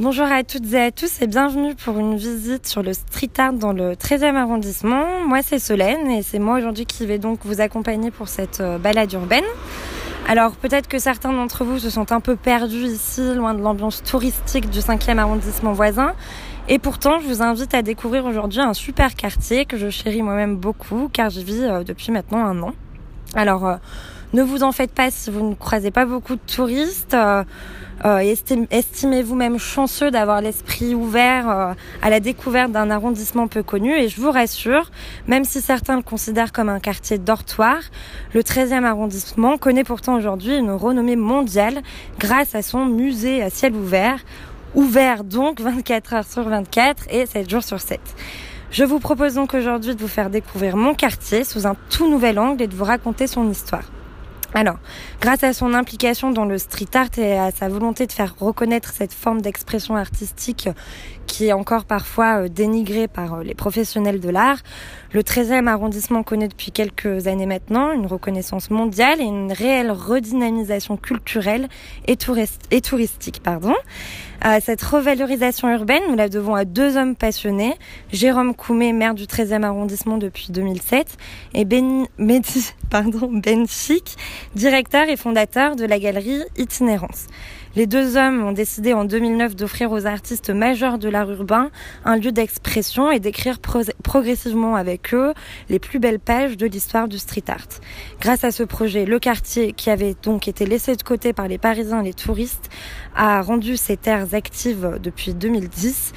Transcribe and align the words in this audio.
Bonjour 0.00 0.32
à 0.32 0.44
toutes 0.44 0.72
et 0.72 0.80
à 0.80 0.90
tous 0.90 1.20
et 1.20 1.26
bienvenue 1.26 1.74
pour 1.74 1.98
une 1.98 2.16
visite 2.16 2.66
sur 2.66 2.82
le 2.82 2.94
street 2.94 3.28
art 3.36 3.52
dans 3.52 3.74
le 3.74 3.92
13e 3.92 4.34
arrondissement. 4.34 5.04
Moi 5.26 5.42
c'est 5.42 5.58
Solène 5.58 6.10
et 6.10 6.22
c'est 6.22 6.38
moi 6.38 6.56
aujourd'hui 6.56 6.86
qui 6.86 7.04
vais 7.04 7.18
donc 7.18 7.40
vous 7.44 7.60
accompagner 7.60 8.10
pour 8.10 8.28
cette 8.28 8.62
euh, 8.62 8.78
balade 8.78 9.12
urbaine. 9.12 9.44
Alors 10.26 10.52
peut-être 10.52 10.88
que 10.88 10.98
certains 10.98 11.34
d'entre 11.34 11.64
vous 11.64 11.78
se 11.78 11.90
sont 11.90 12.12
un 12.12 12.20
peu 12.20 12.34
perdus 12.34 12.86
ici, 12.86 13.34
loin 13.34 13.52
de 13.52 13.60
l'ambiance 13.60 14.02
touristique 14.02 14.70
du 14.70 14.78
5e 14.78 15.18
arrondissement 15.18 15.74
voisin. 15.74 16.14
Et 16.66 16.78
pourtant, 16.78 17.20
je 17.20 17.26
vous 17.26 17.42
invite 17.42 17.74
à 17.74 17.82
découvrir 17.82 18.24
aujourd'hui 18.24 18.60
un 18.60 18.72
super 18.72 19.14
quartier 19.14 19.66
que 19.66 19.76
je 19.76 19.90
chéris 19.90 20.22
moi-même 20.22 20.56
beaucoup 20.56 21.10
car 21.12 21.28
j'y 21.28 21.44
vis 21.44 21.62
euh, 21.62 21.84
depuis 21.84 22.10
maintenant 22.10 22.42
un 22.42 22.62
an. 22.62 22.72
Alors 23.34 23.66
euh, 23.66 23.76
ne 24.32 24.42
vous 24.42 24.62
en 24.62 24.72
faites 24.72 24.92
pas 24.92 25.10
si 25.10 25.30
vous 25.30 25.46
ne 25.46 25.54
croisez 25.54 25.90
pas 25.90 26.06
beaucoup 26.06 26.36
de 26.36 26.40
touristes. 26.46 27.14
Euh, 28.04 28.34
estimez-vous 28.70 29.34
même 29.34 29.58
chanceux 29.58 30.10
d'avoir 30.10 30.40
l'esprit 30.40 30.94
ouvert 30.94 31.50
euh, 31.50 31.72
à 32.00 32.08
la 32.08 32.20
découverte 32.20 32.72
d'un 32.72 32.90
arrondissement 32.90 33.46
peu 33.46 33.62
connu. 33.62 33.92
Et 33.94 34.08
je 34.08 34.20
vous 34.20 34.30
rassure, 34.30 34.90
même 35.26 35.44
si 35.44 35.60
certains 35.60 35.96
le 35.96 36.02
considèrent 36.02 36.52
comme 36.52 36.70
un 36.70 36.80
quartier 36.80 37.18
dortoir, 37.18 37.78
le 38.32 38.42
13e 38.42 38.84
arrondissement 38.84 39.58
connaît 39.58 39.84
pourtant 39.84 40.16
aujourd'hui 40.16 40.56
une 40.56 40.70
renommée 40.70 41.16
mondiale 41.16 41.82
grâce 42.18 42.54
à 42.54 42.62
son 42.62 42.86
musée 42.86 43.42
à 43.42 43.50
ciel 43.50 43.74
ouvert. 43.74 44.20
Ouvert 44.74 45.24
donc 45.24 45.60
24 45.60 46.14
heures 46.14 46.26
sur 46.26 46.48
24 46.48 47.06
et 47.10 47.26
7 47.26 47.50
jours 47.50 47.64
sur 47.64 47.80
7. 47.80 48.00
Je 48.70 48.84
vous 48.84 49.00
propose 49.00 49.34
donc 49.34 49.52
aujourd'hui 49.52 49.96
de 49.96 50.00
vous 50.00 50.08
faire 50.08 50.30
découvrir 50.30 50.76
mon 50.76 50.94
quartier 50.94 51.42
sous 51.42 51.66
un 51.66 51.74
tout 51.90 52.08
nouvel 52.08 52.38
angle 52.38 52.62
et 52.62 52.66
de 52.68 52.74
vous 52.74 52.84
raconter 52.84 53.26
son 53.26 53.50
histoire. 53.50 53.82
Alors, 54.52 54.78
grâce 55.20 55.44
à 55.44 55.52
son 55.52 55.74
implication 55.74 56.32
dans 56.32 56.44
le 56.44 56.58
street 56.58 56.88
art 56.94 57.18
et 57.18 57.38
à 57.38 57.52
sa 57.52 57.68
volonté 57.68 58.06
de 58.06 58.12
faire 58.12 58.34
reconnaître 58.40 58.92
cette 58.92 59.12
forme 59.12 59.40
d'expression 59.40 59.94
artistique 59.94 60.68
qui 61.26 61.46
est 61.46 61.52
encore 61.52 61.84
parfois 61.84 62.42
euh, 62.42 62.48
dénigrée 62.48 63.08
par 63.08 63.34
euh, 63.34 63.42
les 63.42 63.54
professionnels 63.54 64.20
de 64.20 64.28
l'art, 64.28 64.58
le 65.12 65.22
13e 65.22 65.66
arrondissement 65.66 66.22
connaît 66.22 66.48
depuis 66.48 66.70
quelques 66.70 67.26
années 67.26 67.46
maintenant 67.46 67.92
une 67.92 68.06
reconnaissance 68.06 68.70
mondiale 68.70 69.20
et 69.20 69.24
une 69.24 69.52
réelle 69.52 69.90
redynamisation 69.90 70.96
culturelle 70.96 71.68
et, 72.06 72.16
touristique. 72.16 73.42
Pardon. 73.42 73.74
cette 74.60 74.82
revalorisation 74.82 75.68
urbaine, 75.68 76.02
nous 76.08 76.14
la 76.14 76.28
devons 76.28 76.54
à 76.54 76.64
deux 76.64 76.96
hommes 76.96 77.16
passionnés, 77.16 77.74
Jérôme 78.12 78.54
Koumé, 78.54 78.92
maire 78.92 79.14
du 79.14 79.24
13e 79.24 79.64
arrondissement 79.64 80.16
depuis 80.16 80.48
2007, 80.50 81.16
et 81.54 81.64
ben, 81.64 82.06
pardon, 82.90 83.30
Benchik, 83.32 84.16
directeur 84.54 85.08
et 85.08 85.16
fondateur 85.16 85.74
de 85.74 85.84
la 85.84 85.98
galerie 85.98 86.42
Itinérance. 86.56 87.26
Les 87.76 87.86
deux 87.86 88.16
hommes 88.16 88.42
ont 88.42 88.50
décidé 88.50 88.94
en 88.94 89.04
2009 89.04 89.54
d'offrir 89.54 89.92
aux 89.92 90.04
artistes 90.04 90.50
majeurs 90.50 90.98
de 90.98 91.08
l'art 91.08 91.30
urbain 91.30 91.70
un 92.04 92.16
lieu 92.16 92.32
d'expression 92.32 93.12
et 93.12 93.20
d'écrire 93.20 93.60
progressivement 94.02 94.74
avec 94.74 95.14
eux 95.14 95.32
les 95.68 95.78
plus 95.78 96.00
belles 96.00 96.18
pages 96.18 96.56
de 96.56 96.66
l'histoire 96.66 97.06
du 97.06 97.18
street 97.18 97.44
art. 97.46 97.68
Grâce 98.20 98.42
à 98.42 98.50
ce 98.50 98.64
projet, 98.64 99.04
le 99.04 99.20
quartier, 99.20 99.72
qui 99.72 99.88
avait 99.88 100.16
donc 100.20 100.48
été 100.48 100.66
laissé 100.66 100.96
de 100.96 101.02
côté 101.04 101.32
par 101.32 101.46
les 101.46 101.58
Parisiens 101.58 102.00
et 102.00 102.06
les 102.06 102.14
touristes, 102.14 102.70
a 103.14 103.40
rendu 103.40 103.76
ses 103.76 103.96
terres 103.96 104.34
actives 104.34 104.98
depuis 105.00 105.32
2010. 105.32 106.12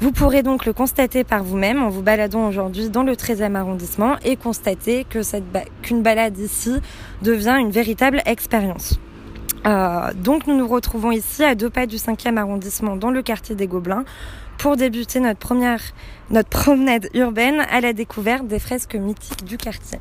Vous 0.00 0.12
pourrez 0.12 0.42
donc 0.42 0.64
le 0.64 0.72
constater 0.72 1.24
par 1.24 1.44
vous-même 1.44 1.82
en 1.82 1.90
vous 1.90 2.02
baladant 2.02 2.48
aujourd'hui 2.48 2.88
dans 2.88 3.02
le 3.02 3.12
13e 3.12 3.54
arrondissement 3.54 4.16
et 4.24 4.36
constater 4.36 5.04
que 5.04 5.18
qu'une 5.82 6.02
balade 6.02 6.38
ici 6.38 6.72
devient 7.22 7.56
une 7.60 7.70
véritable 7.70 8.22
expérience. 8.24 8.98
Euh, 9.66 10.12
donc 10.14 10.46
nous 10.46 10.56
nous 10.56 10.68
retrouvons 10.68 11.10
ici 11.10 11.42
à 11.42 11.54
deux 11.54 11.70
pas 11.70 11.86
du 11.86 11.96
5e 11.96 12.36
arrondissement 12.36 12.96
dans 12.96 13.10
le 13.10 13.22
quartier 13.22 13.56
des 13.56 13.66
Gobelins 13.66 14.04
pour 14.58 14.76
débuter 14.76 15.18
notre 15.18 15.40
première 15.40 15.80
promenade 16.50 17.08
urbaine 17.14 17.60
à 17.70 17.80
la 17.80 17.92
découverte 17.92 18.46
des 18.46 18.58
fresques 18.58 18.94
mythiques 18.94 19.44
du 19.44 19.56
quartier. 19.56 19.98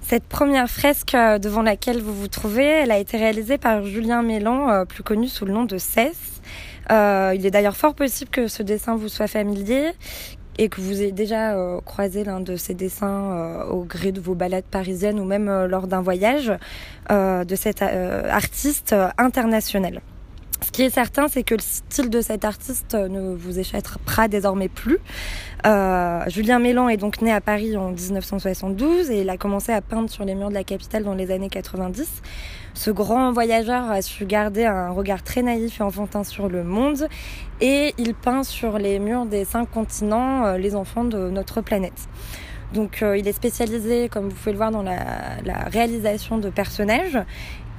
Cette 0.00 0.24
première 0.24 0.68
fresque 0.68 1.14
euh, 1.14 1.38
devant 1.38 1.62
laquelle 1.62 2.02
vous 2.02 2.14
vous 2.14 2.28
trouvez, 2.28 2.64
elle 2.64 2.90
a 2.90 2.98
été 2.98 3.16
réalisée 3.16 3.56
par 3.56 3.84
Julien 3.84 4.22
Mélan, 4.22 4.68
euh, 4.68 4.84
plus 4.84 5.02
connu 5.02 5.28
sous 5.28 5.46
le 5.46 5.52
nom 5.52 5.64
de 5.64 5.78
Cess. 5.78 6.40
il 6.90 7.46
est 7.46 7.50
d'ailleurs 7.50 7.76
fort 7.76 7.94
possible 7.94 8.30
que 8.30 8.48
ce 8.48 8.62
dessin 8.62 8.96
vous 8.96 9.08
soit 9.08 9.28
familier, 9.28 9.92
et 10.58 10.68
que 10.68 10.80
vous 10.80 11.02
ayez 11.02 11.12
déjà 11.12 11.54
euh, 11.54 11.80
croisé 11.80 12.24
l'un 12.24 12.40
de 12.40 12.56
ces 12.56 12.74
dessins 12.74 13.32
euh, 13.32 13.64
au 13.66 13.84
gré 13.84 14.12
de 14.12 14.20
vos 14.20 14.34
balades 14.34 14.64
parisiennes 14.64 15.18
ou 15.18 15.24
même 15.24 15.48
euh, 15.48 15.66
lors 15.66 15.86
d'un 15.86 16.00
voyage 16.00 16.52
de 17.10 17.54
cet 17.54 17.82
artiste 17.82 18.94
international. 19.18 20.00
Ce 20.62 20.70
qui 20.70 20.82
est 20.82 20.90
certain, 20.90 21.28
c'est 21.28 21.42
que 21.42 21.54
le 21.54 21.60
style 21.60 22.08
de 22.08 22.22
cet 22.22 22.46
artiste 22.46 22.94
ne 22.94 23.34
vous 23.34 23.58
échappera 23.58 24.28
désormais 24.28 24.70
plus. 24.70 24.98
Julien 26.28 26.58
Mélan 26.58 26.88
est 26.88 26.96
donc 26.96 27.20
né 27.20 27.30
à 27.30 27.42
Paris 27.42 27.76
en 27.76 27.90
1972 27.90 29.10
et 29.10 29.20
il 29.20 29.28
a 29.28 29.36
commencé 29.36 29.72
à 29.72 29.82
peindre 29.82 30.08
sur 30.08 30.24
les 30.24 30.34
murs 30.34 30.48
de 30.48 30.54
la 30.54 30.64
capitale 30.64 31.04
dans 31.04 31.14
les 31.14 31.30
années 31.30 31.50
90. 31.50 32.08
Ce 32.74 32.90
grand 32.90 33.30
voyageur 33.30 33.88
a 33.88 34.02
su 34.02 34.26
garder 34.26 34.64
un 34.64 34.90
regard 34.90 35.22
très 35.22 35.42
naïf 35.42 35.78
et 35.78 35.82
enfantin 35.84 36.24
sur 36.24 36.48
le 36.48 36.64
monde 36.64 37.06
et 37.60 37.94
il 37.98 38.14
peint 38.14 38.42
sur 38.42 38.78
les 38.78 38.98
murs 38.98 39.26
des 39.26 39.44
cinq 39.44 39.70
continents 39.70 40.44
euh, 40.44 40.58
les 40.58 40.74
enfants 40.74 41.04
de 41.04 41.30
notre 41.30 41.60
planète. 41.60 42.08
Donc 42.72 43.02
euh, 43.02 43.16
il 43.16 43.28
est 43.28 43.32
spécialisé, 43.32 44.08
comme 44.08 44.28
vous 44.28 44.34
pouvez 44.34 44.50
le 44.50 44.56
voir, 44.56 44.72
dans 44.72 44.82
la, 44.82 44.98
réalisation 45.70 46.36
de 46.36 46.50
personnages 46.50 47.18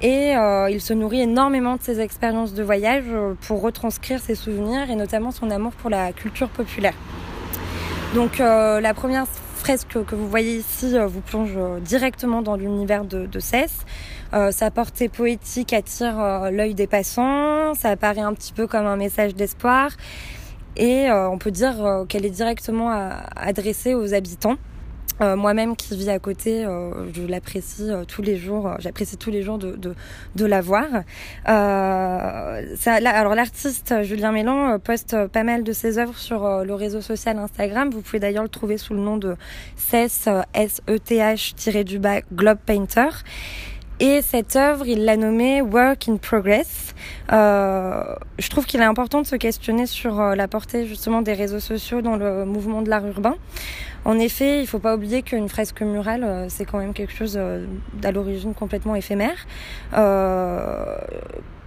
et 0.00 0.34
euh, 0.34 0.70
il 0.70 0.80
se 0.80 0.94
nourrit 0.94 1.20
énormément 1.20 1.76
de 1.76 1.82
ses 1.82 2.00
expériences 2.00 2.54
de 2.54 2.62
voyage 2.62 3.04
pour 3.42 3.60
retranscrire 3.60 4.20
ses 4.20 4.34
souvenirs 4.34 4.90
et 4.90 4.94
notamment 4.94 5.30
son 5.30 5.50
amour 5.50 5.72
pour 5.72 5.90
la 5.90 6.12
culture 6.12 6.48
populaire. 6.48 6.94
Donc 8.14 8.38
la 8.38 8.94
première 8.94 9.26
fresque 9.66 10.04
que 10.04 10.14
vous 10.14 10.28
voyez 10.28 10.58
ici 10.58 10.96
vous 11.08 11.20
plonge 11.20 11.58
directement 11.80 12.40
dans 12.40 12.54
l'univers 12.54 13.04
de, 13.04 13.26
de. 13.26 13.40
Euh, 14.32 14.52
sa 14.52 14.70
portée 14.70 15.08
poétique 15.08 15.72
attire 15.72 16.20
euh, 16.20 16.50
l'œil 16.52 16.74
des 16.76 16.86
passants, 16.86 17.74
ça 17.74 17.88
apparaît 17.88 18.20
un 18.20 18.32
petit 18.32 18.52
peu 18.52 18.68
comme 18.68 18.86
un 18.86 18.94
message 18.94 19.34
d'espoir 19.34 19.90
et 20.76 21.10
euh, 21.10 21.28
on 21.28 21.38
peut 21.38 21.50
dire 21.50 22.04
qu'elle 22.08 22.24
est 22.24 22.30
directement 22.30 22.90
adressée 23.34 23.94
aux 23.94 24.14
habitants. 24.14 24.54
Moi-même 25.20 25.76
qui 25.76 25.96
vis 25.96 26.10
à 26.10 26.18
côté, 26.18 26.66
je 27.14 27.26
l'apprécie 27.26 27.88
tous 28.08 28.22
les 28.22 28.36
jours. 28.36 28.74
J'apprécie 28.78 29.16
tous 29.16 29.30
les 29.30 29.42
jours 29.42 29.58
de, 29.58 29.72
de, 29.72 29.94
de 30.34 30.44
la 30.44 30.60
voir. 30.60 30.86
Ça, 31.46 32.92
alors 32.92 33.34
l'artiste 33.34 34.02
Julien 34.02 34.32
Mélan 34.32 34.78
poste 34.78 35.26
pas 35.28 35.42
mal 35.42 35.64
de 35.64 35.72
ses 35.72 35.98
œuvres 35.98 36.18
sur 36.18 36.64
le 36.64 36.74
réseau 36.74 37.00
social 37.00 37.38
Instagram. 37.38 37.90
Vous 37.90 38.02
pouvez 38.02 38.20
d'ailleurs 38.20 38.42
le 38.42 38.48
trouver 38.48 38.78
sous 38.78 38.94
le 38.94 39.00
nom 39.00 39.16
de 39.16 39.36
SES 39.76 40.28
S 40.54 40.82
E 40.88 40.98
T 40.98 41.18
H 41.18 41.84
du 41.84 41.98
bas 41.98 42.20
Globe 42.32 42.58
Painter. 42.64 43.08
Et 43.98 44.20
cette 44.20 44.56
œuvre, 44.56 44.86
il 44.86 45.06
l'a 45.06 45.16
nommée 45.16 45.62
Work 45.62 46.08
in 46.08 46.16
Progress. 46.18 46.94
Euh, 47.32 48.04
je 48.38 48.50
trouve 48.50 48.66
qu'il 48.66 48.80
est 48.80 48.84
important 48.84 49.22
de 49.22 49.26
se 49.26 49.36
questionner 49.36 49.86
sur 49.86 50.20
euh, 50.20 50.34
la 50.34 50.48
portée 50.48 50.86
justement 50.86 51.22
des 51.22 51.32
réseaux 51.32 51.60
sociaux 51.60 52.02
dans 52.02 52.16
le 52.16 52.44
mouvement 52.44 52.82
de 52.82 52.90
l'art 52.90 53.06
urbain. 53.06 53.36
En 54.04 54.18
effet, 54.18 54.58
il 54.58 54.62
ne 54.62 54.66
faut 54.66 54.78
pas 54.78 54.94
oublier 54.94 55.22
qu'une 55.22 55.48
fresque 55.48 55.80
murale, 55.80 56.24
euh, 56.24 56.46
c'est 56.50 56.66
quand 56.66 56.78
même 56.78 56.92
quelque 56.92 57.12
chose 57.12 57.36
euh, 57.38 57.64
à 58.04 58.12
l'origine 58.12 58.52
complètement 58.52 58.94
éphémère 58.96 59.46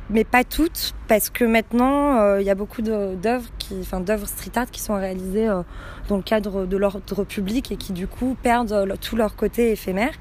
mais 0.10 0.24
pas 0.24 0.44
toutes, 0.44 0.94
parce 1.08 1.30
que 1.30 1.44
maintenant 1.44 2.20
euh, 2.20 2.42
il 2.42 2.48
y 2.48 2.50
a 2.50 2.56
beaucoup 2.56 2.82
d'œuvres 2.82 3.48
enfin 3.80 4.00
d'œuvres 4.00 4.28
street 4.28 4.52
art 4.56 4.72
qui 4.72 4.82
sont 4.82 4.96
réalisées 4.96 5.48
euh, 5.48 5.62
dans 6.08 6.18
le 6.18 6.24
cadre 6.24 6.66
de 6.66 6.78
l'ordre 6.78 7.24
public 7.24 7.72
et 7.72 7.78
qui 7.78 7.94
du 7.94 8.08
coup 8.08 8.36
perdent 8.42 8.72
euh, 8.72 8.96
tout 9.00 9.16
leur 9.16 9.36
côté 9.36 9.72
éphémère. 9.72 10.14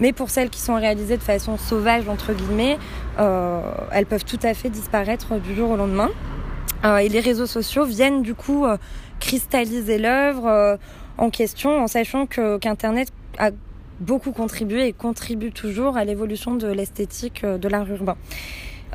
Mais 0.00 0.12
pour 0.12 0.30
celles 0.30 0.48
qui 0.48 0.60
sont 0.60 0.74
réalisées 0.74 1.18
de 1.18 1.22
façon 1.22 1.58
sauvage 1.58 2.08
entre 2.08 2.32
guillemets, 2.32 2.78
elles 3.18 4.06
peuvent 4.06 4.24
tout 4.24 4.40
à 4.42 4.54
fait 4.54 4.70
disparaître 4.70 5.38
du 5.38 5.54
jour 5.54 5.70
au 5.70 5.76
lendemain. 5.76 6.10
et 6.84 7.08
les 7.08 7.20
réseaux 7.20 7.46
sociaux 7.46 7.84
viennent 7.84 8.22
du 8.22 8.34
coup 8.34 8.66
cristalliser 9.20 9.98
l'œuvre 9.98 10.78
en 11.16 11.30
question, 11.30 11.82
en 11.82 11.86
sachant 11.86 12.26
qu'Internet 12.26 13.12
a 13.38 13.50
beaucoup 14.00 14.32
contribué 14.32 14.88
et 14.88 14.92
contribue 14.92 15.52
toujours 15.52 15.96
à 15.96 16.04
l'évolution 16.04 16.56
de 16.56 16.66
l'esthétique 16.66 17.46
de 17.46 17.68
l'art 17.68 17.88
urbain. 17.88 18.16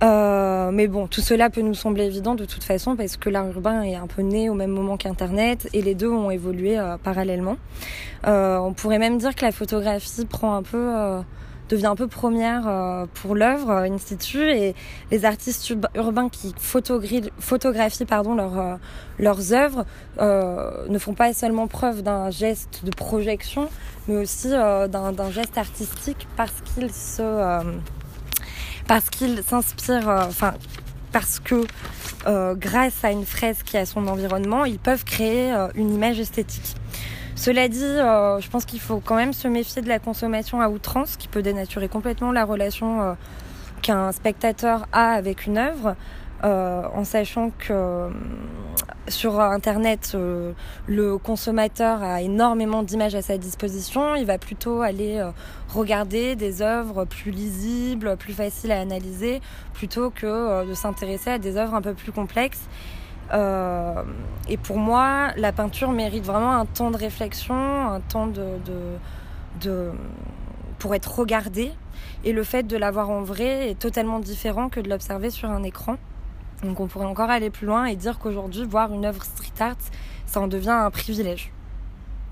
Euh, 0.01 0.71
mais 0.71 0.87
bon, 0.87 1.07
tout 1.07 1.21
cela 1.21 1.49
peut 1.49 1.61
nous 1.61 1.73
sembler 1.73 2.05
évident 2.05 2.35
de 2.35 2.45
toute 2.45 2.63
façon 2.63 2.95
parce 2.95 3.17
que 3.17 3.29
l'art 3.29 3.47
urbain 3.47 3.81
est 3.81 3.95
un 3.95 4.07
peu 4.07 4.21
né 4.21 4.49
au 4.49 4.53
même 4.53 4.71
moment 4.71 4.97
qu'Internet 4.97 5.67
et 5.73 5.81
les 5.81 5.95
deux 5.95 6.09
ont 6.09 6.31
évolué 6.31 6.79
euh, 6.79 6.97
parallèlement. 6.97 7.57
Euh, 8.27 8.57
on 8.57 8.73
pourrait 8.73 8.99
même 8.99 9.17
dire 9.17 9.35
que 9.35 9.45
la 9.45 9.51
photographie 9.51 10.25
prend 10.25 10.55
un 10.55 10.63
peu 10.63 10.93
devient 11.69 11.85
un 11.85 11.95
peu 11.95 12.07
première 12.07 13.07
pour 13.13 13.35
l'œuvre 13.35 13.71
in 13.71 13.99
situ 13.99 14.39
et 14.49 14.73
les 15.11 15.25
artistes 15.25 15.71
urbains 15.93 16.27
qui 16.27 16.55
photographient, 16.57 18.05
pardon, 18.07 18.33
leur, 18.33 18.79
leurs 19.19 19.53
œuvres 19.53 19.85
ne 20.19 20.97
font 20.97 21.13
pas 21.13 21.31
seulement 21.33 21.67
preuve 21.67 22.01
d'un 22.01 22.31
geste 22.31 22.83
de 22.83 22.89
projection 22.89 23.69
mais 24.07 24.17
aussi 24.17 24.49
d'un 24.49 25.31
geste 25.31 25.59
artistique 25.59 26.27
parce 26.35 26.55
qu'ils 26.73 26.91
se 26.91 27.21
parce 28.89 29.09
qu'il 29.09 29.41
s'inspire, 29.43 30.09
euh, 30.09 30.25
enfin, 30.27 30.53
parce 31.13 31.39
que 31.39 31.65
grâce 32.55 33.05
à 33.05 33.11
une 33.11 33.25
fresque 33.25 33.73
et 33.73 33.77
à 33.77 33.85
son 33.85 34.05
environnement, 34.07 34.65
ils 34.65 34.77
peuvent 34.77 35.05
créer 35.05 35.51
une 35.73 35.93
image 35.93 36.19
esthétique. 36.19 36.75
Cela 37.39 37.69
dit, 37.69 37.81
euh, 37.81 38.41
je 38.41 38.49
pense 38.49 38.65
qu'il 38.65 38.81
faut 38.81 38.99
quand 38.99 39.15
même 39.15 39.31
se 39.31 39.47
méfier 39.47 39.81
de 39.81 39.87
la 39.87 39.97
consommation 39.97 40.59
à 40.59 40.67
outrance, 40.67 41.15
qui 41.15 41.29
peut 41.29 41.41
dénaturer 41.41 41.87
complètement 41.87 42.33
la 42.33 42.43
relation 42.43 43.01
euh, 43.01 43.13
qu'un 43.81 44.11
spectateur 44.11 44.87
a 44.91 45.11
avec 45.11 45.45
une 45.45 45.57
œuvre, 45.57 45.95
euh, 46.43 46.83
en 46.93 47.03
sachant 47.03 47.51
que 47.57 48.09
sur 49.07 49.39
Internet, 49.39 50.15
le 50.87 51.17
consommateur 51.17 52.03
a 52.03 52.21
énormément 52.21 52.83
d'images 52.83 53.15
à 53.15 53.21
sa 53.21 53.37
disposition. 53.37 54.15
Il 54.15 54.25
va 54.25 54.37
plutôt 54.37 54.81
aller 54.81 55.27
regarder 55.67 56.35
des 56.35 56.61
œuvres 56.61 57.05
plus 57.05 57.31
lisibles, 57.31 58.17
plus 58.17 58.33
faciles 58.33 58.71
à 58.71 58.79
analyser, 58.79 59.41
plutôt 59.73 60.11
que 60.11 60.63
de 60.63 60.73
s'intéresser 60.75 61.31
à 61.31 61.39
des 61.39 61.57
œuvres 61.57 61.73
un 61.73 61.81
peu 61.81 61.95
plus 61.95 62.11
complexes. 62.11 62.67
Euh, 63.33 64.03
et 64.47 64.57
pour 64.57 64.77
moi, 64.77 65.29
la 65.37 65.51
peinture 65.51 65.91
mérite 65.91 66.25
vraiment 66.25 66.53
un 66.53 66.65
temps 66.65 66.91
de 66.91 66.97
réflexion, 66.97 67.55
un 67.55 67.99
temps 67.99 68.27
de, 68.27 69.91
pour 70.79 70.95
être 70.95 71.19
regardée. 71.19 71.71
Et 72.23 72.33
le 72.33 72.43
fait 72.43 72.63
de 72.63 72.77
l'avoir 72.77 73.09
en 73.09 73.21
vrai 73.21 73.69
est 73.69 73.79
totalement 73.79 74.19
différent 74.19 74.69
que 74.69 74.79
de 74.79 74.89
l'observer 74.89 75.29
sur 75.29 75.49
un 75.49 75.63
écran. 75.63 75.97
Donc 76.63 76.79
on 76.79 76.87
pourrait 76.87 77.05
encore 77.05 77.29
aller 77.29 77.49
plus 77.49 77.67
loin 77.67 77.85
et 77.85 77.95
dire 77.95 78.19
qu'aujourd'hui, 78.19 78.65
voir 78.65 78.93
une 78.93 79.05
œuvre 79.05 79.23
street 79.23 79.53
art, 79.59 79.75
ça 80.25 80.41
en 80.41 80.47
devient 80.47 80.69
un 80.69 80.91
privilège. 80.91 81.51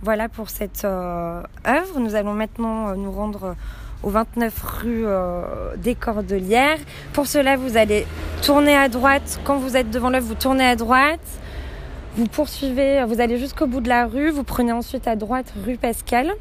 Voilà 0.02 0.30
pour 0.30 0.50
cette 0.50 0.86
euh, 0.86 1.42
œuvre. 1.66 2.00
Nous 2.00 2.16
allons 2.16 2.34
maintenant 2.34 2.90
euh, 2.90 2.96
nous 2.96 3.12
rendre 3.12 3.56
au 4.04 4.10
29 4.10 4.62
rue 4.62 5.04
euh, 5.06 5.76
des 5.78 5.96
Cordelières. 5.96 6.78
Pour 7.14 7.28
cela, 7.28 7.58
vous 7.58 7.78
allez 7.78 8.06
tourner 8.44 8.76
à 8.76 8.90
droite. 8.90 9.40
Quand 9.44 9.58
vous 9.58 9.76
êtes 9.76 9.90
devant 9.90 10.10
l'œuvre, 10.10 10.28
vous 10.28 10.36
tournez 10.36 10.66
à 10.66 10.76
droite. 10.76 11.20
Vous 12.16 12.28
poursuivez, 12.28 13.04
vous 13.06 13.22
allez 13.22 13.38
jusqu'au 13.38 13.68
bout 13.68 13.82
de 13.82 13.90
la 13.90 14.06
rue. 14.06 14.30
Vous 14.30 14.44
prenez 14.44 14.72
ensuite 14.72 15.08
à 15.08 15.16
droite 15.16 15.54
rue 15.66 15.78
Pascal. 15.78 16.34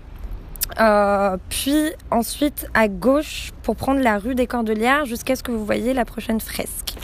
Euh, 0.81 1.37
puis 1.49 1.93
ensuite 2.11 2.69
à 2.75 2.89
gauche 2.89 3.53
pour 3.63 3.77
prendre 3.77 4.01
la 4.01 4.19
rue 4.19 4.35
des 4.35 4.47
Cordelières 4.47 5.07
jusqu'à 5.07 5.37
ce 5.37 5.43
que 5.43 5.53
vous 5.53 5.65
voyez 5.65 5.95
la 5.95 6.05
prochaine 6.05 6.41
fresque. 6.41 6.95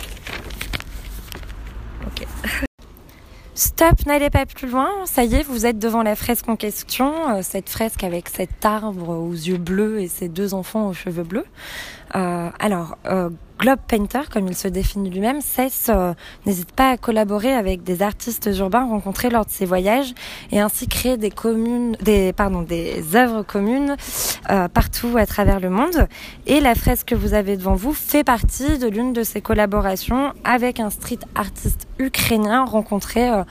Stop, 3.54 4.06
n'allez 4.06 4.30
pas 4.30 4.46
plus 4.46 4.66
loin. 4.66 4.88
Ça 5.04 5.24
y 5.24 5.34
est, 5.34 5.42
vous 5.42 5.66
êtes 5.66 5.78
devant 5.78 6.02
la 6.02 6.16
fresque 6.16 6.48
en 6.48 6.56
question. 6.56 7.12
Euh, 7.28 7.40
cette 7.42 7.68
fresque 7.68 8.02
avec 8.02 8.30
cet 8.30 8.64
arbre 8.64 9.10
aux 9.10 9.32
yeux 9.32 9.58
bleus 9.58 10.00
et 10.00 10.08
ses 10.08 10.28
deux 10.28 10.54
enfants 10.54 10.88
aux 10.88 10.94
cheveux 10.94 11.22
bleus. 11.22 11.44
Euh, 12.14 12.50
alors, 12.58 12.98
euh, 13.06 13.30
Globe 13.62 13.78
Painter, 13.86 14.22
comme 14.28 14.48
il 14.48 14.56
se 14.56 14.66
définit 14.66 15.08
lui-même, 15.08 15.40
cesse, 15.40 15.88
euh, 15.88 16.14
n'hésite 16.46 16.72
pas 16.72 16.90
à 16.90 16.96
collaborer 16.96 17.54
avec 17.54 17.84
des 17.84 18.02
artistes 18.02 18.50
urbains 18.58 18.88
rencontrés 18.88 19.30
lors 19.30 19.46
de 19.46 19.52
ses 19.52 19.66
voyages 19.66 20.14
et 20.50 20.58
ainsi 20.58 20.88
créer 20.88 21.16
des 21.16 21.30
communes, 21.30 21.96
des 22.02 22.32
pardon, 22.32 22.62
des 22.62 23.14
œuvres 23.14 23.44
communes 23.44 23.94
euh, 24.50 24.66
partout 24.66 25.16
à 25.16 25.26
travers 25.26 25.60
le 25.60 25.70
monde. 25.70 26.08
Et 26.48 26.58
la 26.58 26.74
fresque 26.74 27.10
que 27.10 27.14
vous 27.14 27.34
avez 27.34 27.56
devant 27.56 27.76
vous 27.76 27.92
fait 27.92 28.24
partie 28.24 28.78
de 28.78 28.88
l'une 28.88 29.12
de 29.12 29.22
ces 29.22 29.40
collaborations 29.40 30.32
avec 30.42 30.80
un 30.80 30.90
street 30.90 31.20
artiste 31.36 31.86
ukrainien 32.00 32.64
rencontré 32.64 33.30
euh, 33.30 33.44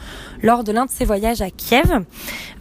lors 0.44 0.66
de 0.66 0.74
l'un 0.74 0.88
de 0.88 0.92
ses 0.92 1.06
voyages 1.06 1.42
à 1.42 1.52
Kiev. 1.52 2.04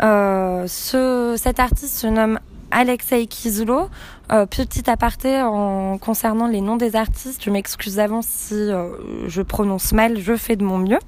ce, 0.00 1.34
cet 1.36 1.58
artiste 1.58 1.98
se 1.98 2.06
nomme 2.06 2.38
Alexei 2.70 3.26
Kizlo. 3.26 3.88
Euh, 4.32 4.46
petit 4.46 4.88
aparté 4.88 5.42
en 5.42 5.98
concernant 5.98 6.46
les 6.46 6.60
noms 6.60 6.76
des 6.76 6.94
artistes, 6.94 7.42
je 7.44 7.50
m'excuse 7.50 7.98
avant 7.98 8.22
si 8.22 8.54
euh, 8.54 8.88
je 9.26 9.42
prononce 9.42 9.92
mal, 9.92 10.20
je 10.20 10.36
fais 10.36 10.54
de 10.54 10.64
mon 10.64 10.78
mieux. 10.78 11.00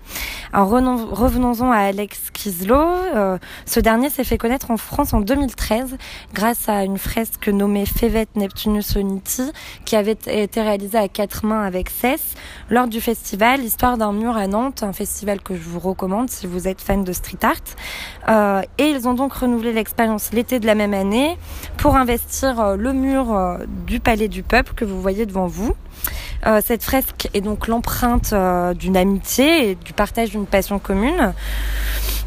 Alors 0.52 0.68
revenons-en 0.70 1.70
à 1.70 1.78
Alex 1.78 2.30
Kizlo. 2.32 2.76
Euh, 2.76 3.38
ce 3.64 3.78
dernier 3.78 4.10
s'est 4.10 4.24
fait 4.24 4.38
connaître 4.38 4.72
en 4.72 4.76
France 4.76 5.14
en 5.14 5.20
2013 5.20 5.96
grâce 6.34 6.68
à 6.68 6.82
une 6.82 6.98
fresque 6.98 7.46
nommée 7.46 7.86
Fevet 7.86 8.26
Neptunus 8.34 8.96
Unity 8.96 9.52
qui 9.84 9.94
avait 9.94 10.18
été 10.26 10.60
réalisée 10.60 10.98
à 10.98 11.06
quatre 11.06 11.46
mains 11.46 11.62
avec 11.62 11.90
Cess 11.90 12.34
lors 12.70 12.88
du 12.88 13.00
festival 13.00 13.62
Histoire 13.62 13.98
d'un 13.98 14.12
mur 14.12 14.36
à 14.36 14.48
Nantes, 14.48 14.82
un 14.82 14.92
festival 14.92 15.40
que 15.40 15.54
je 15.54 15.62
vous 15.62 15.78
recommande 15.78 16.28
si 16.28 16.48
vous 16.48 16.66
êtes 16.66 16.80
fan 16.80 17.04
de 17.04 17.12
street 17.12 17.38
art. 17.42 18.66
et 18.78 18.88
ils 18.88 19.06
ont 19.06 19.14
donc 19.14 19.32
renouvelé 19.32 19.72
l'expérience 19.72 20.32
l'été 20.32 20.58
de 20.58 20.66
la 20.66 20.74
même 20.74 20.94
année 20.94 21.38
pour 21.82 21.96
investir 21.96 22.76
le 22.76 22.92
mur 22.92 23.32
euh, 23.32 23.58
du 23.86 23.98
Palais 23.98 24.28
du 24.28 24.44
Peuple 24.44 24.72
que 24.74 24.84
vous 24.84 25.02
voyez 25.02 25.26
devant 25.26 25.48
vous. 25.48 25.74
Euh, 26.46 26.60
cette 26.64 26.84
fresque 26.84 27.28
est 27.34 27.40
donc 27.40 27.66
l'empreinte 27.66 28.32
euh, 28.32 28.72
d'une 28.72 28.96
amitié 28.96 29.70
et 29.70 29.74
du 29.74 29.92
partage 29.92 30.30
d'une 30.30 30.46
passion 30.46 30.78
commune. 30.78 31.32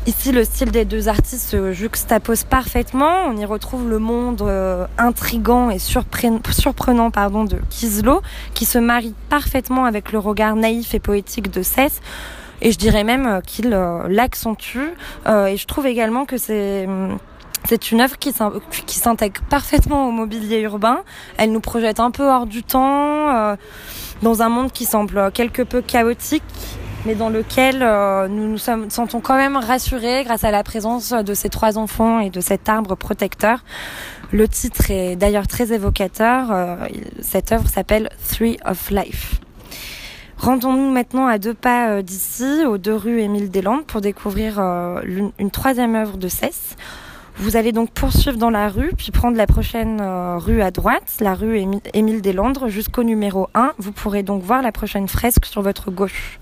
Ici, 0.08 0.34
le 0.34 0.44
style 0.44 0.72
des 0.72 0.84
deux 0.84 1.08
artistes 1.08 1.50
se 1.50 1.72
juxtapose 1.72 2.44
parfaitement. 2.44 3.28
On 3.28 3.38
y 3.38 3.46
retrouve 3.46 3.90
le 3.90 3.98
monde 3.98 4.44
intrigant 4.98 5.70
et 5.70 5.80
surprenant 5.80 7.10
de 7.10 7.58
Kislo, 7.70 8.22
qui 8.54 8.66
se 8.66 8.78
marie 8.78 9.16
parfaitement 9.30 9.86
avec 9.86 10.12
le 10.12 10.20
regard 10.20 10.58
naïf 10.58 10.94
et 10.94 11.00
poétique 11.00 11.50
de 11.50 11.64
Cess. 11.64 12.02
Et 12.62 12.74
je 12.74 12.78
dirais 12.78 13.06
même 13.06 13.42
qu'il 13.48 13.70
l'accentue. 13.70 14.94
et 15.26 15.58
je 15.58 15.66
trouve 15.66 15.88
également 15.88 16.26
que 16.26 16.38
c'est 16.38 16.86
hum, 16.86 17.18
c'est 17.68 17.92
une 17.92 18.02
œuvre 18.02 18.18
qui 18.18 18.32
s'intègre 19.00 19.42
parfaitement 19.50 20.08
au 20.08 20.12
mobilier 20.12 20.62
urbain. 20.62 21.00
Elle 21.38 21.52
nous 21.52 21.60
projette 21.60 22.00
un 22.00 22.12
peu 22.12 22.24
hors 22.24 22.46
du 22.46 22.64
temps, 22.64 23.36
euh, 23.36 23.56
dans 24.22 24.42
un 24.42 24.50
monde 24.50 24.72
qui 24.72 24.86
semble 24.86 25.32
quelque 25.32 25.62
peu 25.62 25.82
chaotique, 25.82 26.44
mais 27.06 27.16
dans 27.16 27.30
lequel 27.30 27.82
euh, 27.82 28.28
nous 28.28 28.48
nous 28.48 28.58
sentons 28.58 29.20
quand 29.20 29.36
même 29.36 29.58
rassurés 29.58 30.24
grâce 30.24 30.44
à 30.44 30.52
la 30.52 30.64
présence 30.64 31.12
de 31.12 31.34
ces 31.34 31.50
trois 31.50 31.78
enfants 31.78 32.20
et 32.20 32.30
de 32.30 32.40
cet 32.40 32.70
arbre 32.70 32.96
protecteur. 32.96 33.64
Le 34.32 34.48
titre 34.48 34.92
est 34.92 35.16
d'ailleurs 35.16 35.48
très 35.48 35.74
évocateur. 35.74 36.52
Euh, 36.52 36.76
cette 37.22 37.52
œuvre 37.52 37.68
s'appelle 37.68 38.10
Three 38.30 38.58
of 38.66 38.90
Life. 38.92 39.40
Rendons-nous 40.38 40.92
maintenant 40.92 41.28
à 41.28 41.38
deux 41.38 41.54
pas 41.54 42.02
d'ici, 42.02 42.66
aux 42.66 42.78
deux 42.78 42.94
rues 42.94 43.22
Émile 43.22 43.50
Deslandes, 43.50 43.86
pour 43.86 44.02
découvrir 44.02 44.60
une, 44.60 45.32
troisième 45.50 45.96
œuvre 45.96 46.18
de 46.18 46.28
Cesse. 46.28 46.76
Vous 47.38 47.58
allez 47.58 47.74
donc 47.74 47.92
poursuivre 47.92 48.38
dans 48.38 48.50
la 48.50 48.70
rue, 48.70 48.92
puis 48.98 49.12
prendre 49.12 49.36
la 49.36 49.46
prochaine 49.46 50.00
euh, 50.00 50.38
rue 50.38 50.62
à 50.62 50.72
droite, 50.72 51.18
la 51.20 51.34
rue 51.34 51.62
Émile 51.94 52.22
Deslandres, 52.22 52.70
jusqu'au 52.70 53.04
numéro 53.04 53.50
1. 53.54 53.74
Vous 53.78 53.92
pourrez 53.92 54.24
donc 54.24 54.42
voir 54.42 54.62
la 54.62 54.72
prochaine 54.72 55.10
fresque 55.10 55.46
sur 55.46 55.62
votre 55.62 55.92
gauche. 55.92 56.40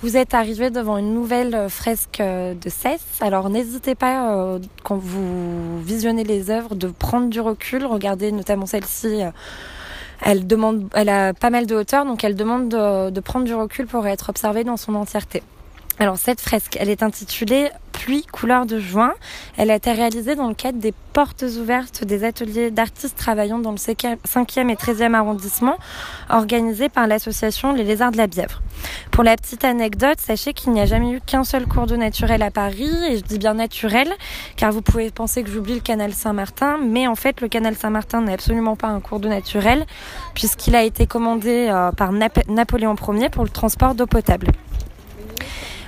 Vous 0.00 0.16
êtes 0.16 0.32
arrivé 0.34 0.70
devant 0.70 0.96
une 0.96 1.12
nouvelle 1.12 1.56
euh, 1.56 1.68
fresque 1.68 2.20
euh, 2.20 2.54
de 2.54 2.68
Cesse. 2.68 3.18
Alors 3.20 3.50
n'hésitez 3.50 3.96
pas, 3.96 4.58
quand 4.84 4.96
vous 4.96 5.80
visionnez 5.80 6.22
les 6.22 6.50
œuvres, 6.50 6.76
de 6.76 6.86
prendre 6.86 7.30
du 7.30 7.40
recul. 7.40 7.84
Regardez 7.84 8.30
notamment 8.30 8.66
celle-ci. 8.66 9.22
elle 10.20 10.46
demande, 10.46 10.88
elle 10.94 11.08
a 11.08 11.34
pas 11.34 11.50
mal 11.50 11.66
de 11.66 11.74
hauteur, 11.74 12.04
donc 12.04 12.22
elle 12.22 12.36
demande 12.36 12.68
de 12.68 13.20
prendre 13.20 13.44
du 13.44 13.54
recul 13.54 13.86
pour 13.86 14.06
être 14.06 14.30
observée 14.30 14.62
dans 14.62 14.76
son 14.76 14.94
entièreté. 14.94 15.42
Alors 16.02 16.16
cette 16.16 16.40
fresque, 16.40 16.76
elle 16.80 16.90
est 16.90 17.04
intitulée 17.04 17.70
Pluie 17.92 18.24
couleur 18.24 18.66
de 18.66 18.80
juin. 18.80 19.12
Elle 19.56 19.70
a 19.70 19.76
été 19.76 19.92
réalisée 19.92 20.34
dans 20.34 20.48
le 20.48 20.54
cadre 20.54 20.80
des 20.80 20.92
portes 21.12 21.44
ouvertes 21.60 22.02
des 22.02 22.24
ateliers 22.24 22.72
d'artistes 22.72 23.16
travaillant 23.16 23.60
dans 23.60 23.70
le 23.70 23.76
5e 23.76 24.16
et 24.68 24.74
13e 24.74 25.14
arrondissement 25.14 25.76
organisés 26.28 26.88
par 26.88 27.06
l'association 27.06 27.72
Les 27.72 27.84
Lézards 27.84 28.10
de 28.10 28.16
la 28.16 28.26
Bièvre. 28.26 28.62
Pour 29.12 29.22
la 29.22 29.36
petite 29.36 29.64
anecdote, 29.64 30.18
sachez 30.18 30.54
qu'il 30.54 30.72
n'y 30.72 30.80
a 30.80 30.86
jamais 30.86 31.12
eu 31.12 31.20
qu'un 31.20 31.44
seul 31.44 31.66
cours 31.66 31.86
d'eau 31.86 31.96
naturel 31.96 32.42
à 32.42 32.50
Paris 32.50 32.90
et 33.08 33.18
je 33.18 33.22
dis 33.22 33.38
bien 33.38 33.54
naturel 33.54 34.12
car 34.56 34.72
vous 34.72 34.82
pouvez 34.82 35.12
penser 35.12 35.44
que 35.44 35.50
j'oublie 35.50 35.74
le 35.74 35.80
canal 35.80 36.12
Saint-Martin 36.12 36.78
mais 36.84 37.06
en 37.06 37.14
fait 37.14 37.40
le 37.40 37.46
canal 37.46 37.76
Saint-Martin 37.76 38.22
n'est 38.22 38.32
absolument 38.32 38.74
pas 38.74 38.88
un 38.88 38.98
cours 38.98 39.20
d'eau 39.20 39.28
naturel 39.28 39.86
puisqu'il 40.34 40.74
a 40.74 40.82
été 40.82 41.06
commandé 41.06 41.68
euh, 41.70 41.92
par 41.92 42.10
Napoléon 42.10 42.96
Ier 42.96 43.28
pour 43.28 43.44
le 43.44 43.50
transport 43.50 43.94
d'eau 43.94 44.06
potable. 44.06 44.48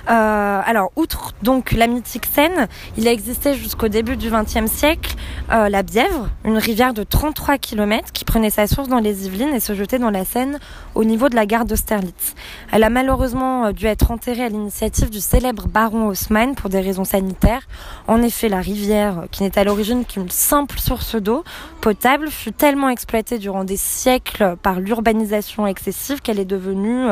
Euh, 0.09 0.61
alors, 0.63 0.91
outre 0.95 1.33
donc 1.41 1.71
la 1.71 1.87
mythique 1.87 2.27
Seine, 2.31 2.67
il 2.97 3.07
a 3.07 3.11
existé 3.11 3.55
jusqu'au 3.55 3.87
début 3.87 4.17
du 4.17 4.29
XXe 4.29 4.71
siècle 4.71 5.15
euh, 5.51 5.69
la 5.69 5.83
Bièvre, 5.83 6.29
une 6.43 6.57
rivière 6.57 6.93
de 6.93 7.03
33 7.03 7.57
km 7.57 8.11
qui 8.11 8.25
prenait 8.25 8.49
sa 8.49 8.67
source 8.67 8.87
dans 8.87 8.99
les 8.99 9.25
Yvelines 9.25 9.53
et 9.53 9.59
se 9.59 9.73
jetait 9.73 9.99
dans 9.99 10.11
la 10.11 10.25
Seine 10.25 10.59
au 10.93 11.03
niveau 11.03 11.29
de 11.29 11.35
la 11.35 11.45
gare 11.45 11.65
d'Austerlitz. 11.65 12.35
Elle 12.71 12.83
a 12.83 12.89
malheureusement 12.89 13.65
euh, 13.65 13.71
dû 13.71 13.87
être 13.87 14.11
enterrée 14.11 14.43
à 14.43 14.49
l'initiative 14.49 15.09
du 15.09 15.19
célèbre 15.19 15.67
baron 15.67 16.07
Haussmann 16.07 16.55
pour 16.55 16.69
des 16.69 16.81
raisons 16.81 17.03
sanitaires. 17.03 17.67
En 18.07 18.21
effet, 18.21 18.49
la 18.49 18.59
rivière, 18.59 19.25
qui 19.31 19.43
n'est 19.43 19.57
à 19.57 19.63
l'origine 19.63 20.05
qu'une 20.05 20.29
simple 20.29 20.77
source 20.79 21.15
d'eau 21.15 21.43
potable, 21.81 22.29
fut 22.29 22.51
tellement 22.51 22.89
exploitée 22.89 23.39
durant 23.39 23.63
des 23.63 23.77
siècles 23.77 24.55
par 24.61 24.79
l'urbanisation 24.79 25.65
excessive 25.67 26.21
qu'elle 26.21 26.39
est 26.39 26.45
devenue 26.45 27.07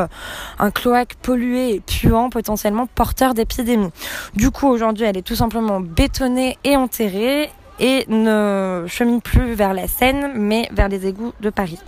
un 0.59 0.71
cloaque 0.71 1.15
pollué 1.21 1.75
et 1.75 1.79
puant 1.79 2.29
potentiellement 2.29 2.82
porteur 2.85 3.33
d'épidémies. 3.33 3.91
Du 4.35 4.51
coup, 4.51 4.67
aujourd'hui, 4.67 5.05
elle 5.05 5.17
est 5.17 5.23
tout 5.23 5.35
simplement 5.35 5.79
bétonnée 5.79 6.57
et 6.63 6.75
enterrée 6.75 7.49
et 7.79 8.05
ne 8.07 8.85
chemine 8.87 9.21
plus 9.21 9.53
vers 9.53 9.73
la 9.73 9.87
Seine, 9.87 10.33
mais 10.35 10.69
vers 10.71 10.89
les 10.89 11.07
égouts 11.07 11.33
de 11.41 11.49
Paris. 11.49 11.79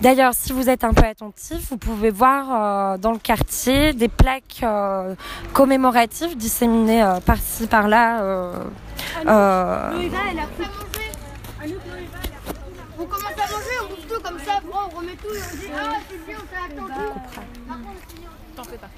D'ailleurs, 0.00 0.32
si 0.32 0.52
vous 0.52 0.68
êtes 0.68 0.84
un 0.84 0.92
peu 0.94 1.04
attentif, 1.04 1.70
vous 1.70 1.76
pouvez 1.76 2.10
voir 2.10 2.94
euh, 2.94 2.98
dans 2.98 3.10
le 3.10 3.18
quartier 3.18 3.92
des 3.94 4.06
plaques 4.08 4.60
euh, 4.62 5.16
commémoratives 5.52 6.36
disséminées 6.36 7.02
euh, 7.02 7.18
par-ci 7.18 7.66
par-là. 7.66 8.22
On 13.00 13.04
commence 13.04 13.32
à 13.32 13.52
manger, 13.52 13.76
on 13.82 13.88
bouffe 13.88 14.06
tout 14.08 14.20
comme 14.22 14.38
ça, 14.38 14.60
on 14.72 14.96
remet 14.96 15.16
tout 15.16 15.34
et 15.34 15.40
on 15.40 15.56
dit 15.56 15.66
ah 15.76 15.96
c'est 16.08 16.26
bien, 16.26 16.36
on 16.36 16.46
s'est 16.46 16.74
attendu. 16.74 16.92
T'en 18.56 18.64
fais 18.64 18.78
pas. 18.78 18.88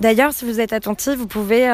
D'ailleurs, 0.00 0.32
si 0.32 0.44
vous 0.44 0.60
êtes 0.60 0.72
attentif, 0.72 1.14
vous 1.14 1.26
pouvez 1.26 1.68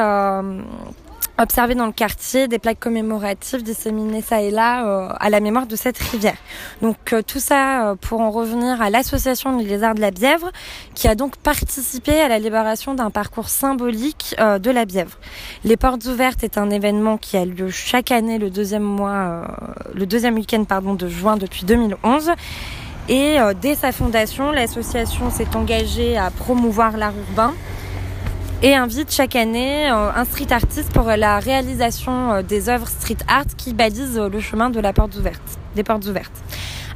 observer 1.41 1.75
dans 1.75 1.85
le 1.85 1.91
quartier 1.91 2.47
des 2.47 2.59
plaques 2.59 2.79
commémoratives 2.79 3.63
disséminées 3.63 4.21
ça 4.21 4.41
et 4.41 4.51
là 4.51 4.85
euh, 4.85 5.09
à 5.19 5.29
la 5.29 5.39
mémoire 5.39 5.65
de 5.65 5.75
cette 5.75 5.97
rivière. 5.97 6.37
Donc 6.81 7.13
euh, 7.13 7.21
tout 7.21 7.39
ça 7.39 7.89
euh, 7.89 7.95
pour 7.95 8.21
en 8.21 8.31
revenir 8.31 8.81
à 8.81 8.89
l'association 8.89 9.57
des 9.57 9.63
lézards 9.63 9.95
de 9.95 10.01
la 10.01 10.11
Bièvre 10.11 10.51
qui 10.93 11.07
a 11.07 11.15
donc 11.15 11.37
participé 11.37 12.19
à 12.21 12.27
la 12.27 12.39
libération 12.39 12.93
d'un 12.93 13.09
parcours 13.09 13.49
symbolique 13.49 14.35
de 14.37 14.71
la 14.71 14.85
Bièvre. 14.85 15.17
Les 15.63 15.77
portes 15.77 16.05
ouvertes 16.05 16.43
est 16.43 16.57
un 16.57 16.69
événement 16.69 17.17
qui 17.17 17.37
a 17.37 17.45
lieu 17.45 17.69
chaque 17.69 18.11
année 18.11 18.37
le 18.37 18.49
deuxième 18.49 18.83
mois, 18.83 19.47
le 19.93 20.05
deuxième 20.05 20.35
week-end 20.35 20.63
pardon 20.63 20.93
de 20.93 21.07
juin 21.07 21.37
depuis 21.37 21.65
2011. 21.65 22.31
Et 23.09 23.37
dès 23.61 23.75
sa 23.75 23.91
fondation, 23.91 24.51
l'association 24.51 25.31
s'est 25.31 25.55
engagée 25.55 26.17
à 26.17 26.29
promouvoir 26.29 26.97
l'art 26.97 27.13
urbain, 27.29 27.53
et 28.63 28.75
invite 28.75 29.11
chaque 29.11 29.35
année 29.35 29.89
euh, 29.89 30.11
un 30.15 30.23
street 30.23 30.51
artiste 30.51 30.93
pour 30.93 31.05
la 31.05 31.39
réalisation 31.39 32.31
euh, 32.31 32.41
des 32.43 32.69
œuvres 32.69 32.87
street 32.87 33.17
art 33.27 33.45
qui 33.57 33.73
balisent 33.73 34.19
euh, 34.19 34.29
le 34.29 34.39
chemin 34.39 34.69
de 34.69 34.79
la 34.79 34.93
porte 34.93 35.15
ouverte, 35.15 35.41
des 35.75 35.83
portes 35.83 36.05
ouvertes. 36.05 36.31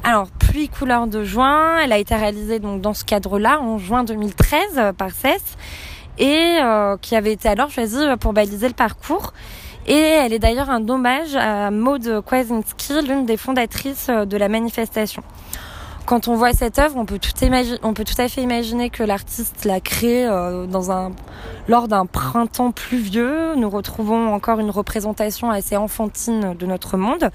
Alors, 0.03 0.27
Pluie 0.37 0.69
couleur 0.69 1.07
de 1.07 1.23
juin, 1.23 1.79
elle 1.83 1.91
a 1.91 1.97
été 1.97 2.13
réalisée 2.13 2.59
donc 2.59 2.81
dans 2.81 2.93
ce 2.93 3.03
cadre-là 3.03 3.59
en 3.59 3.79
juin 3.79 4.03
2013 4.03 4.93
par 4.95 5.09
CES 5.09 5.41
et 6.19 6.59
qui 7.01 7.15
avait 7.15 7.33
été 7.33 7.49
alors 7.49 7.71
choisie 7.71 8.05
pour 8.21 8.31
baliser 8.31 8.67
le 8.67 8.73
parcours. 8.73 9.33
Et 9.87 9.97
elle 9.97 10.31
est 10.31 10.39
d'ailleurs 10.39 10.69
un 10.69 10.87
hommage 10.87 11.35
à 11.35 11.71
Maud 11.71 12.21
Kwasinski, 12.21 13.01
l'une 13.05 13.25
des 13.25 13.35
fondatrices 13.35 14.07
de 14.09 14.37
la 14.37 14.47
manifestation 14.47 15.23
quand 16.05 16.27
on 16.27 16.35
voit 16.35 16.53
cette 16.53 16.77
œuvre, 16.77 16.97
on 16.97 17.05
peut 17.05 17.19
tout, 17.19 17.31
on 17.81 17.93
peut 17.93 18.03
tout 18.03 18.19
à 18.21 18.27
fait 18.27 18.41
imaginer 18.41 18.89
que 18.89 19.03
l'artiste 19.03 19.65
l'a 19.65 19.79
créée 19.79 20.25
euh, 20.25 20.67
lors 21.67 21.87
d'un 21.87 22.05
printemps 22.05 22.71
pluvieux. 22.71 23.55
Nous 23.55 23.69
retrouvons 23.69 24.33
encore 24.33 24.59
une 24.59 24.69
représentation 24.69 25.49
assez 25.49 25.75
enfantine 25.75 26.53
de 26.53 26.65
notre 26.65 26.97
monde, 26.97 27.31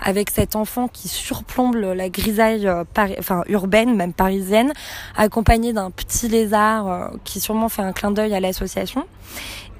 avec 0.00 0.30
cet 0.30 0.54
enfant 0.54 0.88
qui 0.88 1.08
surplombe 1.08 1.74
la 1.74 2.08
grisaille 2.08 2.68
euh, 2.68 2.84
enfin, 3.18 3.42
urbaine, 3.48 3.96
même 3.96 4.12
parisienne, 4.12 4.72
accompagné 5.16 5.72
d'un 5.72 5.90
petit 5.90 6.28
lézard 6.28 6.88
euh, 6.88 7.08
qui 7.24 7.40
sûrement 7.40 7.68
fait 7.68 7.82
un 7.82 7.92
clin 7.92 8.12
d'œil 8.12 8.34
à 8.34 8.40
l'association 8.40 9.04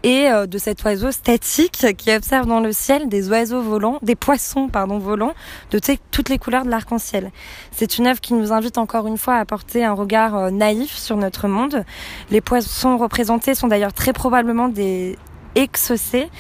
et 0.02 0.28
euh, 0.28 0.46
de 0.46 0.58
cet 0.58 0.82
oiseau 0.84 1.10
statique 1.10 1.86
qui 1.96 2.14
observe 2.14 2.46
dans 2.46 2.60
le 2.60 2.72
ciel 2.72 3.08
des 3.08 3.28
oiseaux 3.30 3.62
volants, 3.62 3.98
des 4.02 4.16
poissons 4.16 4.68
pardon 4.68 4.98
volants 4.98 5.34
de 5.70 5.80
toutes 6.10 6.28
les 6.28 6.38
couleurs 6.38 6.64
de 6.64 6.70
l'arc-en-ciel. 6.70 7.30
C'est 7.70 7.98
une 7.98 8.06
œuvre 8.06 8.20
qui 8.20 8.34
nous 8.34 8.52
invite 8.52 8.78
encore 8.78 9.06
une 9.06 9.18
fois 9.18 9.36
à 9.36 9.44
porter 9.44 9.84
un 9.84 9.92
regard 9.92 10.36
euh, 10.36 10.50
naïf 10.50 10.96
sur 10.96 11.16
notre 11.16 11.48
monde. 11.48 11.84
Les 12.30 12.40
poissons 12.40 12.96
représentés 12.96 13.54
sont 13.54 13.68
d'ailleurs 13.68 13.92
très 13.92 14.12
probablement 14.12 14.68
des 14.68 15.16
exocés, 15.54 16.30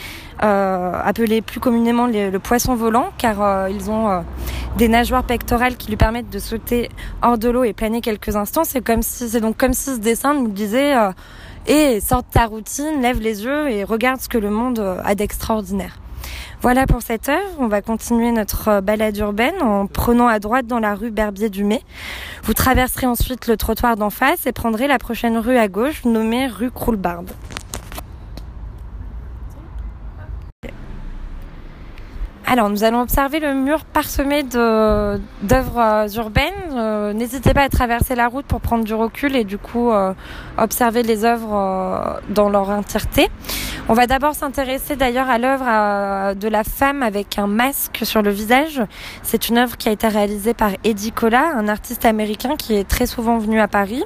euh, 0.42 0.92
appelés 1.04 1.42
plus 1.42 1.60
communément 1.60 2.06
le 2.06 2.36
poisson 2.38 2.74
volant, 2.74 3.10
car 3.18 3.42
euh, 3.42 3.68
ils 3.70 3.90
ont 3.90 4.24
des 4.78 4.88
nageoires 4.88 5.24
pectorales 5.24 5.76
qui 5.76 5.90
lui 5.90 5.96
permettent 5.96 6.30
de 6.30 6.38
sauter 6.38 6.88
hors 7.20 7.36
de 7.36 7.50
l'eau 7.50 7.62
et 7.62 7.74
planer 7.74 8.00
quelques 8.00 8.36
instants. 8.36 8.64
C'est 8.64 8.80
comme 8.80 9.02
si, 9.02 9.28
c'est 9.28 9.40
donc 9.40 9.58
comme 9.58 9.74
si 9.74 9.94
ce 9.94 9.98
dessin 9.98 10.32
nous 10.32 10.48
disait 10.48 10.94
et 11.66 12.00
sors 12.00 12.22
de 12.22 12.28
ta 12.30 12.46
routine, 12.46 13.00
lève 13.00 13.20
les 13.20 13.44
yeux 13.44 13.70
et 13.70 13.84
regarde 13.84 14.20
ce 14.20 14.28
que 14.28 14.38
le 14.38 14.50
monde 14.50 14.78
euh, 14.78 15.00
a 15.04 15.14
d'extraordinaire. 15.14 15.98
Voilà 16.60 16.86
pour 16.86 17.02
cette 17.02 17.28
heure. 17.28 17.50
On 17.58 17.66
va 17.66 17.82
continuer 17.82 18.30
notre 18.30 18.68
euh, 18.68 18.80
balade 18.80 19.16
urbaine 19.16 19.60
en 19.60 19.86
prenant 19.86 20.28
à 20.28 20.38
droite 20.38 20.66
dans 20.66 20.78
la 20.78 20.94
rue 20.94 21.10
Berbier 21.10 21.50
du 21.50 21.64
Mai. 21.64 21.82
Vous 22.44 22.54
traverserez 22.54 23.06
ensuite 23.06 23.46
le 23.46 23.56
trottoir 23.56 23.96
d'en 23.96 24.10
face 24.10 24.46
et 24.46 24.52
prendrez 24.52 24.86
la 24.86 24.98
prochaine 24.98 25.38
rue 25.38 25.56
à 25.56 25.68
gauche 25.68 26.04
nommée 26.04 26.46
rue 26.46 26.70
Croulbarbe. 26.70 27.30
Alors, 32.52 32.68
nous 32.68 32.84
allons 32.84 33.00
observer 33.00 33.40
le 33.40 33.54
mur 33.54 33.86
parsemé 33.86 34.42
d'œuvres 34.42 35.78
euh, 35.78 36.08
urbaines. 36.16 36.52
Euh, 36.74 37.12
n'hésitez 37.12 37.54
pas 37.54 37.62
à 37.62 37.68
traverser 37.68 38.14
la 38.14 38.28
route 38.28 38.46
pour 38.46 38.60
prendre 38.60 38.84
du 38.84 38.94
recul 38.94 39.36
et 39.36 39.44
du 39.44 39.58
coup 39.58 39.90
euh, 39.90 40.14
observer 40.58 41.02
les 41.02 41.24
œuvres 41.24 42.20
dans 42.28 42.48
leur 42.48 42.70
entièreté. 42.70 43.28
On 43.88 43.94
va 43.94 44.06
d'abord 44.06 44.34
s'intéresser 44.34 44.96
d'ailleurs 44.96 45.28
à 45.28 45.38
l'œuvre 45.38 46.34
de 46.34 46.48
la 46.48 46.64
femme 46.64 47.02
avec 47.02 47.38
un 47.38 47.46
masque 47.46 48.00
sur 48.04 48.22
le 48.22 48.30
visage. 48.30 48.80
C'est 49.22 49.48
une 49.48 49.58
œuvre 49.58 49.76
qui 49.76 49.88
a 49.88 49.92
été 49.92 50.06
réalisée 50.06 50.54
par 50.54 50.70
Eddie 50.84 51.12
Cola, 51.12 51.52
un 51.56 51.68
artiste 51.68 52.04
américain 52.04 52.56
qui 52.56 52.74
est 52.74 52.88
très 52.88 53.06
souvent 53.06 53.38
venu 53.38 53.60
à 53.60 53.68
Paris. 53.68 54.04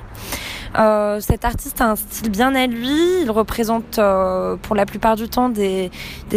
Euh, 0.78 1.20
cet 1.20 1.44
artiste 1.44 1.80
a 1.80 1.90
un 1.90 1.96
style 1.96 2.30
bien 2.30 2.54
à 2.54 2.66
lui. 2.66 3.22
Il 3.22 3.30
représente 3.30 3.98
euh, 3.98 4.56
pour 4.56 4.76
la 4.76 4.86
plupart 4.86 5.16
du 5.16 5.28
temps 5.28 5.48
des 5.48 5.90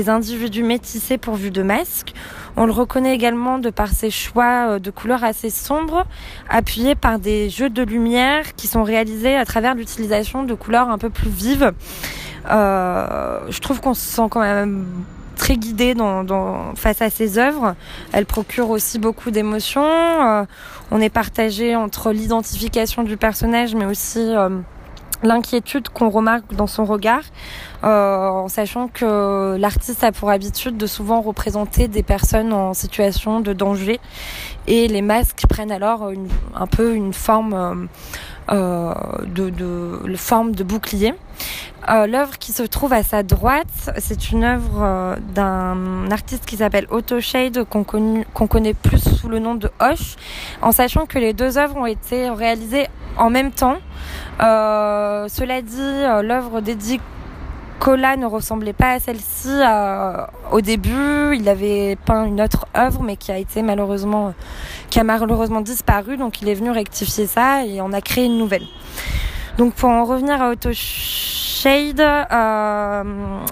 individus 0.07 0.63
métissés 0.63 1.17
pourvus 1.17 1.51
de 1.51 1.63
masques. 1.63 2.13
On 2.61 2.65
le 2.65 2.73
reconnaît 2.73 3.15
également 3.15 3.57
de 3.57 3.69
par 3.69 3.87
ses 3.87 4.11
choix 4.11 4.71
euh, 4.71 4.79
de 4.79 4.91
couleurs 4.91 5.23
assez 5.23 5.49
sombres, 5.49 6.05
appuyés 6.49 6.93
par 6.93 7.17
des 7.17 7.49
jeux 7.49 7.69
de 7.69 7.81
lumière 7.83 8.53
qui 8.57 8.67
sont 8.67 8.83
réalisés 8.83 9.33
à 9.37 9.45
travers 9.45 9.75
l'utilisation 9.75 10.43
de 10.43 10.53
couleurs 10.53 10.89
un 10.89 10.97
peu 10.97 11.09
plus 11.09 11.29
vives. 11.29 11.71
Euh, 12.51 13.39
je 13.49 13.59
trouve 13.59 13.79
qu'on 13.79 13.93
se 13.93 14.01
sent 14.01 14.27
quand 14.29 14.41
même 14.41 14.85
très 15.37 15.55
guidée 15.55 15.93
dans, 15.93 16.75
face 16.75 17.01
à 17.01 17.09
ses 17.09 17.37
œuvres. 17.37 17.75
Elle 18.11 18.25
procure 18.25 18.69
aussi 18.71 18.99
beaucoup 18.99 19.31
d'émotions. 19.31 19.85
Euh, 19.85 20.43
on 20.91 20.99
est 20.99 21.09
partagé 21.09 21.77
entre 21.77 22.11
l'identification 22.11 23.03
du 23.03 23.15
personnage, 23.15 23.73
mais 23.73 23.85
aussi 23.85 24.33
l'inquiétude 25.23 25.89
qu'on 25.89 26.09
remarque 26.09 26.53
dans 26.53 26.67
son 26.67 26.85
regard, 26.85 27.23
euh, 27.83 28.27
en 28.27 28.47
sachant 28.47 28.87
que 28.87 29.57
l'artiste 29.57 30.03
a 30.03 30.11
pour 30.11 30.29
habitude 30.29 30.77
de 30.77 30.87
souvent 30.87 31.21
représenter 31.21 31.87
des 31.87 32.03
personnes 32.03 32.53
en 32.53 32.73
situation 32.73 33.39
de 33.39 33.53
danger, 33.53 33.99
et 34.67 34.87
les 34.87 35.01
masques 35.01 35.43
prennent 35.49 35.71
alors 35.71 36.11
un 36.55 36.67
peu 36.67 36.95
une 36.95 37.13
forme 37.13 37.87
euh, 38.51 38.93
de, 39.27 39.51
de, 39.51 40.15
forme 40.15 40.53
de 40.55 40.63
bouclier. 40.63 41.13
Euh, 41.87 42.07
L'œuvre 42.07 42.39
qui 42.39 42.51
se 42.51 42.63
trouve 42.63 42.93
à 42.93 43.03
sa 43.03 43.21
droite, 43.21 43.91
c'est 43.99 44.31
une 44.31 44.43
œuvre 44.43 44.81
euh, 44.81 45.15
d'un 45.35 46.09
artiste 46.09 46.47
qui 46.47 46.57
s'appelle 46.57 46.87
Otto 46.89 47.21
Shade, 47.21 47.63
qu'on 47.65 47.83
connaît 47.83 48.73
plus 48.73 48.97
sous 48.97 49.29
le 49.29 49.37
nom 49.37 49.53
de 49.53 49.69
Hoche, 49.79 50.15
en 50.63 50.71
sachant 50.71 51.05
que 51.05 51.19
les 51.19 51.33
deux 51.33 51.59
œuvres 51.59 51.77
ont 51.77 51.85
été 51.85 52.29
réalisées 52.31 52.87
en 53.19 53.29
même 53.29 53.51
temps. 53.51 53.77
Euh, 54.41 55.27
cela 55.27 55.61
dit, 55.61 55.77
euh, 55.79 56.23
l'œuvre 56.23 56.61
d'Eddie 56.61 56.99
Cola 57.79 58.17
ne 58.17 58.25
ressemblait 58.25 58.73
pas 58.73 58.93
à 58.93 58.99
celle-ci 58.99 59.49
euh, 59.49 60.25
au 60.51 60.61
début. 60.61 61.35
Il 61.35 61.47
avait 61.47 61.97
peint 62.05 62.25
une 62.25 62.41
autre 62.41 62.65
œuvre, 62.75 63.03
mais 63.03 63.17
qui 63.17 63.31
a 63.31 63.37
été 63.37 63.61
malheureusement, 63.61 64.33
qui 64.89 64.99
a 64.99 65.03
malheureusement 65.03 65.61
disparu. 65.61 66.17
Donc 66.17 66.41
il 66.41 66.49
est 66.49 66.55
venu 66.55 66.71
rectifier 66.71 67.27
ça 67.27 67.65
et 67.65 67.81
on 67.81 67.93
a 67.93 68.01
créé 68.01 68.25
une 68.25 68.37
nouvelle. 68.37 68.65
Donc 69.59 69.73
pour 69.73 69.89
en 69.89 70.05
revenir 70.05 70.41
à 70.41 70.51
Otto 70.51 70.69
Shade, 70.71 71.99
euh, 71.99 73.03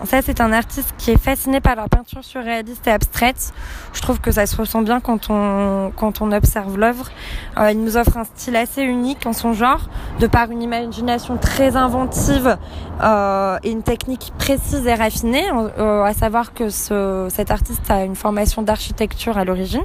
ça 0.06 0.22
c'est 0.22 0.40
un 0.40 0.54
artiste 0.54 0.94
qui 0.98 1.12
est 1.12 1.22
fasciné 1.22 1.60
par 1.60 1.76
la 1.76 1.90
peinture 1.90 2.24
surréaliste 2.24 2.88
et 2.88 2.92
abstraite. 2.92 3.52
Je 3.92 4.00
trouve 4.00 4.22
que 4.22 4.32
ça 4.32 4.46
se 4.46 4.56
ressent 4.56 4.84
bien 4.84 5.02
quand 5.02 5.30
on 5.30 5.92
quand 5.98 6.22
on 6.22 6.32
observe 6.32 6.78
l'œuvre. 6.78 7.10
Euh, 7.58 7.72
il 7.72 7.84
nous 7.84 7.98
offre 7.98 8.16
un 8.16 8.24
style 8.24 8.56
assez 8.56 8.84
unique 8.84 9.26
en 9.26 9.34
son 9.34 9.52
genre, 9.52 9.90
de 10.22 10.28
par 10.28 10.50
une 10.50 10.64
imagination 10.64 11.36
très 11.36 11.76
inventive 11.76 12.58
euh, 13.04 13.58
et 13.64 13.72
une 13.72 13.84
technique 13.84 14.32
précise 14.38 14.88
et 14.88 14.94
raffinée. 14.94 15.44
Euh, 15.52 16.04
à 16.04 16.14
savoir 16.14 16.54
que 16.54 16.70
ce, 16.70 17.28
cet 17.30 17.52
artiste 17.52 17.92
a 17.92 18.06
une 18.06 18.16
formation 18.16 18.62
d'architecture 18.62 19.38
à 19.38 19.44
l'origine 19.44 19.84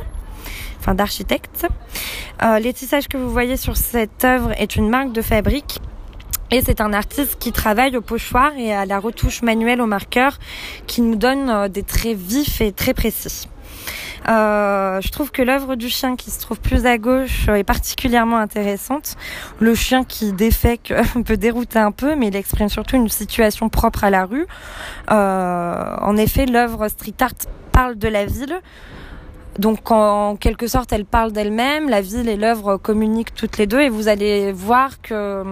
enfin 0.83 0.95
d'architecte. 0.95 1.67
Euh, 2.43 2.59
les 2.59 2.73
tissages 2.73 3.09
que 3.09 3.17
vous 3.17 3.31
voyez 3.31 3.57
sur 3.57 3.77
cette 3.77 4.25
œuvre 4.25 4.53
est 4.61 4.77
une 4.77 4.89
marque 4.89 5.13
de 5.13 5.23
fabrique 5.23 5.81
et 6.53 6.61
c'est 6.61 6.81
un 6.81 6.93
artiste 6.93 7.39
qui 7.39 7.51
travaille 7.51 7.97
au 7.97 8.03
pochoir 8.03 8.53
et 8.57 8.75
à 8.75 8.85
la 8.85 8.99
retouche 8.99 9.43
manuelle 9.43 9.81
au 9.81 9.87
marqueur 9.87 10.39
qui 10.87 11.01
nous 11.01 11.17
donne 11.17 11.49
euh, 11.49 11.69
des 11.69 11.83
traits 11.83 12.17
vifs 12.17 12.61
et 12.61 12.73
très 12.73 12.93
précis. 12.93 13.49
je 14.27 15.11
trouve 15.11 15.33
que 15.33 15.43
l'œuvre 15.43 15.75
du 15.77 15.89
chien 15.89 16.15
qui 16.15 16.31
se 16.31 16.41
trouve 16.41 16.61
plus 16.61 16.85
à 16.85 16.99
gauche 16.99 17.49
est 17.49 17.65
particulièrement 17.65 18.37
intéressante. 18.37 19.17
Le 19.61 19.75
chien 19.75 20.05
qui 20.05 20.33
défèque 20.33 20.93
peut 21.25 21.39
dérouter 21.39 21.79
un 21.79 21.91
peu, 21.91 22.15
mais 22.15 22.29
il 22.29 22.37
exprime 22.37 22.69
surtout 22.69 22.97
une 22.97 23.09
situation 23.09 23.69
propre 23.71 24.05
à 24.05 24.11
la 24.11 24.27
rue. 24.27 24.47
en 25.09 26.17
effet, 26.17 26.47
l'œuvre 26.47 26.87
street 26.89 27.15
art 27.21 27.33
parle 27.73 27.97
de 27.97 28.09
la 28.09 28.27
ville, 28.27 28.61
donc 29.59 29.91
en 29.91 30.37
quelque 30.37 30.67
sorte, 30.67 30.93
elle 30.93 31.05
parle 31.05 31.33
d'elle-même. 31.33 31.89
La 31.89 32.01
ville 32.01 32.29
et 32.29 32.37
l'œuvre 32.37 32.77
communiquent 32.77 33.35
toutes 33.35 33.59
les 33.59 33.67
deux, 33.67 33.81
et 33.81 33.89
vous 33.89 34.09
allez 34.09 34.53
voir 34.53 35.01
que, 35.03 35.15
euh, 35.15 35.45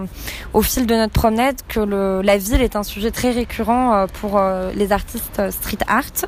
au 0.53 0.61
fil 0.61 0.85
de 0.87 0.95
notre 0.95 1.13
promenade, 1.13 1.57
que 1.67 1.79
le, 1.79 2.21
la 2.21 2.37
ville 2.37 2.61
est 2.61 2.75
un 2.75 2.83
sujet 2.83 3.11
très 3.11 3.31
récurrent 3.31 3.93
euh, 3.93 4.05
pour 4.19 4.37
euh, 4.37 4.71
les 4.75 4.91
artistes 4.91 5.41
street 5.51 5.77
art. 5.87 6.25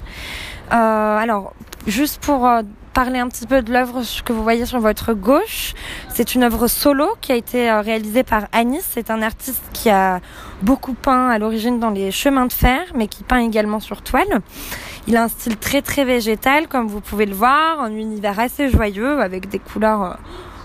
Euh, 0.72 1.18
alors, 1.18 1.54
juste 1.88 2.22
pour 2.24 2.48
parler 2.94 3.18
un 3.18 3.28
petit 3.28 3.48
peu 3.48 3.64
de 3.64 3.74
l'œuvre 3.74 4.02
que 4.24 4.34
vous 4.34 4.44
voyez 4.44 4.68
sur 4.68 4.80
votre 4.80 5.14
gauche. 5.14 5.74
C'est 6.10 6.36
une 6.36 6.44
œuvre 6.44 6.68
solo 6.68 7.08
qui 7.22 7.32
a 7.32 7.36
été 7.36 7.72
réalisée 7.72 8.24
par 8.24 8.44
Anis. 8.52 8.84
C'est 8.88 9.10
un 9.10 9.24
artiste 9.24 9.64
qui 9.74 9.90
a 9.90 10.22
beaucoup 10.62 10.94
peint 10.94 11.30
à 11.30 11.40
l'origine 11.40 11.80
dans 11.80 11.90
les 11.90 12.12
chemins 12.12 12.46
de 12.46 12.54
fer, 12.54 12.82
mais 12.94 13.08
qui 13.08 13.24
peint 13.24 13.40
également 13.40 13.80
sur 13.80 14.04
toile. 14.04 14.42
Il 15.06 15.18
a 15.18 15.24
un 15.24 15.28
style 15.28 15.58
très 15.58 15.82
très 15.82 16.06
végétal, 16.06 16.68
comme 16.70 16.88
vous 16.88 17.02
pouvez 17.02 17.26
le 17.26 17.36
voir, 17.36 17.82
un 17.82 17.92
univers 17.92 18.40
assez 18.40 18.70
joyeux 18.70 19.20
avec 19.20 19.50
des 19.50 19.60
couleurs 19.60 20.04
euh, 20.04 20.14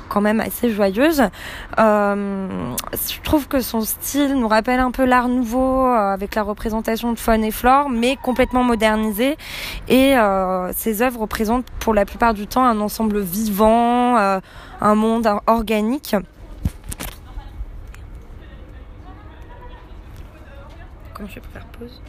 quand 0.08 0.20
même 0.20 0.38
assez 0.38 0.70
joyeuses. 0.70 1.24
Euh, 1.80 2.74
je 2.92 3.20
trouve 3.22 3.48
que 3.48 3.60
son 3.60 3.80
style 3.80 4.34
nous 4.34 4.46
rappelle 4.46 4.78
un 4.78 4.92
peu 4.92 5.04
l'art 5.04 5.26
nouveau 5.26 5.86
euh, 5.86 6.12
avec 6.12 6.36
la 6.36 6.44
représentation 6.44 7.12
de 7.12 7.18
faune 7.18 7.42
et 7.42 7.50
flore, 7.50 7.90
mais 7.90 8.16
complètement 8.16 8.62
modernisé. 8.62 9.36
Et 9.88 10.14
ses 10.72 11.02
œuvres 11.02 11.22
représentent 11.22 11.66
pour 11.80 11.92
la 11.92 12.04
plupart 12.04 12.32
du 12.32 12.46
temps 12.46 12.64
un 12.64 12.80
ensemble 12.80 13.18
vivant, 13.20 14.16
un 14.80 14.94
monde 14.94 15.28
organique. 15.48 16.14
Comment 21.12 21.28
je 21.28 21.34
vais 21.34 21.40
faire 21.52 21.66
pause 21.76 22.00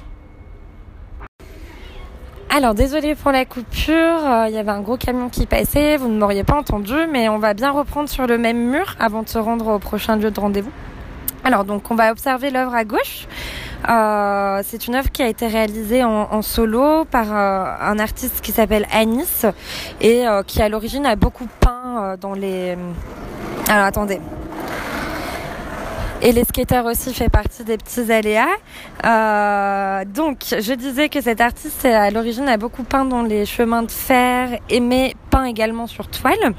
alors 2.50 2.74
désolé 2.74 3.14
pour 3.14 3.32
la 3.32 3.46
coupure, 3.46 3.94
euh, 3.96 4.46
il 4.48 4.56
y 4.56 4.58
avait 4.58 4.72
un 4.72 4.82
gros 4.82 4.98
camion 4.98 5.30
qui 5.30 5.46
passait, 5.46 5.98
vous 5.98 6.08
ne 6.08 6.18
m'auriez 6.18 6.44
pas 6.44 6.58
entendu, 6.58 6.96
mais 7.12 7.30
on 7.30 7.38
va 7.38 7.54
bien 7.54 7.70
reprendre 7.70 8.10
sur 8.10 8.26
le 8.26 8.40
même 8.40 8.58
mur 8.72 8.96
avant 9.00 9.22
de 9.22 9.30
se 9.30 9.38
rendre 9.38 9.68
au 9.68 9.80
prochain 9.80 10.16
lieu 10.16 10.32
de 10.32 10.40
rendez-vous. 10.40 10.72
Alors 11.44 11.64
donc 11.64 11.92
on 11.92 11.96
va 11.96 12.12
observer 12.12 12.50
l'œuvre 12.50 12.74
à 12.74 12.86
gauche. 12.86 13.28
Euh, 13.88 14.62
c'est 14.66 14.88
une 14.88 14.96
œuvre 14.96 15.12
qui 15.12 15.22
a 15.22 15.28
été 15.28 15.48
réalisée 15.48 16.04
en, 16.04 16.42
solo 16.42 17.06
par 17.06 17.28
euh, 17.32 17.66
un 17.82 18.00
artiste 18.00 18.42
qui 18.42 18.52
s'appelle 18.52 18.88
Anis 18.92 19.46
et 20.02 20.26
qui 20.48 20.62
à 20.62 20.70
l'origine 20.70 21.06
a 21.06 21.16
beaucoup 21.16 21.48
peint 21.60 22.16
dans 22.20 22.34
les... 22.34 22.76
Alors 23.70 23.86
attendez, 23.86 24.20
et 26.22 26.32
les 26.32 26.44
skaters 26.44 26.86
aussi 26.86 27.14
fait 27.14 27.30
partie 27.30 27.64
des 27.64 27.78
petits 27.78 28.12
aléas. 28.12 28.48
Euh, 29.06 30.06
donc, 30.06 30.38
je 30.50 30.74
disais 30.74 31.10
que 31.10 31.22
cet 31.22 31.42
artiste, 31.42 31.86
à 31.86 32.12
l'origine, 32.12 32.48
a 32.50 32.58
beaucoup 32.58 32.84
peint 32.84 33.06
dans 33.06 33.24
les 33.24 33.46
chemins 33.46 33.84
de 33.84 33.92
fer, 33.92 34.60
mais 34.82 35.16
peint 35.30 35.46
également 35.46 35.88
sur 35.88 36.08
toile. 36.08 36.54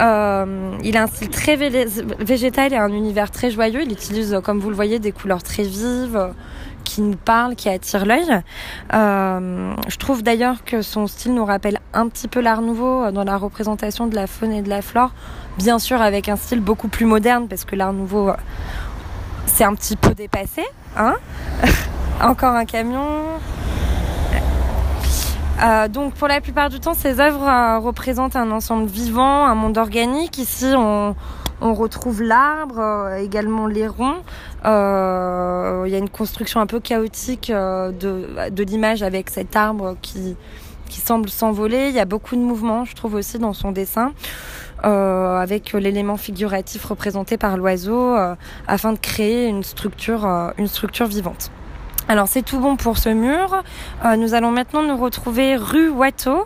Euh, 0.00 0.76
il 0.82 0.96
a 0.96 1.02
un 1.02 1.06
style 1.06 1.28
très 1.28 1.56
végétal 1.56 2.72
et 2.72 2.76
un 2.76 2.92
univers 2.92 3.30
très 3.30 3.50
joyeux. 3.50 3.82
Il 3.82 3.92
utilise, 3.92 4.38
comme 4.42 4.58
vous 4.58 4.70
le 4.70 4.76
voyez, 4.76 4.98
des 4.98 5.12
couleurs 5.12 5.42
très 5.42 5.62
vives 5.62 6.32
qui 6.84 7.00
nous 7.00 7.16
parlent, 7.16 7.54
qui 7.54 7.68
attirent 7.68 8.06
l'œil. 8.06 8.42
Euh, 8.92 9.74
je 9.88 9.96
trouve 9.96 10.22
d'ailleurs 10.22 10.64
que 10.64 10.82
son 10.82 11.06
style 11.06 11.34
nous 11.34 11.44
rappelle 11.44 11.78
un 11.94 12.08
petit 12.08 12.28
peu 12.28 12.40
l'art 12.40 12.62
nouveau 12.62 13.10
dans 13.10 13.24
la 13.24 13.36
représentation 13.36 14.06
de 14.06 14.14
la 14.14 14.26
faune 14.26 14.52
et 14.52 14.62
de 14.62 14.68
la 14.68 14.82
flore, 14.82 15.12
bien 15.58 15.78
sûr 15.78 16.02
avec 16.02 16.28
un 16.28 16.36
style 16.36 16.60
beaucoup 16.60 16.88
plus 16.88 17.06
moderne 17.06 17.46
parce 17.48 17.64
que 17.64 17.76
l'art 17.76 17.92
nouveau 17.92 18.32
c'est 19.46 19.64
un 19.64 19.74
petit 19.74 19.96
peu 19.96 20.14
dépassé. 20.14 20.62
Hein 20.96 21.16
Encore 22.22 22.54
un 22.54 22.64
camion. 22.64 23.06
Euh, 25.62 25.86
donc 25.86 26.14
pour 26.14 26.28
la 26.28 26.40
plupart 26.40 26.70
du 26.70 26.80
temps, 26.80 26.94
ces 26.94 27.20
œuvres 27.20 27.48
euh, 27.48 27.78
représentent 27.78 28.36
un 28.36 28.50
ensemble 28.50 28.86
vivant, 28.86 29.44
un 29.44 29.54
monde 29.54 29.78
organique. 29.78 30.38
Ici, 30.38 30.72
on, 30.76 31.14
retrouve 31.60 32.22
l'arbre, 32.22 32.80
euh, 32.80 33.16
également 33.18 33.68
les 33.68 33.86
ronds. 33.86 34.16
Il 34.64 35.90
y 35.90 35.94
a 35.94 35.98
une 35.98 36.10
construction 36.10 36.60
un 36.60 36.66
peu 36.66 36.80
chaotique 36.80 37.50
de, 37.50 38.62
l'image 38.64 39.02
avec 39.04 39.30
cet 39.30 39.54
arbre 39.54 39.96
qui, 40.02 40.36
semble 40.90 41.30
s'envoler. 41.30 41.88
Il 41.88 41.94
y 41.94 42.00
a 42.00 42.04
beaucoup 42.04 42.36
de 42.36 42.40
mouvements, 42.40 42.84
je 42.84 42.94
trouve 42.94 43.14
aussi 43.14 43.38
dans 43.38 43.52
son 43.54 43.72
dessin. 43.72 44.12
Avec 44.82 45.72
l'élément 45.72 46.16
figuratif 46.16 46.84
représenté 46.84 47.38
par 47.38 47.56
l'oiseau 47.56 48.14
afin 48.66 48.92
de 48.92 48.98
créer 48.98 49.46
une 49.46 49.62
structure 49.62 50.26
vivante. 51.06 51.50
Alors 52.12 52.28
c'est 52.28 52.42
tout 52.42 52.60
bon 52.60 52.76
pour 52.76 52.98
ce 52.98 53.08
mur. 53.08 53.62
nous 54.18 54.34
allons 54.34 54.50
maintenant 54.50 54.82
nous 54.82 54.98
retrouver 54.98 55.56
rue 55.56 55.88
Watteau. 55.88 56.44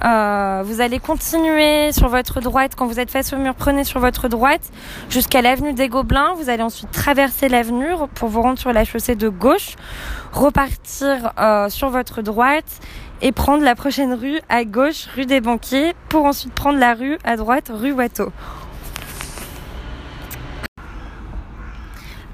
vous 0.00 0.80
allez 0.80 1.00
continuer 1.00 1.92
sur 1.92 2.08
votre 2.08 2.40
droite 2.40 2.72
quand 2.78 2.86
vous 2.86 2.98
êtes 2.98 3.10
face 3.10 3.34
au 3.34 3.36
mur. 3.36 3.54
Prenez 3.54 3.84
sur 3.84 4.00
votre 4.00 4.28
droite 4.28 4.62
jusqu'à 5.10 5.42
l'avenue 5.42 5.74
des 5.74 5.90
Gobelins. 5.90 6.32
Vous 6.38 6.48
allez 6.48 6.62
ensuite 6.62 6.90
traverser 6.92 7.50
l'avenue 7.50 7.90
pour 8.14 8.30
vous 8.30 8.40
rendre 8.40 8.58
sur 8.58 8.72
la 8.72 8.86
chaussée 8.86 9.14
de 9.14 9.28
gauche, 9.28 9.76
repartir 10.32 11.34
sur 11.68 11.90
votre 11.90 12.22
droite 12.22 12.80
et 13.20 13.32
prendre 13.32 13.62
la 13.62 13.74
prochaine 13.74 14.14
rue 14.14 14.40
à 14.48 14.64
gauche, 14.64 15.08
rue 15.14 15.26
des 15.26 15.42
Banquiers, 15.42 15.92
pour 16.08 16.24
ensuite 16.24 16.54
prendre 16.54 16.78
la 16.78 16.94
rue 16.94 17.18
à 17.22 17.36
droite, 17.36 17.70
rue 17.70 17.92
Watteau. 17.92 18.32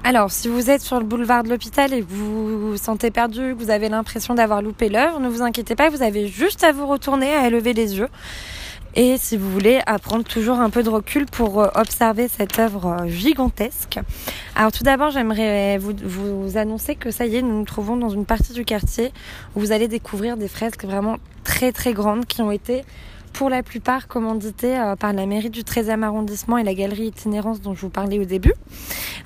Alors, 0.03 0.31
si 0.31 0.47
vous 0.47 0.69
êtes 0.69 0.81
sur 0.81 0.99
le 0.99 1.05
boulevard 1.05 1.43
de 1.43 1.49
l'hôpital 1.49 1.93
et 1.93 2.01
que 2.01 2.09
vous 2.09 2.71
vous 2.71 2.77
sentez 2.77 3.11
perdu, 3.11 3.55
que 3.55 3.63
vous 3.63 3.69
avez 3.69 3.89
l'impression 3.89 4.33
d'avoir 4.33 4.61
loupé 4.61 4.89
l'heure, 4.89 5.19
ne 5.19 5.27
vous 5.27 5.41
inquiétez 5.41 5.75
pas, 5.75 5.89
vous 5.89 6.01
avez 6.01 6.27
juste 6.27 6.63
à 6.63 6.71
vous 6.71 6.87
retourner, 6.87 7.33
à 7.35 7.49
lever 7.49 7.73
les 7.73 7.97
yeux 7.97 8.09
et 8.95 9.17
si 9.17 9.37
vous 9.37 9.49
voulez 9.51 9.81
apprendre 9.85 10.23
toujours 10.23 10.59
un 10.59 10.69
peu 10.69 10.83
de 10.83 10.89
recul 10.89 11.25
pour 11.25 11.61
euh, 11.61 11.67
observer 11.75 12.27
cette 12.27 12.57
œuvre 12.59 12.97
euh, 13.01 13.07
gigantesque. 13.07 13.99
Alors 14.55 14.71
tout 14.71 14.83
d'abord, 14.83 15.11
j'aimerais 15.11 15.77
vous 15.77 16.57
annoncer 16.57 16.95
que 16.95 17.11
ça 17.11 17.25
y 17.25 17.37
est, 17.37 17.41
nous 17.41 17.59
nous 17.59 17.65
trouvons 17.65 17.97
dans 17.97 18.09
une 18.09 18.25
partie 18.25 18.53
du 18.53 18.65
quartier 18.65 19.11
où 19.55 19.59
vous 19.59 19.71
allez 19.71 19.87
découvrir 19.87 20.37
des 20.37 20.47
fresques 20.47 20.85
vraiment 20.85 21.17
très 21.43 21.71
très 21.71 21.93
grandes 21.93 22.25
qui 22.25 22.41
ont 22.41 22.51
été 22.51 22.83
pour 23.33 23.49
la 23.49 23.63
plupart 23.63 24.07
commanditées 24.07 24.77
euh, 24.77 24.95
par 24.95 25.13
la 25.13 25.25
mairie 25.25 25.49
du 25.49 25.61
13e 25.61 26.03
arrondissement 26.03 26.57
et 26.57 26.63
la 26.63 26.73
galerie 26.73 27.07
itinérance 27.07 27.61
dont 27.61 27.73
je 27.73 27.81
vous 27.81 27.89
parlais 27.89 28.19
au 28.19 28.25
début. 28.25 28.53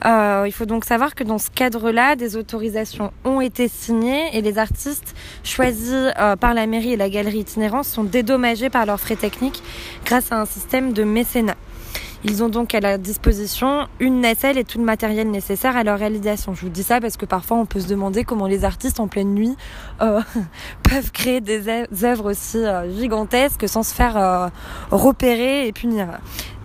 Euh, 0.05 0.43
il 0.45 0.51
faut 0.51 0.65
donc 0.65 0.85
savoir 0.85 1.15
que 1.15 1.23
dans 1.23 1.37
ce 1.37 1.49
cadre-là, 1.49 2.15
des 2.15 2.35
autorisations 2.35 3.11
ont 3.25 3.41
été 3.41 3.67
signées 3.67 4.35
et 4.35 4.41
les 4.41 4.57
artistes 4.57 5.15
choisis 5.43 5.93
euh, 5.93 6.35
par 6.35 6.53
la 6.53 6.67
mairie 6.67 6.93
et 6.93 6.97
la 6.97 7.09
galerie 7.09 7.39
itinérance 7.39 7.87
sont 7.87 8.03
dédommagés 8.03 8.69
par 8.69 8.85
leurs 8.85 8.99
frais 8.99 9.15
techniques 9.15 9.61
grâce 10.05 10.31
à 10.31 10.39
un 10.39 10.45
système 10.45 10.93
de 10.93 11.03
mécénat. 11.03 11.55
Ils 12.25 12.41
ont 12.41 12.47
donc 12.47 12.73
à 12.73 12.79
la 12.79 12.97
disposition 12.97 13.87
une 13.99 14.21
nacelle 14.21 14.57
et 14.57 14.63
tout 14.63 14.77
le 14.77 14.85
matériel 14.85 15.29
nécessaire 15.29 15.75
à 15.75 15.83
leur 15.83 15.99
réalisation. 15.99 16.53
Je 16.53 16.61
vous 16.61 16.69
dis 16.69 16.83
ça 16.83 17.01
parce 17.01 17.17
que 17.17 17.25
parfois 17.25 17.57
on 17.57 17.65
peut 17.65 17.81
se 17.81 17.87
demander 17.87 18.23
comment 18.23 18.47
les 18.47 18.63
artistes 18.63 19.01
en 19.01 19.09
pleine 19.09 19.33
nuit 19.33 19.57
euh, 20.01 20.21
peuvent 20.89 21.11
créer 21.11 21.41
des 21.41 21.67
œuvres 22.03 22.31
aussi 22.31 22.57
euh, 22.57 22.89
gigantesques 22.97 23.67
sans 23.67 23.83
se 23.83 23.93
faire 23.93 24.15
euh, 24.15 24.47
repérer 24.91 25.67
et 25.67 25.73
punir. 25.73 26.07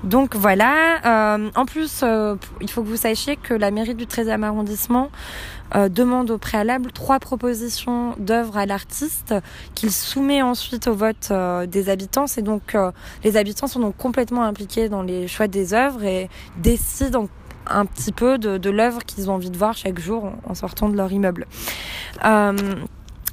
Donc 0.05 0.37
voilà. 0.37 1.37
Euh, 1.37 1.51
en 1.57 1.65
plus, 1.65 2.05
il 2.61 2.71
faut 2.71 2.83
que 2.83 2.89
vous 2.89 2.97
sachiez 2.97 3.35
que 3.37 3.53
la 3.53 3.73
mairie 3.73 3.97
du 3.97 4.07
13e 4.07 4.45
arrondissement 4.45 5.11
euh, 5.75 5.89
demande 5.89 6.31
au 6.31 6.39
préalable 6.39 6.93
trois 6.93 7.19
propositions 7.19 8.15
d'œuvres 8.19 8.57
à 8.57 8.67
l'artiste 8.67 9.35
qu'il 9.75 9.93
soumet 9.93 10.43
ensuite 10.43 10.89
au 10.89 10.95
vote 10.95 11.33
des 11.69 11.89
habitants. 11.89 12.27
C'est 12.27 12.43
donc 12.43 12.77
les 13.25 13.37
habitants 13.37 13.67
sont 13.67 13.81
donc 13.81 13.97
complètement 13.97 14.45
impliqués 14.45 14.89
dans 14.89 15.03
les 15.03 15.29
choix 15.29 15.49
des 15.49 15.75
œuvres 15.75 16.05
et 16.05 16.29
décident 16.57 17.29
un 17.67 17.85
petit 17.85 18.13
peu 18.13 18.39
de, 18.39 18.71
l'œuvre 18.71 19.05
qu'ils 19.05 19.31
ont 19.31 19.35
envie 19.35 19.51
de 19.51 19.59
voir 19.59 19.77
chaque 19.77 19.99
jour 19.99 20.33
en 20.45 20.55
sortant 20.55 20.89
de 20.89 20.97
leur 20.97 21.13
immeuble. 21.13 21.47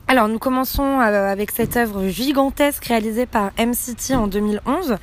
Alors 0.07 0.27
nous 0.27 0.37
commençons 0.37 0.99
euh, 0.99 1.31
avec 1.31 1.49
cette 1.49 1.77
œuvre 1.77 2.07
gigantesque 2.09 2.85
réalisée 2.85 3.25
par 3.25 3.51
MCT 3.57 4.13
en 4.13 4.27
2011. 4.27 4.97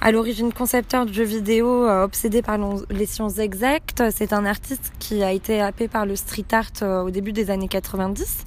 À 0.00 0.10
l'origine 0.12 0.50
concepteur 0.50 1.04
de 1.04 1.12
jeux 1.12 1.24
vidéo 1.24 1.84
euh, 1.84 2.04
obsédé 2.04 2.40
par 2.40 2.56
les 2.88 3.04
sciences 3.04 3.38
exactes, 3.38 4.02
c'est 4.10 4.32
un 4.32 4.46
artiste 4.46 4.92
qui 4.98 5.22
a 5.22 5.32
été 5.32 5.60
happé 5.60 5.88
par 5.88 6.06
le 6.06 6.16
street 6.16 6.46
art 6.52 6.70
euh, 6.80 7.02
au 7.02 7.10
début 7.10 7.32
des 7.32 7.50
années 7.50 7.68
90. 7.68 8.46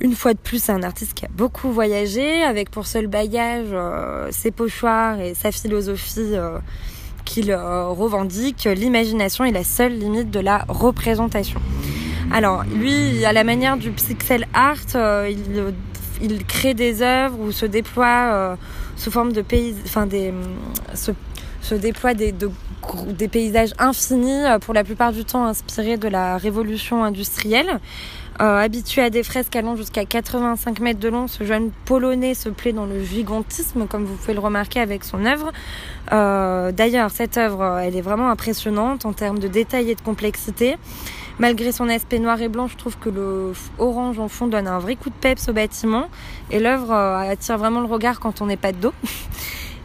Une 0.00 0.14
fois 0.14 0.32
de 0.32 0.38
plus, 0.38 0.64
c'est 0.64 0.72
un 0.72 0.82
artiste 0.82 1.12
qui 1.12 1.26
a 1.26 1.30
beaucoup 1.30 1.70
voyagé, 1.70 2.42
avec 2.42 2.70
pour 2.70 2.86
seul 2.86 3.06
bagage 3.06 3.68
ses 4.32 4.50
pochoirs 4.50 5.20
et 5.20 5.34
sa 5.34 5.52
philosophie 5.52 6.34
qu'il 7.24 7.54
revendique. 7.54 8.64
L'imagination 8.64 9.44
est 9.44 9.52
la 9.52 9.62
seule 9.62 9.92
limite 9.92 10.30
de 10.32 10.40
la 10.40 10.64
représentation. 10.68 11.60
Alors, 12.32 12.64
lui, 12.64 13.24
à 13.24 13.32
la 13.32 13.44
manière 13.44 13.76
du 13.76 13.90
pixel 13.90 14.46
art, 14.54 14.76
euh, 14.94 15.30
il 16.20 16.46
crée 16.46 16.74
des 16.74 17.02
œuvres 17.02 17.38
ou 17.40 17.52
se 17.52 17.66
déploie 17.66 18.56
sous 18.96 19.10
forme 19.10 19.32
de 19.32 19.42
pays, 19.42 19.74
enfin 19.84 20.06
des, 20.06 20.32
se, 20.94 21.74
déploie 21.74 22.14
des, 22.14 22.32
paysages 23.30 23.74
infinis, 23.78 24.44
pour 24.60 24.72
la 24.72 24.84
plupart 24.84 25.12
du 25.12 25.24
temps 25.24 25.44
inspirés 25.44 25.96
de 25.96 26.08
la 26.08 26.36
révolution 26.38 27.04
industrielle. 27.04 27.80
Euh, 28.40 28.58
habitué 28.58 29.02
à 29.02 29.10
des 29.10 29.22
fresques 29.22 29.54
allant 29.56 29.76
jusqu'à 29.76 30.06
85 30.06 30.80
mètres 30.80 30.98
de 30.98 31.08
long, 31.08 31.28
ce 31.28 31.44
jeune 31.44 31.70
Polonais 31.84 32.32
se 32.32 32.48
plaît 32.48 32.72
dans 32.72 32.86
le 32.86 33.04
gigantisme, 33.04 33.86
comme 33.86 34.04
vous 34.04 34.14
pouvez 34.16 34.32
le 34.32 34.40
remarquer 34.40 34.80
avec 34.80 35.04
son 35.04 35.26
œuvre. 35.26 35.52
Euh, 36.12 36.72
D'ailleurs, 36.72 37.10
cette 37.10 37.36
œuvre, 37.36 37.78
elle 37.78 37.94
est 37.94 38.00
vraiment 38.00 38.30
impressionnante 38.30 39.04
en 39.04 39.12
termes 39.12 39.38
de 39.38 39.48
détails 39.48 39.90
et 39.90 39.94
de 39.94 40.00
complexité. 40.00 40.76
Malgré 41.38 41.72
son 41.72 41.88
aspect 41.88 42.18
noir 42.18 42.40
et 42.42 42.48
blanc, 42.48 42.68
je 42.68 42.76
trouve 42.76 42.98
que 42.98 43.08
le 43.08 43.52
orange 43.78 44.18
en 44.18 44.28
fond 44.28 44.46
donne 44.46 44.66
un 44.66 44.78
vrai 44.78 44.96
coup 44.96 45.10
de 45.10 45.14
peps 45.14 45.48
au 45.48 45.52
bâtiment 45.52 46.08
et 46.50 46.60
l'œuvre 46.60 46.92
euh, 46.92 47.30
attire 47.30 47.58
vraiment 47.58 47.80
le 47.80 47.86
regard 47.86 48.20
quand 48.20 48.40
on 48.42 48.46
n'est 48.46 48.56
pas 48.56 48.72
de 48.72 48.78
dos. 48.78 48.94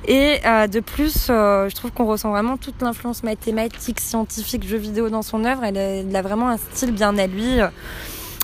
Et 0.10 0.40
euh, 0.46 0.68
de 0.68 0.80
plus, 0.80 1.28
euh, 1.30 1.68
je 1.68 1.76
trouve 1.76 1.92
qu'on 1.92 2.06
ressent 2.06 2.30
vraiment 2.30 2.56
toute 2.56 2.82
l'influence 2.82 3.24
mathématique, 3.24 4.00
scientifique, 4.00 4.66
jeu 4.66 4.78
vidéo 4.78 5.10
dans 5.10 5.22
son 5.22 5.44
œuvre. 5.44 5.66
Elle, 5.66 6.16
a 6.16 6.22
vraiment 6.22 6.48
un 6.48 6.56
style 6.56 6.94
bien 6.94 7.18
à 7.18 7.28
lui. 7.28 7.58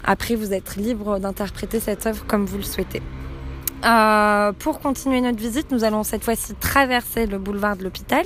Après, 0.03 0.35
vous 0.35 0.53
êtes 0.53 0.75
libre 0.75 1.19
d'interpréter 1.19 1.79
cette 1.79 2.05
œuvre 2.05 2.25
comme 2.27 2.45
vous 2.45 2.57
le 2.57 2.63
souhaitez. 2.63 3.01
Euh, 3.85 4.53
pour 4.53 4.79
continuer 4.79 5.19
notre 5.19 5.39
visite, 5.39 5.71
nous 5.71 5.83
allons 5.83 6.03
cette 6.03 6.23
fois-ci 6.23 6.53
traverser 6.55 7.25
le 7.25 7.37
boulevard 7.37 7.75
de 7.75 7.83
l'hôpital 7.83 8.25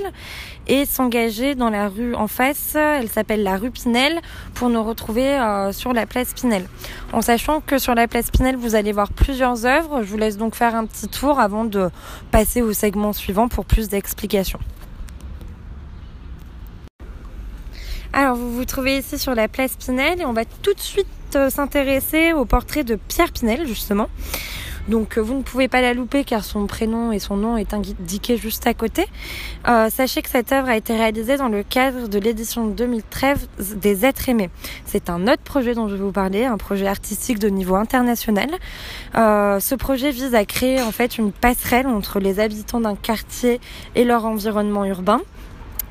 et 0.68 0.86
s'engager 0.86 1.56
dans 1.56 1.72
la 1.72 1.90
rue 1.90 2.14
en 2.14 2.28
face. 2.28 2.76
Elle 2.76 3.10
s'appelle 3.10 3.42
la 3.42 3.58
rue 3.58 3.72
Pinel 3.72 4.20
pour 4.54 4.70
nous 4.70 4.84
retrouver 4.84 5.28
euh, 5.28 5.72
sur 5.72 5.94
la 5.94 6.06
place 6.06 6.34
Pinel. 6.36 6.68
En 7.12 7.22
sachant 7.22 7.62
que 7.62 7.80
sur 7.80 7.96
la 7.96 8.08
place 8.08 8.30
Pinel, 8.30 8.56
vous 8.56 8.76
allez 8.76 8.92
voir 8.92 9.12
plusieurs 9.12 9.66
œuvres. 9.66 10.04
Je 10.04 10.08
vous 10.10 10.18
laisse 10.18 10.38
donc 10.38 10.54
faire 10.54 10.76
un 10.76 10.86
petit 10.86 11.08
tour 11.08 11.40
avant 11.40 11.66
de 11.66 11.90
passer 12.30 12.62
au 12.62 12.74
segment 12.74 13.14
suivant 13.14 13.48
pour 13.48 13.66
plus 13.66 13.90
d'explications. 13.90 14.60
Alors, 18.14 18.36
vous 18.36 18.52
vous 18.52 18.66
trouvez 18.66 18.98
ici 18.98 19.18
sur 19.18 19.34
la 19.34 19.48
place 19.48 19.76
Pinel 19.76 20.22
et 20.22 20.26
on 20.26 20.34
va 20.34 20.46
tout 20.46 20.74
de 20.74 20.80
suite 20.80 21.08
euh, 21.36 21.50
s'intéresser 21.50 22.34
au 22.34 22.46
portrait 22.46 22.84
de 22.84 22.96
Pierre 22.96 23.32
Pinel, 23.32 23.68
justement. 23.68 24.08
Donc 24.88 25.18
euh, 25.18 25.22
vous 25.22 25.36
ne 25.36 25.42
pouvez 25.42 25.68
pas 25.68 25.82
la 25.82 25.94
louper 25.94 26.24
car 26.24 26.44
son 26.44 26.66
prénom 26.66 27.12
et 27.12 27.20
son 27.20 27.36
nom 27.36 27.58
est 27.58 27.74
indiqué 27.74 28.38
juste 28.38 28.66
à 28.68 28.74
côté. 28.74 29.06
Euh, 29.68 29.90
sachez 29.90 30.22
que 30.22 30.30
cette 30.30 30.52
œuvre 30.52 30.70
a 30.70 30.78
été 30.78 30.96
réalisée 30.96 31.38
dans 31.38 31.50
le 31.50 31.64
cadre 31.64 32.08
de 32.08 32.20
l'édition 32.20 32.68
2013 32.68 33.50
des 33.76 34.06
Êtres 34.06 34.30
aimés. 34.30 34.50
C'est 34.86 35.10
un 35.10 35.28
autre 35.28 35.44
projet 35.44 35.74
dont 35.74 35.88
je 35.88 35.96
vais 35.96 36.04
vous 36.04 36.12
parler, 36.12 36.46
un 36.46 36.58
projet 36.58 36.88
artistique 36.88 37.40
de 37.40 37.50
niveau 37.50 37.76
international. 37.76 38.50
Euh, 39.16 39.60
ce 39.60 39.76
projet 39.76 40.12
vise 40.12 40.36
à 40.36 40.46
créer 40.46 40.82
en 40.82 40.92
fait 40.92 41.18
une 41.18 41.32
passerelle 41.32 41.88
entre 41.88 42.20
les 42.20 42.40
habitants 42.40 42.80
d'un 42.80 42.96
quartier 42.96 43.60
et 43.96 44.04
leur 44.04 44.26
environnement 44.26 44.86
urbain. 44.86 45.22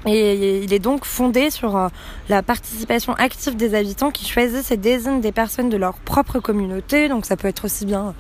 Et 0.07 0.63
il 0.63 0.73
est 0.73 0.79
donc 0.79 1.05
fondé 1.05 1.51
sur 1.51 1.77
euh, 1.77 1.89
la 2.29 2.43
participation 2.43 3.15
active 3.15 3.57
des 3.57 3.75
habitants 3.75 4.13
qui 4.13 4.25
choisissent 4.25 4.71
et 4.71 4.77
désignent 4.77 5.21
des 5.21 5.33
personnes 5.33 5.69
de 5.69 5.77
leur 5.77 5.95
propre 5.95 6.39
communauté. 6.39 7.09
Donc 7.09 7.27
ça 7.27 7.37
peut 7.37 7.49
être 7.49 7.65
aussi 7.65 7.87
bien 7.87 8.15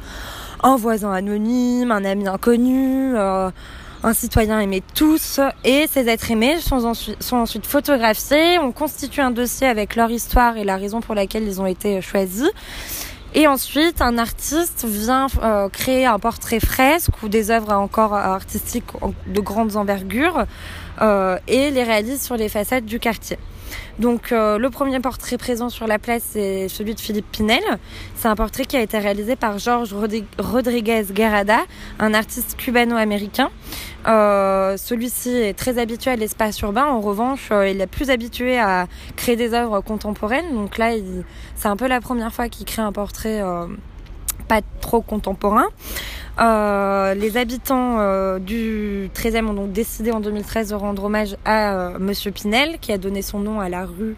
un 0.62 0.76
voisin 0.76 1.12
anonyme, 1.12 1.90
un 1.90 2.04
ami 2.04 2.28
inconnu, 2.28 3.16
euh, 3.16 3.50
un 4.02 4.12
citoyen 4.12 4.60
aimé 4.60 4.82
tous. 4.94 5.40
Et 5.64 5.86
ces 5.90 6.08
êtres 6.08 6.30
aimés 6.30 6.58
sont 6.60 6.84
ensuite, 7.32 7.66
photographiés. 7.66 8.58
On 8.58 8.72
constitue 8.72 9.20
un 9.20 9.30
dossier 9.30 9.66
avec 9.66 9.96
leur 9.96 10.10
histoire 10.10 10.56
et 10.56 10.64
la 10.64 10.76
raison 10.76 11.00
pour 11.00 11.14
laquelle 11.14 11.44
ils 11.44 11.60
ont 11.60 11.66
été 11.66 12.00
choisis. 12.00 12.50
Et 13.34 13.46
ensuite, 13.46 14.00
un 14.00 14.16
artiste 14.16 14.86
vient 14.88 15.26
euh, 15.42 15.68
créer 15.68 16.06
un 16.06 16.18
portrait 16.18 16.60
fresque 16.60 17.22
ou 17.22 17.28
des 17.28 17.50
œuvres 17.50 17.72
encore 17.72 18.14
artistiques 18.14 18.84
de 19.26 19.40
grandes 19.40 19.76
envergures 19.76 20.46
euh, 21.02 21.36
et 21.46 21.70
les 21.70 21.82
réalise 21.82 22.22
sur 22.22 22.36
les 22.36 22.48
façades 22.48 22.86
du 22.86 22.98
quartier. 22.98 23.36
Donc 23.98 24.30
euh, 24.30 24.58
le 24.58 24.70
premier 24.70 25.00
portrait 25.00 25.38
présent 25.38 25.68
sur 25.68 25.86
la 25.86 25.98
place 25.98 26.22
c'est 26.30 26.68
celui 26.68 26.94
de 26.94 27.00
Philippe 27.00 27.30
Pinel. 27.30 27.62
C'est 28.14 28.28
un 28.28 28.36
portrait 28.36 28.64
qui 28.64 28.76
a 28.76 28.82
été 28.82 28.98
réalisé 28.98 29.36
par 29.36 29.58
Georges 29.58 29.94
Rodriguez 30.38 31.04
Guerrada, 31.10 31.60
un 31.98 32.14
artiste 32.14 32.56
cubano-américain. 32.56 33.50
Euh, 34.06 34.76
celui-ci 34.76 35.30
est 35.30 35.54
très 35.54 35.78
habitué 35.78 36.10
à 36.10 36.16
l'espace 36.16 36.60
urbain. 36.60 36.84
En 36.86 37.00
revanche, 37.00 37.48
euh, 37.50 37.68
il 37.68 37.80
est 37.80 37.86
plus 37.86 38.10
habitué 38.10 38.58
à 38.58 38.86
créer 39.16 39.36
des 39.36 39.54
œuvres 39.54 39.80
contemporaines. 39.80 40.54
Donc 40.54 40.78
là, 40.78 40.92
c'est 41.54 41.68
un 41.68 41.76
peu 41.76 41.86
la 41.86 42.00
première 42.00 42.32
fois 42.32 42.48
qu'il 42.48 42.66
crée 42.66 42.82
un 42.82 42.92
portrait 42.92 43.42
pas 44.46 44.60
trop 44.80 45.00
contemporain. 45.00 45.66
Euh, 46.38 47.14
les 47.14 47.38
habitants 47.38 47.98
euh, 47.98 48.38
du 48.38 49.10
13e 49.14 49.46
ont 49.46 49.54
donc 49.54 49.72
décidé 49.72 50.10
en 50.10 50.20
2013 50.20 50.70
de 50.70 50.74
rendre 50.74 51.04
hommage 51.04 51.36
à 51.44 51.74
euh, 51.74 51.98
Monsieur 51.98 52.30
Pinel, 52.30 52.78
qui 52.78 52.92
a 52.92 52.98
donné 52.98 53.22
son 53.22 53.38
nom 53.38 53.60
à 53.60 53.68
la 53.68 53.86
rue 53.86 54.16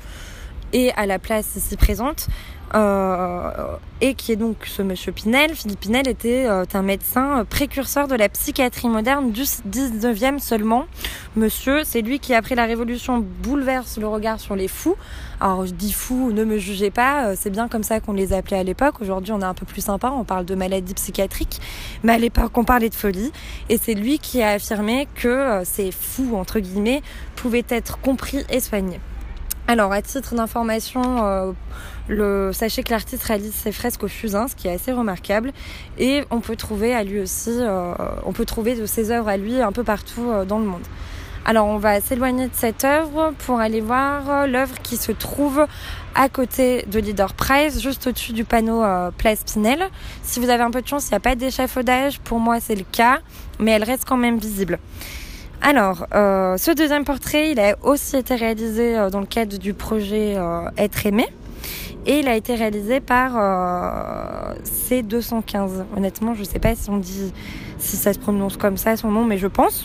et 0.73 0.91
à 0.93 1.07
la 1.07 1.19
place 1.19 1.55
ici 1.55 1.77
présente. 1.77 2.27
Euh, 2.75 3.77
et 4.01 4.15
qui 4.15 4.31
est 4.31 4.37
donc 4.37 4.67
ce 4.67 4.83
monsieur 4.83 5.11
Pinel. 5.11 5.55
Philippe 5.55 5.81
Pinel 5.81 6.07
était 6.07 6.47
euh, 6.47 6.65
un 6.75 6.83
médecin 6.83 7.45
précurseur 7.49 8.07
de 8.07 8.15
la 8.15 8.29
psychiatrie 8.29 8.89
moderne 8.89 9.33
du 9.33 9.43
19e 9.43 10.39
seulement. 10.39 10.87
Monsieur, 11.35 11.83
c'est 11.85 12.03
lui 12.03 12.21
qui, 12.21 12.35
après 12.35 12.55
la 12.55 12.67
Révolution, 12.67 13.25
bouleverse 13.43 13.99
le 13.99 14.07
regard 14.07 14.39
sur 14.39 14.55
les 14.55 14.69
fous. 14.69 14.97
Alors, 15.41 15.67
je 15.67 15.73
dis 15.73 15.93
fous, 15.93 16.31
ne 16.31 16.45
me 16.45 16.59
jugez 16.59 16.91
pas, 16.91 17.29
euh, 17.29 17.35
c'est 17.37 17.51
bien 17.51 17.69
comme 17.69 17.83
ça 17.83 18.01
qu'on 18.01 18.13
les 18.13 18.33
appelait 18.33 18.59
à 18.59 18.63
l'époque. 18.63 19.01
Aujourd'hui, 19.01 19.33
on 19.33 19.41
est 19.41 19.45
un 19.45 19.55
peu 19.55 19.67
plus 19.67 19.83
sympa, 19.83 20.11
on 20.11 20.25
parle 20.25 20.45
de 20.45 20.55
maladies 20.55 20.95
psychiatriques. 20.95 21.61
Mais 22.05 22.13
à 22.13 22.19
l'époque, 22.19 22.57
on 22.57 22.65
parlait 22.65 22.91
de 22.91 22.95
folie. 22.95 23.33
Et 23.69 23.79
c'est 23.79 23.95
lui 23.95 24.19
qui 24.19 24.43
a 24.43 24.51
affirmé 24.51 25.09
que 25.15 25.63
ces 25.65 25.91
fous, 25.91 26.37
entre 26.37 26.61
guillemets, 26.61 27.03
pouvaient 27.35 27.67
être 27.69 27.99
compris 27.99 28.45
et 28.51 28.61
soignés. 28.61 29.01
Alors, 29.67 29.93
à 29.93 30.01
titre 30.01 30.35
d'information, 30.35 31.55
le, 32.09 32.51
sachez 32.53 32.83
que 32.83 32.91
l'artiste 32.91 33.23
réalise 33.25 33.55
ses 33.55 33.73
fresques 33.73 34.03
au 34.03 34.09
fusain, 34.09 34.49
ce 34.49 34.55
qui 34.55 34.69
est 34.69 34.73
assez 34.73 34.93
remarquable. 34.93 35.53
Et 35.99 36.25
on 36.31 36.41
peut 36.41 36.57
trouver 36.57 36.95
à 36.95 37.05
lui 37.05 37.21
aussi, 37.21 37.51
euh, 37.53 37.93
on 38.25 38.33
peut 38.33 38.45
trouver 38.45 38.75
de 38.75 38.87
ses 38.87 39.11
œuvres 39.11 39.29
à 39.29 39.37
lui 39.37 39.61
un 39.61 39.73
peu 39.73 39.85
partout 39.85 40.31
euh, 40.31 40.45
dans 40.45 40.59
le 40.59 40.65
monde. 40.65 40.83
Alors, 41.45 41.67
on 41.67 41.79
va 41.79 42.01
s'éloigner 42.01 42.47
de 42.47 42.55
cette 42.55 42.85
œuvre 42.85 43.33
pour 43.47 43.59
aller 43.59 43.81
voir 43.81 44.47
l'œuvre 44.47 44.75
qui 44.83 44.99
se 44.99 45.13
trouve 45.13 45.67
à 46.15 46.29
côté 46.29 46.85
de 46.91 46.99
Leader 46.99 47.33
Prize, 47.33 47.81
juste 47.81 48.07
au-dessus 48.07 48.35
du 48.35 48.45
panneau 48.45 48.83
Place 49.17 49.45
Pinel. 49.45 49.83
Si 50.23 50.41
vous 50.41 50.51
avez 50.51 50.63
un 50.63 50.71
peu 50.71 50.83
de 50.83 50.87
chance, 50.87 51.07
il 51.07 51.13
n'y 51.13 51.17
a 51.17 51.21
pas 51.21 51.37
d'échafaudage. 51.37 52.21
Pour 52.21 52.39
moi, 52.39 52.61
c'est 52.61 52.75
le 52.75 52.85
cas, 52.85 53.21
mais 53.59 53.71
elle 53.71 53.85
reste 53.85 54.05
quand 54.07 54.19
même 54.19 54.37
visible. 54.37 54.79
Alors, 55.61 56.07
euh, 56.15 56.57
ce 56.57 56.71
deuxième 56.71 57.05
portrait, 57.05 57.51
il 57.51 57.59
a 57.59 57.77
aussi 57.83 58.17
été 58.17 58.35
réalisé 58.37 58.97
euh, 58.97 59.11
dans 59.11 59.21
le 59.21 59.27
cadre 59.27 59.59
du 59.59 59.75
projet 59.75 60.35
euh, 60.37 60.71
Être 60.77 61.07
aimé. 61.07 61.27
Et 62.09 62.19
il 62.21 62.29
a 62.29 62.35
été 62.35 62.57
réalisé 62.57 62.99
par 63.01 63.35
C215. 64.65 65.85
Honnêtement, 65.97 66.35
je 66.35 66.41
ne 66.41 66.45
sais 66.47 66.59
pas 66.59 66.75
si 66.75 66.91
on 66.91 66.97
dit, 66.97 67.33
si 67.79 67.97
ça 67.97 68.13
se 68.13 68.19
prononce 68.19 68.57
comme 68.57 68.77
ça 68.77 68.97
son 68.97 69.11
nom, 69.11 69.25
mais 69.25 69.39
je 69.39 69.47
pense. 69.47 69.85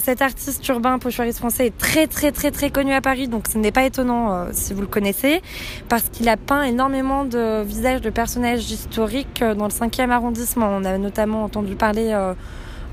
cet 0.00 0.22
artiste 0.22 0.68
urbain 0.68 0.98
pochoiriste 0.98 1.38
français 1.38 1.66
est 1.68 1.76
très 1.78 2.06
très 2.06 2.32
très 2.32 2.50
très 2.50 2.68
connu 2.70 2.92
à 2.92 3.00
Paris, 3.00 3.28
donc 3.28 3.48
ce 3.50 3.56
n'est 3.56 3.72
pas 3.72 3.84
étonnant 3.84 4.46
si 4.52 4.74
vous 4.74 4.82
le 4.82 4.86
connaissez, 4.86 5.40
parce 5.88 6.04
qu'il 6.04 6.28
a 6.28 6.36
peint 6.36 6.62
énormément 6.62 7.24
de 7.24 7.62
visages 7.62 8.02
de 8.02 8.10
personnages 8.10 8.70
historiques 8.70 9.42
dans 9.42 9.64
le 9.64 9.72
5e 9.72 10.10
arrondissement. 10.10 10.68
On 10.70 10.84
a 10.84 10.98
notamment 10.98 11.44
entendu 11.44 11.76
parler 11.76 12.14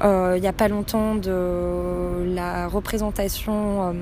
euh, 0.04 0.34
il 0.38 0.42
n'y 0.42 0.48
a 0.48 0.54
pas 0.54 0.68
longtemps 0.68 1.16
de 1.16 2.34
la 2.34 2.68
représentation 2.68 3.94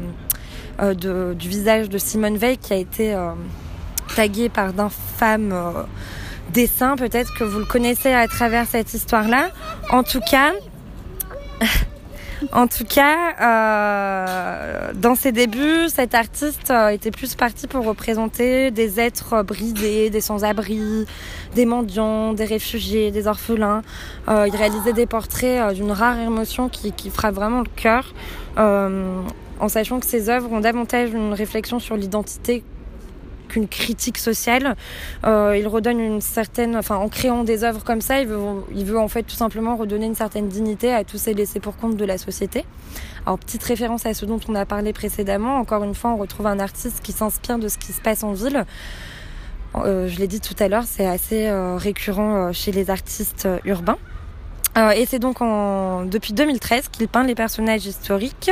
euh, 0.82 0.94
euh, 0.94 1.34
du 1.34 1.50
visage 1.50 1.90
de 1.90 1.98
Simone 1.98 2.38
Veil 2.38 2.58
qui 2.58 2.74
a 2.74 2.78
été 2.78 3.16
tagué 4.16 4.50
par 4.50 4.74
d'infâmes 4.74 5.54
dessins. 6.54 6.96
Peut-être 6.96 7.34
que 7.34 7.44
vous 7.44 7.60
le 7.60 7.66
connaissez 7.66 8.14
à 8.14 8.28
travers 8.28 8.66
cette 8.66 8.94
histoire-là. 8.94 9.50
En 9.92 10.04
tout 10.04 10.22
cas, 10.22 10.54
En 12.52 12.68
tout 12.68 12.84
cas, 12.84 13.34
euh, 13.42 14.92
dans 14.94 15.16
ses 15.16 15.32
débuts, 15.32 15.90
cet 15.90 16.14
artiste 16.14 16.70
euh, 16.70 16.90
était 16.90 17.10
plus 17.10 17.34
parti 17.36 17.66
pour 17.66 17.84
représenter 17.84 18.70
des 18.70 19.00
êtres 19.00 19.42
brisés, 19.44 20.12
des 20.12 20.22
sans-abri, 20.22 21.06
des 21.56 21.66
mendiants, 21.66 22.34
des 22.34 22.46
réfugiés, 22.46 23.10
des 23.10 23.28
orphelins. 23.28 23.82
Euh, 24.28 24.48
il 24.48 24.56
réalisait 24.56 24.94
des 24.94 25.08
portraits 25.08 25.60
euh, 25.60 25.74
d'une 25.74 25.92
rare 25.92 26.20
émotion 26.20 26.70
qui, 26.70 26.92
qui 26.92 27.10
frappe 27.10 27.34
vraiment 27.34 27.62
le 27.62 27.70
cœur, 27.76 28.14
euh, 28.60 29.20
en 29.60 29.68
sachant 29.68 30.00
que 30.00 30.06
ses 30.06 30.30
œuvres 30.30 30.52
ont 30.52 30.60
davantage 30.60 31.12
une 31.14 31.34
réflexion 31.34 31.80
sur 31.80 31.96
l'identité 31.96 32.64
qu'une 33.48 33.68
critique 33.68 34.18
sociale. 34.18 34.76
Euh, 35.26 35.56
il 35.58 35.68
redonne 35.68 36.00
une 36.00 36.22
certaine, 36.22 36.80
en 36.90 37.10
créant 37.10 37.44
des 37.44 37.64
œuvres 37.64 37.84
comme 37.84 38.02
ça, 38.02 38.20
il 38.20 38.28
veut, 38.28 39.00
en 39.00 39.08
fait 39.08 39.24
tout 39.24 39.36
simplement 39.36 39.76
redonner 39.76 40.06
une 40.06 40.16
certaine 40.16 40.48
dignité 40.48 40.94
à 40.94 41.04
tous 41.04 41.18
ces 41.18 41.34
laissés 41.34 41.60
pour 41.60 41.78
compte 41.78 41.96
de 41.96 42.06
la 42.06 42.18
société. 42.18 42.66
Alors, 43.26 43.40
petite 43.40 43.64
référence 43.64 44.06
à 44.06 44.14
ce 44.14 44.26
dont 44.26 44.40
on 44.48 44.56
a 44.56 44.66
parlé 44.66 44.94
précédemment. 44.94 45.58
Encore 45.58 45.84
une 45.84 45.96
fois, 45.96 46.12
on 46.12 46.18
retrouve 46.18 46.48
un 46.48 46.60
artiste 46.60 47.02
qui 47.02 47.12
s'inspire 47.12 47.60
de 47.60 47.68
ce 47.68 47.78
qui 47.78 47.92
se 47.92 48.02
passe 48.02 48.24
en 48.24 48.34
ville 48.34 48.66
je 49.86 50.18
l'ai 50.18 50.26
dit 50.26 50.40
tout 50.40 50.56
à 50.58 50.70
l'heure, 50.70 50.86
c'est 50.88 51.06
assez 51.06 51.52
récurrent 51.78 52.52
chez 52.52 52.72
les 52.72 52.90
artistes 52.90 53.48
urbains. 53.64 54.00
et 54.96 55.06
c'est 55.06 55.20
donc 55.20 55.38
depuis 56.10 56.34
2013 56.34 56.88
qu'il 56.88 57.08
peint 57.08 57.24
les 57.24 57.36
personnages 57.36 57.86
historiques 57.86 58.50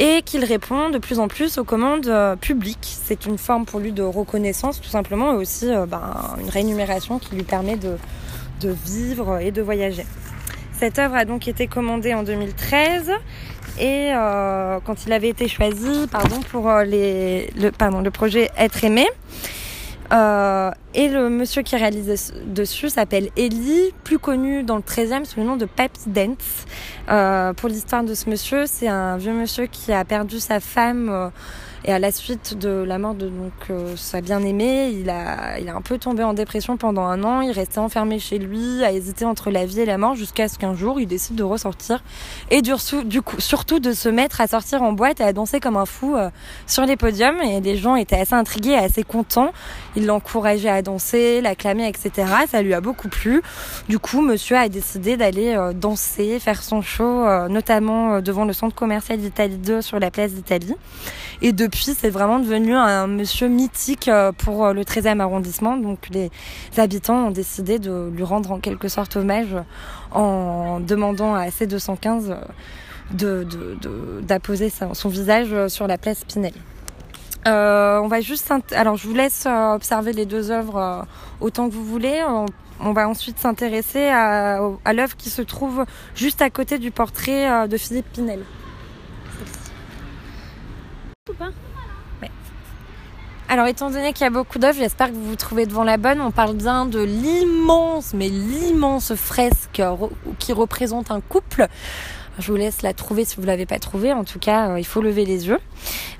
et 0.00 0.22
qu'il 0.22 0.44
répond 0.46 0.88
de 0.88 0.96
plus 0.96 1.18
en 1.18 1.28
plus 1.28 1.58
aux 1.58 1.64
commandes 1.64 2.08
euh, 2.08 2.34
publiques. 2.34 2.96
C'est 3.02 3.26
une 3.26 3.36
forme 3.36 3.66
pour 3.66 3.80
lui 3.80 3.92
de 3.92 4.02
reconnaissance 4.02 4.80
tout 4.80 4.88
simplement 4.88 5.34
et 5.34 5.36
aussi 5.36 5.70
euh, 5.70 5.84
ben, 5.84 6.36
une 6.40 6.48
rémunération 6.48 7.18
qui 7.18 7.34
lui 7.34 7.42
permet 7.42 7.76
de, 7.76 7.98
vivre 8.62 9.38
et 9.38 9.52
de 9.52 9.60
voyager. 9.60 10.06
Cette 10.72 10.98
œuvre 10.98 11.14
a 11.14 11.26
donc 11.26 11.48
été 11.48 11.66
commandée 11.66 12.14
en 12.14 12.22
2013 12.22 13.10
et 13.78 14.10
euh, 14.12 14.78
quand 14.84 15.04
il 15.04 15.12
avait 15.12 15.28
été 15.28 15.48
choisi 15.48 16.06
pardon, 16.10 16.40
pour 16.50 16.68
le 16.68 18.08
projet 18.08 18.50
Être 18.56 18.84
aimé, 18.84 19.06
euh, 20.12 20.70
et 20.94 21.08
le 21.08 21.30
monsieur 21.30 21.62
qui 21.62 21.76
réalise 21.76 22.32
dessus 22.46 22.88
s'appelle 22.88 23.30
Ellie, 23.36 23.92
plus 24.02 24.18
connu 24.18 24.64
dans 24.64 24.76
le 24.76 24.82
13e 24.82 25.24
sous 25.24 25.40
le 25.40 25.46
nom 25.46 25.56
de 25.56 25.66
Peps 25.66 26.08
Dance. 26.08 26.66
Euh, 27.08 27.52
pour 27.52 27.68
l'histoire 27.68 28.02
de 28.02 28.14
ce 28.14 28.28
monsieur, 28.28 28.66
c'est 28.66 28.88
un 28.88 29.16
vieux 29.16 29.32
monsieur 29.32 29.66
qui 29.66 29.92
a 29.92 30.04
perdu 30.04 30.40
sa 30.40 30.58
femme 30.58 31.08
euh, 31.10 31.28
et 31.84 31.92
à 31.92 31.98
la 31.98 32.12
suite 32.12 32.58
de 32.58 32.68
la 32.68 32.98
mort 32.98 33.14
de 33.14 33.28
donc 33.28 33.52
euh, 33.70 33.96
sa 33.96 34.20
bien-aimée, 34.20 34.90
il 34.90 35.08
a, 35.08 35.58
il 35.58 35.68
a 35.68 35.74
un 35.74 35.80
peu 35.80 35.96
tombé 35.96 36.22
en 36.22 36.34
dépression 36.34 36.76
pendant 36.76 37.04
un 37.04 37.24
an. 37.24 37.40
Il 37.40 37.52
restait 37.52 37.78
enfermé 37.78 38.18
chez 38.18 38.38
lui, 38.38 38.84
a 38.84 38.92
hésité 38.92 39.24
entre 39.24 39.50
la 39.50 39.64
vie 39.64 39.80
et 39.80 39.86
la 39.86 39.96
mort 39.96 40.14
jusqu'à 40.14 40.48
ce 40.48 40.58
qu'un 40.58 40.74
jour 40.74 41.00
il 41.00 41.06
décide 41.06 41.36
de 41.36 41.42
ressortir 41.42 42.02
et 42.50 42.60
du, 42.60 42.72
du 43.04 43.22
coup 43.22 43.40
surtout 43.40 43.80
de 43.80 43.92
se 43.92 44.10
mettre 44.10 44.42
à 44.42 44.46
sortir 44.46 44.82
en 44.82 44.92
boîte 44.92 45.20
et 45.20 45.24
à 45.24 45.32
danser 45.32 45.58
comme 45.58 45.76
un 45.76 45.86
fou 45.86 46.16
euh, 46.16 46.28
sur 46.66 46.84
les 46.84 46.96
podiums. 46.96 47.40
Et 47.40 47.60
les 47.60 47.76
gens 47.76 47.96
étaient 47.96 48.20
assez 48.20 48.34
intrigués 48.34 48.72
et 48.72 48.76
assez 48.76 49.02
contents. 49.02 49.52
Il 49.96 50.04
l'encourageait 50.04 50.68
à 50.68 50.82
danser, 50.82 51.40
l'acclamer, 51.40 51.88
etc. 51.88 52.28
Ça 52.50 52.60
lui 52.60 52.74
a 52.74 52.82
beaucoup 52.82 53.08
plu. 53.08 53.40
Du 53.88 53.98
coup, 53.98 54.20
monsieur 54.20 54.56
a 54.56 54.68
décidé 54.68 55.16
d'aller 55.16 55.54
euh, 55.56 55.72
danser, 55.72 56.38
faire 56.40 56.62
son 56.62 56.82
show, 56.82 57.26
notamment 57.48 58.20
devant 58.20 58.44
le 58.44 58.52
centre 58.52 58.74
commercial 58.74 59.18
d'Italie 59.18 59.56
2 59.56 59.80
sur 59.80 59.98
la 59.98 60.10
place 60.10 60.32
d'Italie. 60.32 60.74
Et 61.42 61.52
depuis, 61.70 61.94
c'est 61.94 62.10
vraiment 62.10 62.40
devenu 62.40 62.74
un 62.74 63.06
monsieur 63.06 63.46
mythique 63.46 64.08
euh, 64.08 64.32
pour 64.32 64.66
euh, 64.66 64.72
le 64.72 64.82
13e 64.82 65.20
arrondissement. 65.20 65.76
Donc 65.76 66.08
les 66.10 66.30
habitants 66.76 67.28
ont 67.28 67.30
décidé 67.30 67.78
de 67.78 68.10
lui 68.12 68.24
rendre 68.24 68.50
en 68.50 68.58
quelque 68.58 68.88
sorte 68.88 69.14
hommage 69.14 69.56
en 70.10 70.80
demandant 70.80 71.34
à 71.34 71.46
C215 71.48 72.36
de, 73.12 73.46
d'apposer 74.22 74.70
son 74.70 75.08
visage 75.08 75.68
sur 75.68 75.86
la 75.86 75.96
place 75.96 76.24
Pinel. 76.24 76.52
Euh, 77.46 78.00
on 78.00 78.08
va 78.08 78.20
juste, 78.20 78.52
alors 78.72 78.96
je 78.96 79.06
vous 79.06 79.14
laisse 79.14 79.46
observer 79.46 80.12
les 80.12 80.26
deux 80.26 80.50
œuvres 80.50 81.06
autant 81.40 81.68
que 81.68 81.74
vous 81.74 81.84
voulez. 81.84 82.20
On, 82.80 82.92
va 82.92 83.08
ensuite 83.08 83.38
s'intéresser 83.38 84.08
à 84.08 84.92
l'œuvre 84.92 85.16
qui 85.16 85.30
se 85.30 85.42
trouve 85.42 85.84
juste 86.16 86.42
à 86.42 86.50
côté 86.50 86.78
du 86.78 86.90
portrait 86.90 87.68
de 87.68 87.76
Philippe 87.76 88.12
Pinel. 88.12 88.40
Alors, 93.52 93.66
étant 93.66 93.90
donné 93.90 94.12
qu'il 94.12 94.22
y 94.22 94.28
a 94.28 94.30
beaucoup 94.30 94.60
d'œuvres, 94.60 94.78
j'espère 94.78 95.08
que 95.08 95.14
vous 95.14 95.30
vous 95.30 95.34
trouvez 95.34 95.66
devant 95.66 95.82
la 95.82 95.96
bonne. 95.96 96.20
On 96.20 96.30
parle 96.30 96.54
bien 96.54 96.86
de 96.86 97.00
l'immense, 97.00 98.14
mais 98.14 98.28
l'immense 98.28 99.12
fresque 99.16 99.82
qui 100.38 100.52
représente 100.52 101.10
un 101.10 101.20
couple 101.20 101.66
je 102.40 102.50
vous 102.50 102.56
laisse 102.56 102.82
la 102.82 102.92
trouver 102.92 103.24
si 103.24 103.36
vous 103.36 103.44
l'avez 103.44 103.66
pas 103.66 103.78
trouvée. 103.78 104.12
En 104.12 104.24
tout 104.24 104.38
cas, 104.38 104.70
euh, 104.70 104.78
il 104.78 104.86
faut 104.86 105.00
lever 105.00 105.24
les 105.24 105.46
yeux. 105.46 105.58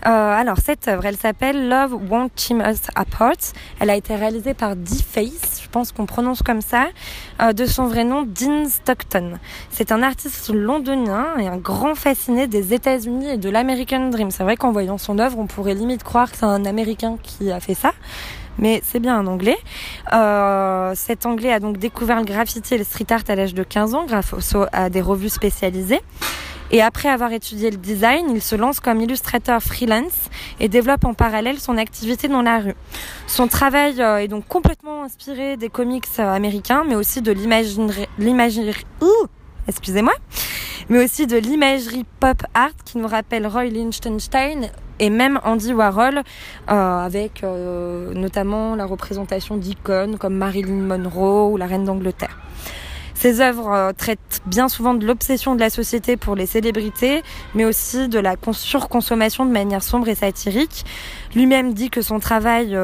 Euh, 0.07 0.09
alors 0.09 0.59
cette 0.65 0.89
œuvre, 0.89 1.05
elle 1.07 1.17
s'appelle 1.17 1.69
Love 1.69 1.95
Won't 2.09 2.31
Team 2.35 2.63
Us 2.67 2.83
Apart. 2.95 3.37
Elle 3.81 3.91
a 3.91 3.97
été 3.97 4.15
réalisée 4.15 4.55
par 4.55 4.77
D-Face, 4.77 5.61
je 5.63 5.69
pense 5.69 5.93
qu'on 5.93 6.07
prononce 6.07 6.43
comme 6.43 6.61
ça, 6.61 6.89
euh, 7.43 7.53
de 7.53 7.67
son 7.67 7.87
vrai 7.87 8.05
nom 8.05 8.23
Dean 8.23 8.69
Stockton. 8.69 9.39
C'est 9.71 9.93
un 9.93 10.03
artiste 10.03 10.51
londonien 10.53 11.27
et 11.39 11.49
un 11.49 11.59
grand 11.59 11.95
fasciné 11.95 12.47
des 12.47 12.75
États-Unis 12.75 13.31
et 13.31 13.37
de 13.37 13.51
l'American 13.51 14.09
Dream. 14.11 14.31
C'est 14.31 14.45
vrai 14.45 14.57
qu'en 14.57 14.73
voyant 14.73 14.99
son 14.99 15.19
œuvre, 15.19 15.39
on 15.39 15.47
pourrait 15.47 15.75
limite 15.75 16.05
croire 16.05 16.31
que 16.31 16.39
c'est 16.39 16.45
un 16.47 16.65
Américain 16.65 17.17
qui 17.23 17.51
a 17.51 17.61
fait 17.61 17.75
ça 17.75 17.93
mais 18.61 18.81
c'est 18.85 19.01
bien 19.01 19.19
un 19.19 19.27
anglais. 19.27 19.59
Euh, 20.13 20.93
cet 20.95 21.27
anglais 21.27 21.53
a 21.53 21.59
donc 21.59 21.79
découvert 21.79 22.19
le 22.19 22.25
graffiti 22.25 22.75
et 22.75 22.79
le 22.79 22.85
street 22.85 23.07
art 23.11 23.23
à 23.27 23.35
l'âge 23.35 23.55
de 23.55 23.65
15 23.65 23.95
ans 23.95 24.07
grâce 24.07 24.33
à 24.73 24.91
des 24.91 25.01
revues 25.01 25.31
spécialisées. 25.31 26.01
Et 26.73 26.83
après 26.83 27.09
avoir 27.09 27.33
étudié 27.33 27.71
le 27.71 27.79
design, 27.79 28.27
il 28.31 28.41
se 28.41 28.55
lance 28.55 28.79
comme 28.79 29.01
illustrateur 29.01 29.61
freelance 29.61 30.31
et 30.61 30.69
développe 30.69 31.05
en 31.05 31.15
parallèle 31.15 31.59
son 31.59 31.77
activité 31.77 32.29
dans 32.29 32.43
la 32.43 32.61
rue. 32.61 32.77
Son 33.27 33.49
travail 33.49 34.01
euh, 34.01 34.19
est 34.19 34.29
donc 34.29 34.47
complètement 34.47 35.03
inspiré 35.03 35.57
des 35.57 35.69
comics 35.69 36.05
euh, 36.21 36.33
américains, 36.33 36.85
mais 36.87 36.95
aussi 36.95 37.23
de 37.23 37.33
l'imagerie, 37.33 38.07
excusez-moi, 39.67 40.15
mais 40.89 41.03
aussi 41.05 41.27
de 41.27 41.39
l'imagerie 41.39 42.05
pop 42.21 42.41
art 42.55 42.71
qui 42.85 42.99
nous 42.99 43.09
rappelle 43.09 43.49
Roy 43.49 43.65
Lichtenstein 43.65 44.71
et 45.01 45.11
même 45.11 45.41
Andy 45.43 45.73
Warhol, 45.73 46.19
euh, 46.19 46.99
avec 47.05 47.43
euh, 47.43 48.13
notamment 48.15 48.77
la 48.77 48.85
représentation 48.85 49.57
d'icônes 49.57 50.19
comme 50.19 50.35
Marilyn 50.35 50.83
Monroe 50.83 51.51
ou 51.51 51.57
la 51.57 51.67
reine 51.67 51.85
d'Angleterre. 51.85 52.39
Ses 53.15 53.41
œuvres 53.41 53.73
euh, 53.73 53.93
traitent 53.97 54.41
bien 54.47 54.69
souvent 54.69 54.95
de 54.95 55.07
l'obsession 55.07 55.55
de 55.55 55.61
la 55.61 55.71
société 55.71 56.17
pour 56.17 56.37
les 56.37 56.47
célébrités, 56.47 57.23
mais 57.55 57.65
aussi 57.65 58.09
de 58.09 58.19
la 58.19 58.37
surconsommation 58.53 59.45
de 59.47 59.51
manière 59.51 59.83
sombre 59.83 60.09
et 60.09 60.15
satirique. 60.15 60.85
Lui-même 61.35 61.73
dit 61.73 61.91
que 61.91 62.03
son 62.03 62.21
travail 62.21 62.77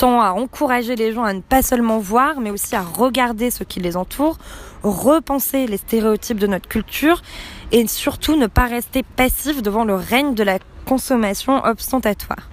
tend 0.00 0.22
à 0.22 0.30
encourager 0.30 0.96
les 0.96 1.12
gens 1.12 1.24
à 1.24 1.34
ne 1.34 1.42
pas 1.42 1.62
seulement 1.62 1.98
voir, 1.98 2.40
mais 2.40 2.50
aussi 2.50 2.74
à 2.74 2.80
regarder 2.80 3.50
ce 3.50 3.64
qui 3.64 3.80
les 3.80 3.96
entoure, 3.98 4.38
repenser 4.82 5.66
les 5.66 5.76
stéréotypes 5.76 6.38
de 6.38 6.46
notre 6.46 6.68
culture 6.68 7.20
et 7.72 7.86
surtout 7.86 8.36
ne 8.36 8.46
pas 8.46 8.66
rester 8.66 9.02
passif 9.02 9.62
devant 9.62 9.84
le 9.84 9.94
règne 9.94 10.34
de 10.34 10.42
la 10.42 10.58
consommation 10.86 11.62
ostentatoire 11.64 12.50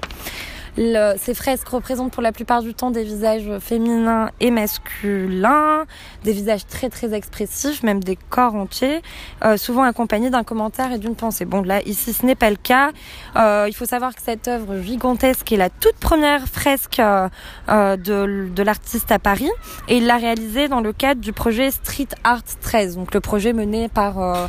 ces 1.18 1.34
fresques 1.34 1.68
représentent 1.68 2.12
pour 2.12 2.22
la 2.22 2.32
plupart 2.32 2.62
du 2.62 2.74
temps 2.74 2.92
des 2.92 3.04
visages 3.04 3.50
féminins 3.60 4.30
et 4.40 4.52
masculins, 4.52 5.86
des 6.24 6.34
visages 6.34 6.68
très 6.68 6.90
très 6.90 7.14
expressifs, 7.16 7.82
même 7.82 8.04
des 8.04 8.16
corps 8.16 8.54
entiers, 8.54 9.02
euh, 9.44 9.58
souvent 9.58 9.84
accompagnés 9.84 10.30
d'un 10.30 10.44
commentaire 10.44 10.92
et 10.92 11.00
d'une 11.00 11.16
pensée. 11.16 11.46
Bon 11.46 11.64
là, 11.64 11.82
ici 11.84 12.14
ce 12.14 12.26
n'est 12.26 12.36
pas 12.36 12.52
le 12.52 12.58
cas. 12.58 12.92
Euh, 13.36 13.66
il 13.68 13.74
faut 13.74 13.86
savoir 13.86 14.14
que 14.16 14.22
cette 14.22 14.48
œuvre 14.48 14.80
gigantesque 14.82 15.52
est 15.52 15.58
la 15.58 15.70
toute 15.70 15.96
première 15.96 16.48
fresque 16.48 17.00
euh, 17.00 17.28
de, 17.68 18.50
de 18.54 18.64
l'artiste 18.64 19.12
à 19.12 19.18
Paris 19.18 19.50
et 19.88 19.98
il 19.98 20.06
l'a 20.06 20.18
réalisée 20.18 20.68
dans 20.68 20.82
le 20.82 20.94
cadre 20.94 21.22
du 21.22 21.34
projet 21.34 21.72
Street 21.72 22.08
Art 22.24 22.44
13, 22.62 22.98
donc 22.98 23.14
le 23.14 23.20
projet 23.20 23.54
mené 23.54 23.90
par 23.90 24.48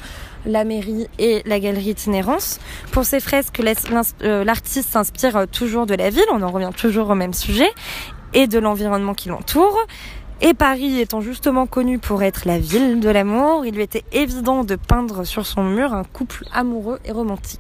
la 0.49 0.65
mairie 0.65 1.07
et 1.19 1.43
la 1.47 1.61
galerie 1.61 1.91
itinérance. 1.91 2.59
Pour 2.91 3.05
ces 3.05 3.21
fresques, 3.21 3.61
euh, 4.23 4.45
l'artiste 4.45 4.91
s'inspire 4.91 5.37
euh, 5.37 5.47
toujours 5.47 5.87
de 5.87 5.95
la 5.95 6.11
ville, 6.11 6.25
on 6.33 6.43
en 6.43 6.51
revient 6.51 6.71
toujours 6.77 7.11
au 7.11 7.15
même 7.15 7.35
sujet, 7.35 7.71
et 8.35 8.47
de 8.47 8.59
l'environnement 8.59 9.15
qui 9.15 9.29
l'entoure. 9.29 9.79
Et 10.41 10.55
Paris 10.55 11.01
étant 11.01 11.21
justement 11.21 11.67
connu 11.67 11.99
pour 11.99 12.23
être 12.23 12.43
la 12.47 12.61
ville 12.61 13.01
de 13.01 13.11
l'amour, 13.11 13.67
il 13.67 13.75
lui 13.75 13.83
était 13.83 14.05
évident 14.13 14.63
de 14.63 14.77
peindre 14.77 15.25
sur 15.25 15.45
son 15.45 15.65
mur 15.65 15.93
un 15.93 16.05
couple 16.05 16.45
amoureux 16.53 17.01
et 17.05 17.11
romantique. 17.11 17.59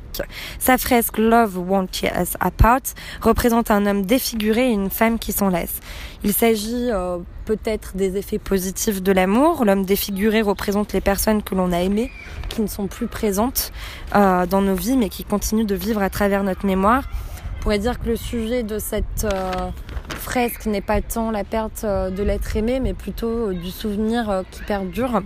Sa 0.60 0.78
fresque 0.78 1.18
Love 1.18 1.58
Won't 1.58 1.88
Tear 1.88 2.22
Us 2.22 2.36
Apart 2.38 2.82
représente 3.20 3.72
un 3.72 3.84
homme 3.84 4.06
défiguré 4.06 4.68
et 4.68 4.72
une 4.72 4.90
femme 4.90 5.18
qui 5.18 5.32
s'enlace. 5.32 5.80
Il 6.22 6.32
s'agit 6.32 6.90
euh, 6.92 7.18
peut-être 7.46 7.96
des 7.96 8.16
effets 8.16 8.38
positifs 8.38 9.02
de 9.02 9.10
l'amour. 9.10 9.64
L'homme 9.64 9.84
défiguré 9.84 10.40
représente 10.40 10.92
les 10.92 11.00
personnes 11.00 11.42
que 11.42 11.56
l'on 11.56 11.72
a 11.72 11.80
aimées, 11.80 12.12
qui 12.48 12.62
ne 12.62 12.68
sont 12.68 12.86
plus 12.86 13.08
présentes 13.08 13.72
euh, 14.14 14.46
dans 14.46 14.60
nos 14.60 14.76
vies, 14.76 14.96
mais 14.96 15.08
qui 15.08 15.24
continuent 15.24 15.66
de 15.66 15.74
vivre 15.74 16.00
à 16.00 16.10
travers 16.10 16.44
notre 16.44 16.64
mémoire. 16.64 17.02
On 17.59 17.62
pourrait 17.62 17.79
dire 17.81 17.99
que 17.99 18.07
le 18.07 18.16
sujet 18.16 18.62
de 18.62 18.79
cette 18.79 19.25
euh, 19.25 19.71
fresque 20.11 20.66
n'est 20.66 20.81
pas 20.81 21.01
tant 21.01 21.33
la 21.33 21.42
perte 21.42 21.83
euh, 21.83 22.09
de 22.09 22.23
l'être 22.23 22.57
aimé, 22.57 22.79
mais 22.79 22.94
plutôt 22.94 23.49
euh, 23.49 23.53
du 23.53 23.73
souvenir 23.73 24.44
qui 24.53 24.62
perdure. 24.62 25.23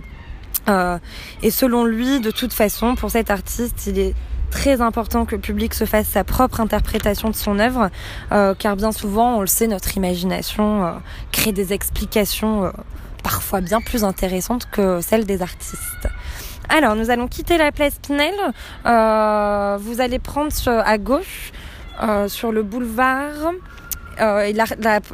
et 1.43 1.51
selon 1.51 1.85
lui, 1.85 2.21
de 2.21 2.31
toute 2.31 2.51
façon, 2.51 2.95
pour 2.95 3.11
cet 3.11 3.29
artiste, 3.29 3.85
il 3.85 3.99
est 3.99 4.15
très 4.49 4.81
important 4.81 5.25
que 5.25 5.35
le 5.35 5.41
public 5.41 5.75
se 5.75 5.85
fasse 5.85 6.07
sa 6.07 6.23
propre 6.23 6.59
interprétation 6.59 7.29
de 7.29 7.35
son 7.35 7.59
œuvre, 7.59 7.89
car 8.29 8.75
bien 8.77 8.91
souvent, 8.91 9.37
on 9.37 9.41
le 9.41 9.47
sait, 9.47 9.67
notre 9.67 9.97
imagination 9.97 11.01
crée 11.31 11.51
des 11.51 11.73
explications 11.73 12.71
parfois 13.23 13.61
bien 13.61 13.81
plus 13.81 14.03
intéressantes 14.03 14.69
que 14.71 15.01
celles 15.01 15.25
des 15.25 15.41
artistes. 15.41 16.07
Alors, 16.69 16.95
nous 16.95 17.09
allons 17.09 17.27
quitter 17.27 17.57
la 17.57 17.71
place 17.71 17.99
Pinel. 17.99 18.35
vous 18.85 20.01
allez 20.01 20.19
prendre 20.19 20.51
à 20.67 20.97
gauche 20.97 21.51
euh, 22.01 22.27
sur 22.27 22.51
le 22.51 22.63
boulevard. 22.63 23.53
Euh, 24.21 24.51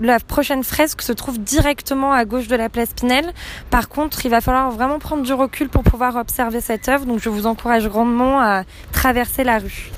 la, 0.01 0.19
prochaine 0.19 0.63
fresque 0.63 1.01
se 1.01 1.13
trouve 1.13 1.39
directement 1.39 2.11
à 2.11 2.25
gauche 2.25 2.47
de 2.47 2.55
la 2.55 2.69
place 2.69 2.89
Pinel. 2.93 3.33
Par 3.69 3.89
contre, 3.89 4.25
il 4.25 4.29
va 4.29 4.41
falloir 4.41 4.71
vraiment 4.71 4.99
prendre 4.99 5.23
du 5.23 5.33
recul 5.33 5.69
pour 5.69 5.83
pouvoir 5.83 6.15
observer 6.15 6.61
cette 6.61 6.87
œuvre. 6.89 7.05
Donc, 7.05 7.19
je 7.19 7.29
vous 7.29 7.45
encourage 7.45 7.87
grandement 7.87 8.41
à 8.41 8.63
traverser 8.91 9.43
la 9.43 9.59
rue. 9.59 9.91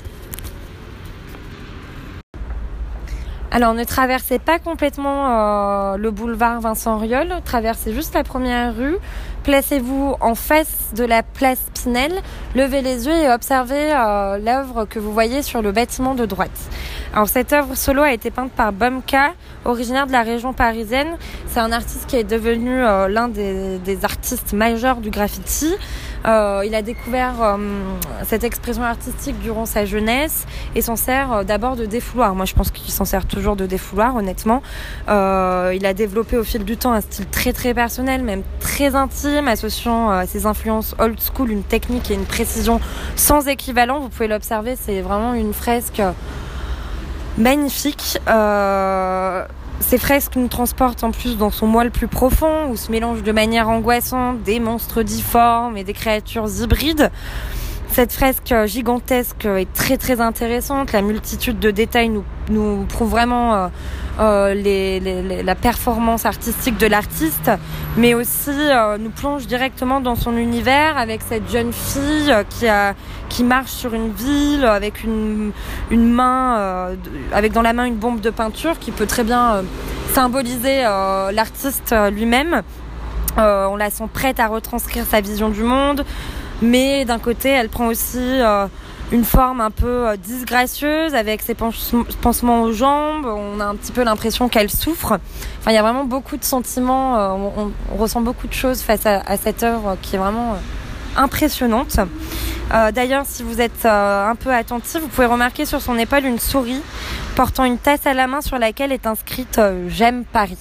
Alors 3.54 3.74
ne 3.74 3.84
traversez 3.84 4.38
pas 4.38 4.58
complètement 4.58 5.26
euh, 5.28 5.96
le 5.98 6.10
boulevard 6.10 6.62
Vincent 6.62 6.96
Riol, 6.96 7.34
traversez 7.44 7.92
juste 7.92 8.14
la 8.14 8.24
première 8.24 8.74
rue, 8.74 8.96
placez-vous 9.44 10.14
en 10.22 10.34
face 10.34 10.94
de 10.96 11.04
la 11.04 11.22
place 11.22 11.60
Pinel, 11.74 12.12
levez 12.54 12.80
les 12.80 13.06
yeux 13.06 13.14
et 13.14 13.28
observez 13.28 13.92
euh, 13.92 14.38
l'œuvre 14.38 14.86
que 14.86 14.98
vous 14.98 15.12
voyez 15.12 15.42
sur 15.42 15.60
le 15.60 15.70
bâtiment 15.70 16.14
de 16.14 16.24
droite. 16.24 16.50
Alors 17.12 17.28
cette 17.28 17.52
œuvre 17.52 17.74
solo 17.74 18.00
a 18.00 18.14
été 18.14 18.30
peinte 18.30 18.52
par 18.52 18.72
Bumka, 18.72 19.34
originaire 19.66 20.06
de 20.06 20.12
la 20.12 20.22
région 20.22 20.54
parisienne. 20.54 21.18
C'est 21.48 21.60
un 21.60 21.72
artiste 21.72 22.06
qui 22.06 22.16
est 22.16 22.24
devenu 22.24 22.82
euh, 22.82 23.06
l'un 23.08 23.28
des, 23.28 23.78
des, 23.80 24.06
artistes 24.06 24.54
majeurs 24.54 24.96
du 24.96 25.10
graffiti. 25.10 25.74
Euh, 26.26 26.62
il 26.64 26.74
a 26.74 26.82
découvert 26.82 27.42
euh, 27.42 27.56
cette 28.24 28.44
expression 28.44 28.82
artistique 28.82 29.38
durant 29.40 29.66
sa 29.66 29.84
jeunesse 29.84 30.46
et 30.74 30.82
s'en 30.82 30.96
sert 30.96 31.32
euh, 31.32 31.44
d'abord 31.44 31.76
de 31.76 31.84
défouloir. 31.84 32.34
Moi, 32.34 32.44
je 32.44 32.54
pense 32.54 32.70
qu'il 32.70 32.92
s'en 32.92 33.04
sert 33.04 33.26
toujours 33.26 33.56
de 33.56 33.66
défouloir, 33.66 34.14
honnêtement. 34.16 34.62
Il 35.08 35.86
a 35.86 35.94
développé 35.94 36.36
au 36.36 36.44
fil 36.44 36.64
du 36.64 36.76
temps 36.76 36.92
un 36.92 37.00
style 37.00 37.26
très 37.26 37.52
très 37.52 37.74
personnel, 37.74 38.22
même 38.22 38.42
très 38.60 38.94
intime, 38.94 39.48
associant 39.48 40.10
à 40.10 40.26
ses 40.26 40.46
influences 40.46 40.94
old 40.98 41.18
school 41.20 41.50
une 41.50 41.62
technique 41.62 42.10
et 42.10 42.14
une 42.14 42.24
précision 42.24 42.80
sans 43.16 43.48
équivalent. 43.48 44.00
Vous 44.00 44.08
pouvez 44.08 44.28
l'observer, 44.28 44.76
c'est 44.76 45.00
vraiment 45.00 45.34
une 45.34 45.52
fresque 45.52 46.02
magnifique. 47.38 48.18
Ces 49.82 49.98
fresques 49.98 50.36
nous 50.36 50.48
transportent 50.48 51.04
en 51.04 51.10
plus 51.10 51.36
dans 51.36 51.50
son 51.50 51.66
moi 51.66 51.84
le 51.84 51.90
plus 51.90 52.08
profond, 52.08 52.68
où 52.70 52.76
se 52.76 52.90
mélangent 52.90 53.22
de 53.22 53.32
manière 53.32 53.68
angoissante 53.68 54.42
des 54.42 54.60
monstres 54.60 55.02
difformes 55.02 55.76
et 55.76 55.84
des 55.84 55.92
créatures 55.92 56.48
hybrides. 56.62 57.10
Cette 57.92 58.12
fresque 58.12 58.54
gigantesque 58.64 59.44
est 59.44 59.70
très 59.74 59.98
très 59.98 60.22
intéressante. 60.22 60.92
La 60.92 61.02
multitude 61.02 61.58
de 61.58 61.70
détails 61.70 62.10
nous, 62.48 62.86
prouve 62.86 63.10
vraiment 63.10 63.54
euh, 63.54 63.68
euh, 64.20 65.42
la 65.42 65.54
performance 65.54 66.24
artistique 66.26 66.78
de 66.78 66.86
l'artiste, 66.86 67.50
mais 67.96 68.14
aussi 68.14 68.50
euh, 68.50 68.98
nous 68.98 69.10
plonge 69.10 69.46
directement 69.46 70.00
dans 70.00 70.16
son 70.16 70.36
univers 70.36 70.96
avec 70.96 71.20
cette 71.22 71.50
jeune 71.50 71.72
fille 71.72 72.34
qui, 73.28 73.44
marche 73.44 73.70
sur 73.70 73.92
une 73.94 74.10
ville 74.12 74.64
avec 74.64 75.04
euh, 75.06 75.50
dans 77.52 77.62
la 77.62 77.72
main 77.72 77.84
une 77.84 77.96
bombe 77.96 78.20
de 78.20 78.30
peinture 78.30 78.78
qui 78.78 78.90
peut 78.90 79.06
très 79.06 79.24
bien 79.24 79.54
euh, 79.54 79.62
symboliser 80.12 80.82
l'artiste 80.82 81.94
lui-même. 82.12 82.62
on 83.36 83.76
la 83.76 83.90
sent 83.90 84.08
prête 84.12 84.40
à 84.40 84.48
retranscrire 84.48 85.06
sa 85.06 85.22
vision 85.22 85.48
du 85.48 85.62
monde, 85.62 86.04
mais 86.62 87.04
d'un 87.04 87.18
côté, 87.18 87.48
elle 87.48 87.68
prend 87.68 87.86
aussi 87.86 88.20
euh, 88.20 88.66
une 89.10 89.24
forme 89.24 89.60
un 89.60 89.72
peu 89.72 90.08
euh, 90.08 90.16
disgracieuse 90.16 91.12
avec 91.14 91.42
ses 91.42 91.54
pansements 91.54 92.62
aux 92.62 92.72
jambes. 92.72 93.26
On 93.26 93.58
a 93.58 93.64
un 93.64 93.74
petit 93.74 93.90
peu 93.90 94.04
l'impression 94.04 94.48
qu'elle 94.48 94.70
souffre. 94.70 95.18
Enfin, 95.58 95.72
il 95.72 95.74
y 95.74 95.78
a 95.78 95.82
vraiment 95.82 96.04
beaucoup 96.04 96.36
de 96.36 96.44
sentiments. 96.44 97.18
Euh, 97.18 97.48
on, 97.90 97.96
ressent 97.96 98.20
beaucoup 98.20 98.46
de 98.46 98.52
choses 98.52 98.80
face 98.80 99.04
à, 99.06 99.20
à 99.26 99.36
cette 99.36 99.64
œuvre 99.64 99.96
qui 100.00 100.14
est 100.14 100.18
vraiment 100.18 100.56
impressionnante. 101.16 101.98
D'ailleurs, 102.94 103.24
si 103.26 103.42
vous 103.42 103.60
êtes 103.60 103.84
un 103.84 104.34
peu 104.34 104.50
attentif, 104.50 105.02
vous 105.02 105.08
pouvez 105.08 105.26
remarquer 105.26 105.66
sur 105.66 105.82
son 105.82 105.98
épaule 105.98 106.24
une 106.24 106.38
souris 106.38 106.80
portant 107.36 107.64
une 107.64 107.76
tasse 107.76 108.06
à 108.06 108.14
la 108.14 108.26
main 108.26 108.40
sur 108.40 108.58
laquelle 108.58 108.92
est 108.92 109.06
inscrite 109.06 109.60
J'aime 109.88 110.24
Paris. 110.24 110.56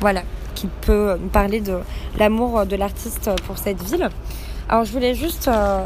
Voilà, 0.00 0.20
qui 0.54 0.68
peut 0.82 1.16
nous 1.18 1.28
parler 1.28 1.60
de 1.60 1.78
l'amour 2.18 2.66
de 2.66 2.76
l'artiste 2.76 3.30
pour 3.46 3.56
cette 3.56 3.82
ville. 3.82 4.10
Alors 4.68 4.84
je 4.84 4.92
voulais 4.92 5.14
juste 5.14 5.48
euh, 5.48 5.84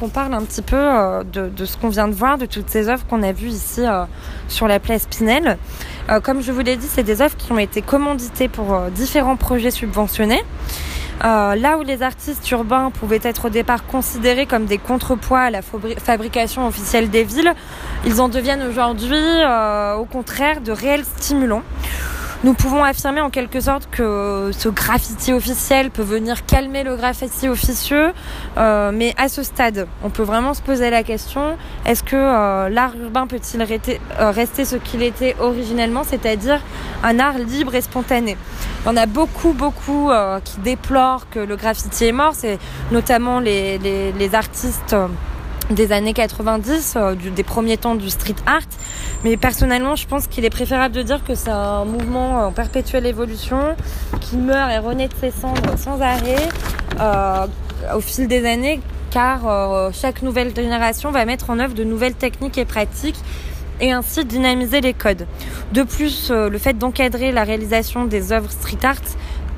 qu'on 0.00 0.08
parle 0.08 0.34
un 0.34 0.42
petit 0.42 0.62
peu 0.62 0.76
euh, 0.76 1.22
de, 1.22 1.64
ce 1.64 1.76
qu'on 1.76 1.88
vient 1.88 2.08
de 2.08 2.14
voir, 2.14 2.36
de 2.36 2.46
toutes 2.46 2.68
ces 2.68 2.88
œuvres 2.88 3.06
qu'on 3.06 3.22
a 3.22 3.30
vues 3.32 3.48
ici 3.48 3.82
euh, 3.86 4.04
sur 4.48 4.66
la 4.66 4.80
place 4.80 5.06
Pinel. 5.06 5.56
Comme 6.24 6.42
je 6.42 6.50
vous 6.50 6.60
l'ai 6.60 6.76
dit, 6.76 6.88
c'est 6.88 7.04
des 7.04 7.22
œuvres 7.22 7.36
qui 7.36 7.52
ont 7.52 7.58
été 7.58 7.80
commanditées 7.80 8.48
pour 8.48 8.76
différents 8.90 9.36
projets 9.36 9.70
subventionnés. 9.70 10.42
Là 11.22 11.78
où 11.78 11.82
les 11.82 12.02
artistes 12.02 12.50
urbains 12.50 12.90
pouvaient 12.90 13.20
être 13.22 13.46
au 13.46 13.48
départ 13.50 13.86
considérés 13.86 14.46
comme 14.46 14.64
des 14.64 14.78
contrepoids 14.78 15.38
à 15.38 15.50
la 15.50 15.60
fabrication 15.62 16.66
officielle 16.66 17.08
des 17.08 17.22
villes, 17.22 17.54
ils 18.04 18.20
en 18.20 18.28
deviennent 18.28 18.64
aujourd'hui 18.64 19.22
au 19.96 20.04
contraire 20.06 20.60
de 20.60 20.72
réels 20.72 21.04
stimulants. 21.04 21.62
Nous 22.44 22.54
pouvons 22.54 22.82
affirmer 22.82 23.20
en 23.20 23.30
quelque 23.30 23.60
sorte 23.60 23.88
que 23.88 24.50
ce 24.52 24.68
graffiti 24.68 25.32
officiel 25.32 25.92
peut 25.92 26.02
venir 26.02 26.44
calmer 26.44 26.82
le 26.82 26.96
graffiti 26.96 27.48
officieux, 27.48 28.12
euh, 28.56 28.90
mais 28.92 29.14
à 29.16 29.28
ce 29.28 29.44
stade, 29.44 29.86
on 30.02 30.10
peut 30.10 30.24
vraiment 30.24 30.52
se 30.52 30.60
poser 30.60 30.90
la 30.90 31.04
question 31.04 31.56
est-ce 31.86 32.02
que 32.02 32.16
euh, 32.16 32.68
l'art 32.68 32.96
urbain 33.00 33.28
peut-il 33.28 33.62
rester, 33.62 34.00
euh, 34.18 34.32
rester 34.32 34.64
ce 34.64 34.74
qu'il 34.74 35.04
était 35.04 35.36
originellement, 35.38 36.02
c'est-à-dire 36.02 36.60
un 37.04 37.20
art 37.20 37.38
libre 37.38 37.76
et 37.76 37.80
spontané? 37.80 38.36
En 38.86 38.96
a 38.96 39.06
beaucoup, 39.06 39.52
beaucoup 39.52 40.10
qui 40.44 40.58
déplorent 40.58 41.30
que 41.30 41.38
le 41.38 41.54
graffiti 41.54 42.06
est 42.06 42.12
mort, 42.12 42.32
c'est 42.34 42.58
notamment 42.90 43.38
les 43.38 44.30
artistes 44.32 44.96
des 45.74 45.92
années 45.92 46.12
90, 46.12 46.94
euh, 46.96 47.14
du, 47.14 47.30
des 47.30 47.42
premiers 47.42 47.76
temps 47.76 47.94
du 47.94 48.10
street 48.10 48.34
art. 48.46 48.60
Mais 49.24 49.36
personnellement, 49.36 49.96
je 49.96 50.06
pense 50.06 50.26
qu'il 50.26 50.44
est 50.44 50.50
préférable 50.50 50.94
de 50.94 51.02
dire 51.02 51.24
que 51.24 51.34
c'est 51.34 51.50
un 51.50 51.84
mouvement 51.84 52.46
en 52.46 52.52
perpétuelle 52.52 53.06
évolution, 53.06 53.76
qui 54.20 54.36
meurt 54.36 54.70
et 54.72 54.78
renaît 54.78 55.08
de 55.08 55.14
ses 55.20 55.30
cendres 55.30 55.78
sans 55.78 56.00
arrêt 56.00 56.48
euh, 57.00 57.46
au 57.94 58.00
fil 58.00 58.28
des 58.28 58.46
années, 58.46 58.80
car 59.10 59.46
euh, 59.46 59.90
chaque 59.92 60.22
nouvelle 60.22 60.54
génération 60.54 61.10
va 61.10 61.24
mettre 61.24 61.50
en 61.50 61.58
œuvre 61.58 61.74
de 61.74 61.84
nouvelles 61.84 62.14
techniques 62.14 62.58
et 62.58 62.64
pratiques 62.64 63.18
et 63.80 63.92
ainsi 63.92 64.24
dynamiser 64.24 64.80
les 64.80 64.94
codes. 64.94 65.26
De 65.72 65.82
plus, 65.82 66.30
euh, 66.30 66.48
le 66.48 66.58
fait 66.58 66.78
d'encadrer 66.78 67.32
la 67.32 67.44
réalisation 67.44 68.04
des 68.04 68.32
œuvres 68.32 68.50
street 68.50 68.78
art 68.84 69.02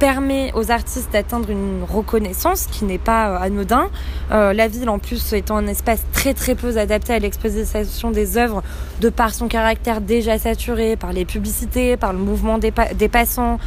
permet 0.05 0.53
aux 0.53 0.71
artistes 0.71 1.15
d'atteindre 1.15 1.49
une 1.49 1.83
reconnaissance 1.83 2.67
qui 2.71 2.85
n'est 2.85 2.99
pas 2.99 3.31
euh, 3.31 3.39
anodin. 3.41 3.89
Euh, 4.33 4.53
la 4.53 4.69
ville 4.69 4.91
en 4.91 4.99
plus 4.99 5.33
étant 5.33 5.57
un 5.57 5.67
espace 5.67 6.05
très 6.13 6.35
très 6.35 6.55
peu 6.55 6.77
adapté 6.77 7.15
à 7.15 7.19
l'exposition 7.19 8.11
des 8.11 8.37
œuvres 8.37 8.63
de 9.01 9.09
par 9.09 9.33
son 9.33 9.49
caractère 9.49 10.03
déjà 10.03 10.39
saturé 10.39 10.97
par 10.97 11.15
les 11.15 11.25
publicités, 11.25 11.97
par 11.97 12.13
le 12.13 12.19
mouvement 12.19 12.59
des, 12.59 12.71
pa 12.71 12.93
des 12.93 13.09
passants, 13.09 13.59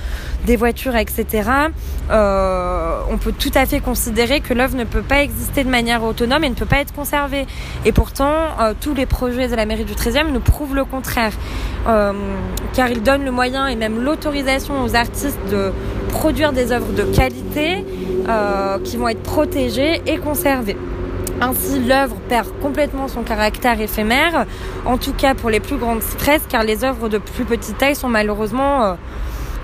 des 0.46 0.58
voitures, 0.58 0.96
etc. 0.96 1.50
Euh, 2.12 3.02
on 3.10 3.18
peut 3.18 3.32
tout 3.34 3.52
à 3.56 3.66
fait 3.66 3.80
considérer 3.80 4.40
que 4.40 4.54
l'œuvre 4.54 4.78
ne 4.78 4.84
peut 4.84 5.02
pas 5.02 5.24
exister 5.24 5.64
de 5.64 5.70
manière 5.70 6.04
autonome 6.04 6.44
et 6.44 6.50
ne 6.50 6.56
peut 6.56 6.68
pas 6.68 6.82
être 6.82 6.94
conservée. 6.94 7.48
Et 7.84 7.92
pourtant, 7.92 8.34
tous 8.80 8.94
les 8.94 9.08
projets 9.08 9.48
de 9.48 9.56
la 9.56 9.66
mairie 9.66 9.86
du 9.86 9.94
13e 9.94 10.32
nous 10.32 10.40
prouvent 10.40 10.76
le 10.76 10.86
contraire. 10.86 11.34
Car 12.74 12.90
ils 12.90 13.02
donnent 13.02 13.26
le 13.26 13.32
moyen 13.32 13.66
et 13.68 13.76
même 13.76 14.04
l'autorisation 14.04 14.84
aux 14.84 14.96
artistes 14.96 15.40
de 15.50 15.72
produire 16.08 16.54
des 16.54 16.72
œuvres 16.72 16.92
de 16.94 17.04
qualité 17.04 17.86
euh, 18.28 18.80
qui 18.84 18.98
vont 18.98 19.08
être 19.08 19.24
protégées 19.24 20.02
et 20.06 20.18
conservées. 20.18 20.78
Ainsi, 21.40 21.80
l'œuvre 21.80 22.16
perd 22.28 22.48
complètement 22.62 23.08
son 23.08 23.22
caractère 23.22 23.80
éphémère, 23.80 24.46
en 24.86 24.98
tout 24.98 25.14
cas 25.14 25.36
pour 25.36 25.50
les 25.50 25.60
plus 25.60 25.78
grandes 25.78 26.02
fresques, 26.02 26.48
car 26.50 26.64
les 26.64 26.84
œuvres 26.84 27.10
de 27.10 27.20
plus 27.20 27.46
petite 27.46 27.78
taille 27.78 27.96
sont 27.96 28.10
malheureusement 28.10 28.84
euh, 28.84 28.94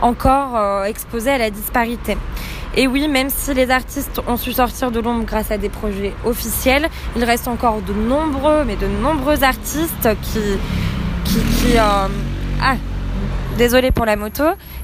encore 0.02 0.56
euh, 0.56 0.84
exposées 0.84 1.32
à 1.32 1.38
la 1.38 1.50
disparité. 1.50 2.16
Et 2.76 2.88
oui, 2.88 3.08
même 3.08 3.30
si 3.30 3.54
les 3.54 3.70
artistes 3.70 4.22
ont 4.28 4.38
su 4.38 4.52
sortir 4.52 4.92
de 4.92 5.00
l'ombre 5.00 5.26
grâce 5.26 5.52
à 5.52 5.58
des 5.58 5.70
projets 5.70 6.14
officiels, 6.26 6.90
il 7.16 7.24
reste 7.24 7.48
encore 7.48 7.82
de 7.82 7.94
nombreux, 7.94 8.64
mais 8.66 8.76
de 8.76 8.88
nombreux 8.88 9.44
artistes 9.44 10.10
qui, 10.24 10.40
qui, 11.24 11.40
qui 11.40 11.78
ah, 11.78 12.08
désolé 13.58 13.92
pour 13.92 14.06
la 14.06 14.16
moto, 14.16 14.44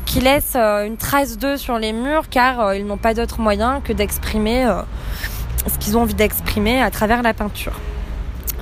qui 0.10 0.20
laissent 0.22 0.54
euh, 0.56 0.88
une 0.88 0.98
trace 0.98 1.38
d'eux 1.38 1.56
sur 1.56 1.78
les 1.78 1.94
murs 1.94 2.30
car 2.30 2.60
euh, 2.60 2.76
ils 2.76 2.86
n'ont 2.86 2.98
pas 2.98 3.14
d'autre 3.14 3.40
moyen 3.40 3.80
que 3.80 3.94
d'exprimer 3.94 4.66
euh, 4.66 4.82
ce 5.68 5.78
qu'ils 5.78 5.98
ont 5.98 6.02
envie 6.02 6.16
d'exprimer 6.16 6.82
à 6.82 6.90
travers 6.90 7.22
la 7.22 7.34
peinture. 7.34 7.80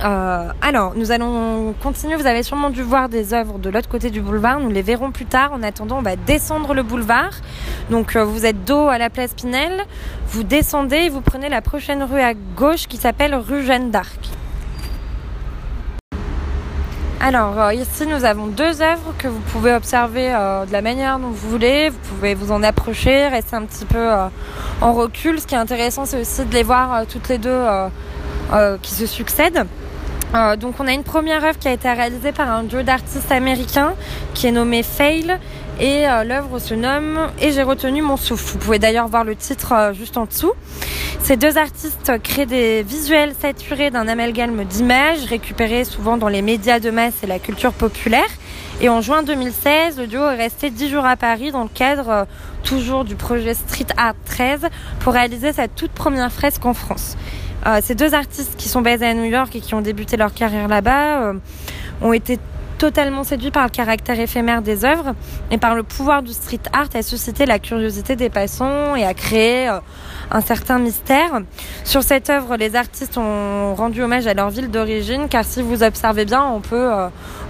Alors, 0.00 0.94
nous 0.94 1.10
allons 1.10 1.74
continuer. 1.82 2.14
Vous 2.14 2.26
avez 2.26 2.44
sûrement 2.44 2.70
dû 2.70 2.82
voir 2.82 3.08
des 3.08 3.34
œuvres 3.34 3.58
de 3.58 3.68
l'autre 3.68 3.88
côté 3.88 4.10
du 4.10 4.20
boulevard. 4.20 4.60
Nous 4.60 4.70
les 4.70 4.82
verrons 4.82 5.10
plus 5.10 5.26
tard. 5.26 5.52
En 5.52 5.60
attendant, 5.64 5.98
on 5.98 6.02
va 6.02 6.14
descendre 6.14 6.72
le 6.72 6.84
boulevard. 6.84 7.32
Donc, 7.90 8.16
vous 8.16 8.46
êtes 8.46 8.64
dos 8.64 8.86
à 8.86 8.98
la 8.98 9.10
place 9.10 9.34
Pinel. 9.34 9.72
Vous 10.28 10.44
descendez 10.44 10.98
et 10.98 11.08
vous 11.08 11.20
prenez 11.20 11.48
la 11.48 11.62
prochaine 11.62 12.04
rue 12.04 12.20
à 12.20 12.34
gauche 12.34 12.86
qui 12.86 12.96
s'appelle 12.96 13.34
rue 13.34 13.64
Jeanne 13.64 13.90
d'Arc. 13.90 14.20
Alors 17.20 17.60
euh, 17.60 17.74
ici 17.74 18.06
nous 18.06 18.24
avons 18.24 18.46
deux 18.46 18.80
œuvres 18.80 19.12
que 19.18 19.26
vous 19.26 19.40
pouvez 19.52 19.74
observer 19.74 20.32
euh, 20.32 20.64
de 20.66 20.72
la 20.72 20.82
manière 20.82 21.18
dont 21.18 21.30
vous 21.30 21.50
voulez. 21.50 21.88
Vous 21.88 21.98
pouvez 22.14 22.34
vous 22.34 22.52
en 22.52 22.62
approcher, 22.62 23.26
rester 23.26 23.56
un 23.56 23.64
petit 23.64 23.84
peu 23.84 23.98
euh, 23.98 24.28
en 24.80 24.92
recul. 24.92 25.40
Ce 25.40 25.46
qui 25.46 25.56
est 25.56 25.58
intéressant 25.58 26.06
c'est 26.06 26.20
aussi 26.20 26.44
de 26.44 26.54
les 26.54 26.62
voir 26.62 27.06
toutes 27.06 27.28
les 27.28 27.38
deux 27.38 27.60
qui 28.82 28.94
se 28.94 29.06
succèdent. 29.06 29.66
donc 30.58 30.76
on 30.78 30.86
a 30.86 30.92
une 30.92 31.02
première 31.02 31.44
œuvre 31.44 31.58
qui 31.58 31.66
a 31.66 31.72
été 31.72 31.90
réalisée 31.90 32.32
par 32.32 32.48
un 32.48 32.62
duo 32.62 32.82
d'artistes 32.82 33.32
américains 33.32 33.94
qui 34.34 34.46
est 34.46 34.52
nommé 34.52 34.84
Fail 34.84 35.38
et 35.80 36.06
l'œuvre 36.24 36.58
se 36.58 36.74
nomme 36.74 37.28
Et 37.40 37.52
j'ai 37.52 37.62
retenu 37.62 38.02
mon 38.02 38.16
souffle. 38.16 38.52
Vous 38.52 38.58
pouvez 38.58 38.78
d'ailleurs 38.78 39.08
voir 39.08 39.24
le 39.24 39.36
titre 39.36 39.92
juste 39.94 40.16
en 40.16 40.26
dessous. 40.26 40.52
Ces 41.22 41.36
deux 41.36 41.58
artistes 41.58 42.12
créent 42.22 42.46
des 42.46 42.82
visuels 42.82 43.34
saturés 43.38 43.90
d'un 43.90 44.08
amalgame 44.08 44.64
d'images 44.64 45.24
récupérés 45.26 45.84
souvent 45.84 46.16
dans 46.16 46.28
les 46.28 46.40
médias 46.40 46.80
de 46.80 46.90
masse 46.90 47.22
et 47.22 47.26
la 47.26 47.38
culture 47.38 47.72
populaire 47.72 48.30
Et 48.80 48.88
en 48.88 49.02
juin 49.02 49.22
2016, 49.22 49.98
le 49.98 50.04
est 50.04 50.36
resté 50.36 50.70
10 50.70 50.88
jours 50.88 51.04
à 51.04 51.16
Paris 51.16 51.50
dans 51.50 51.64
le 51.64 51.68
cadre 51.68 52.08
euh, 52.08 52.24
toujours 52.62 53.04
du 53.04 53.14
projet 53.14 53.52
Street 53.52 53.86
Art 53.96 54.14
13 54.24 54.68
pour 55.00 55.12
réaliser 55.12 55.52
sa 55.52 55.68
toute 55.68 55.90
première 55.90 56.32
fresque 56.32 56.64
en 56.64 56.72
France. 56.74 57.16
Euh, 57.66 57.80
ces 57.82 57.94
deux 57.94 58.14
artistes 58.14 58.56
qui 58.56 58.68
sont 58.68 58.80
basés 58.80 59.06
à 59.06 59.14
New 59.14 59.24
York 59.24 59.54
et 59.54 59.60
qui 59.60 59.74
ont 59.74 59.82
débuté 59.82 60.16
leur 60.16 60.32
carrière 60.32 60.68
là-bas 60.68 61.22
euh, 61.22 61.34
ont 62.00 62.12
été 62.12 62.38
totalement 62.78 63.24
séduits 63.24 63.50
par 63.50 63.64
le 63.64 63.70
caractère 63.70 64.18
éphémère 64.18 64.62
des 64.62 64.84
œuvres 64.84 65.14
et 65.50 65.58
par 65.58 65.74
le 65.74 65.82
pouvoir 65.82 66.22
du 66.22 66.32
street 66.32 66.60
art 66.72 66.88
à 66.94 67.02
susciter 67.02 67.44
la 67.44 67.58
curiosité 67.58 68.16
des 68.16 68.30
passants 68.30 68.94
et 68.96 69.04
à 69.04 69.14
créer 69.14 69.68
euh, 69.68 69.80
un 70.30 70.40
certain 70.40 70.78
mystère. 70.78 71.40
Sur 71.84 72.02
cette 72.02 72.30
œuvre, 72.30 72.56
les 72.56 72.76
artistes 72.76 73.18
ont 73.18 73.74
rendu 73.74 74.02
hommage 74.02 74.26
à 74.26 74.34
leur 74.34 74.50
ville 74.50 74.70
d'origine 74.70 75.28
car 75.28 75.44
si 75.44 75.60
vous 75.60 75.82
observez 75.82 76.24
bien, 76.24 76.44
on 76.44 76.60
peut 76.60 76.90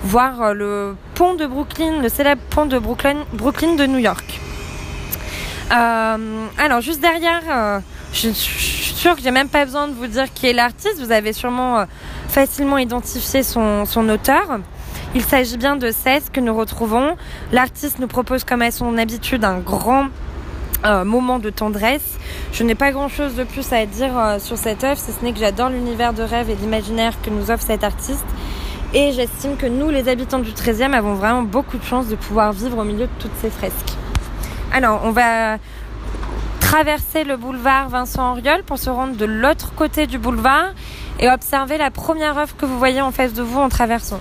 voir 0.05 0.55
le 0.55 0.97
pont 1.14 1.35
de 1.35 1.47
Brooklyn, 1.47 2.01
le 2.01 2.09
célèbre 2.09 2.43
pont 2.51 2.66
de 2.66 2.79
Brooklyn, 2.79 3.24
de 3.76 3.87
New 3.87 3.99
York. 3.99 4.41
alors 5.70 6.81
juste 6.81 7.01
derrière, 7.01 7.83
je, 8.12 8.31
sûr 8.99 9.14
que 9.14 9.22
j'ai 9.22 9.31
même 9.31 9.49
pas 9.49 9.64
besoin 9.64 9.87
de 9.87 9.95
vous 9.95 10.09
dire 10.09 10.33
qui 10.35 10.49
est 10.49 10.53
l'artiste. 10.53 10.99
Vous 10.99 11.12
avez 11.12 11.33
sûrement 11.33 11.79
euh, 11.79 11.85
facilement 12.29 12.79
identifié 12.79 13.43
son 13.43 14.09
auteur. 14.09 14.59
Il 15.15 15.23
s'agit 15.23 15.57
bien 15.57 15.77
de 15.77 15.91
Cesse 15.91 16.29
que 16.31 16.41
nous 16.41 16.55
retrouvons. 16.55 17.17
L'artiste 17.51 17.99
nous 17.99 18.09
propose 18.09 18.45
comme 18.45 18.61
à 18.61 18.71
son 18.71 18.99
habitude 18.99 19.43
un 19.43 19.59
grand 19.59 20.09
euh, 20.85 21.03
moment 21.05 21.39
de 21.39 21.49
tendresse. 21.49 22.19
Je 22.53 22.63
n'ai 22.63 22.75
pas 22.75 22.93
grand 22.93 23.09
chose 23.09 23.35
de 23.35 23.45
plus 23.45 23.73
à 23.73 23.87
dire 23.87 24.19
euh, 24.19 24.39
sur 24.39 24.59
cette 24.59 24.85
œuvre, 24.85 24.99
si 24.99 25.13
ce 25.13 25.25
n'est 25.25 25.33
que 25.33 25.39
j'adore 25.39 25.71
l'univers 25.71 26.13
de 26.13 26.23
rêve 26.23 26.51
et 26.51 26.55
d'imaginaire 26.55 27.15
que 27.23 27.31
nous 27.31 27.51
offre 27.51 27.65
cet 27.65 27.85
artiste. 27.85 28.25
Et 28.93 29.13
j'estime 29.13 29.57
que 29.57 29.67
nous, 29.67 29.89
les 29.89 30.09
habitants 30.09 30.41
du 30.41 30.53
13e, 30.53 30.93
avons 30.93 31.15
vraiment 31.15 31.43
beaucoup 31.43 31.79
de 31.79 31.85
chance 31.85 32.09
de 32.09 32.15
pouvoir 32.15 32.53
vivre 32.53 32.77
au 32.77 32.85
milieu 32.85 33.07
de 33.07 33.13
toutes 33.19 33.37
ces 33.41 33.51
fresques. 33.51 33.97
Alors, 34.73 35.01
on 35.05 35.11
va 35.11 35.57
traverser 36.61 37.25
le 37.25 37.39
boulevard 37.39 37.89
Vincent 37.89 38.33
Auriol 38.33 38.63
pour 38.63 38.79
se 38.79 38.91
rendre 38.91 39.17
de 39.17 39.25
l'autre 39.25 39.73
côté 39.75 40.07
du 40.07 40.19
boulevard 40.19 40.75
et 41.19 41.31
observer 41.31 41.79
la 41.79 41.91
première 41.91 42.37
œuvre 42.37 42.55
que 42.57 42.67
vous 42.67 42.79
voyez 42.79 43.01
en 43.01 43.11
face 43.11 43.33
de 43.33 43.43
vous 43.43 43.59
en 43.59 43.71
traversant. 43.71 44.21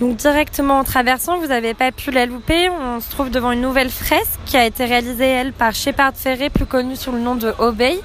Donc 0.00 0.16
directement 0.16 0.78
en 0.78 0.84
traversant, 0.84 1.38
vous 1.38 1.48
n'avez 1.48 1.74
pas 1.74 1.90
pu 1.90 2.12
la 2.12 2.26
louper. 2.26 2.70
On 2.70 3.00
se 3.00 3.10
trouve 3.10 3.30
devant 3.30 3.50
une 3.50 3.60
nouvelle 3.60 3.90
fresque 3.90 4.38
qui 4.46 4.56
a 4.56 4.64
été 4.64 4.84
réalisée, 4.84 5.26
elle, 5.26 5.52
par 5.52 5.74
Shepard 5.74 6.12
Ferré, 6.14 6.50
plus 6.50 6.66
connu 6.66 6.94
sous 6.94 7.10
le 7.10 7.18
nom 7.18 7.34
de 7.34 7.52
Obey. 7.58 7.98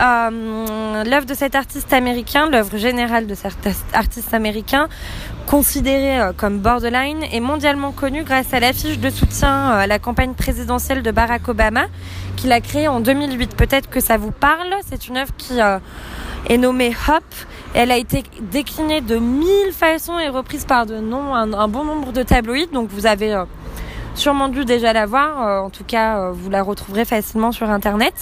Euh, 0.00 1.04
l'œuvre 1.04 1.26
de 1.26 1.34
cet 1.34 1.54
artiste 1.54 1.92
américain, 1.92 2.48
l'œuvre 2.50 2.76
générale 2.76 3.26
de 3.26 3.34
cet 3.34 3.54
artiste 3.92 4.34
américain, 4.34 4.88
considéré 5.46 6.20
euh, 6.20 6.32
comme 6.36 6.58
borderline, 6.58 7.22
est 7.30 7.40
mondialement 7.40 7.92
connu 7.92 8.24
grâce 8.24 8.52
à 8.52 8.60
l'affiche 8.60 8.98
de 8.98 9.10
soutien 9.10 9.48
euh, 9.48 9.82
à 9.82 9.86
la 9.86 9.98
campagne 9.98 10.34
présidentielle 10.34 11.02
de 11.02 11.10
Barack 11.10 11.48
Obama 11.48 11.86
qu'il 12.36 12.52
a 12.52 12.60
créée 12.60 12.88
en 12.88 13.00
2008. 13.00 13.54
Peut-être 13.56 13.88
que 13.88 14.00
ça 14.00 14.16
vous 14.16 14.32
parle. 14.32 14.74
C'est 14.88 15.08
une 15.08 15.16
œuvre 15.18 15.32
qui 15.36 15.58
est 16.48 16.58
nommée 16.58 16.94
Hop. 17.08 17.24
Elle 17.74 17.90
a 17.90 17.96
été 17.96 18.22
déclinée 18.40 19.00
de 19.00 19.16
mille 19.16 19.72
façons 19.72 20.18
et 20.18 20.28
reprise 20.28 20.66
par 20.66 20.84
de 20.84 20.96
non, 20.96 21.34
un, 21.34 21.68
bon 21.68 21.84
nombre 21.84 22.12
de 22.12 22.22
tabloïds. 22.22 22.68
Donc 22.72 22.90
vous 22.90 23.06
avez 23.06 23.42
sûrement 24.14 24.48
dû 24.48 24.64
déjà 24.64 24.92
la 24.92 25.06
voir. 25.06 25.64
en 25.64 25.70
tout 25.70 25.84
cas, 25.84 26.30
vous 26.30 26.50
la 26.50 26.62
retrouverez 26.62 27.04
facilement 27.04 27.52
sur 27.52 27.70
Internet. 27.70 28.14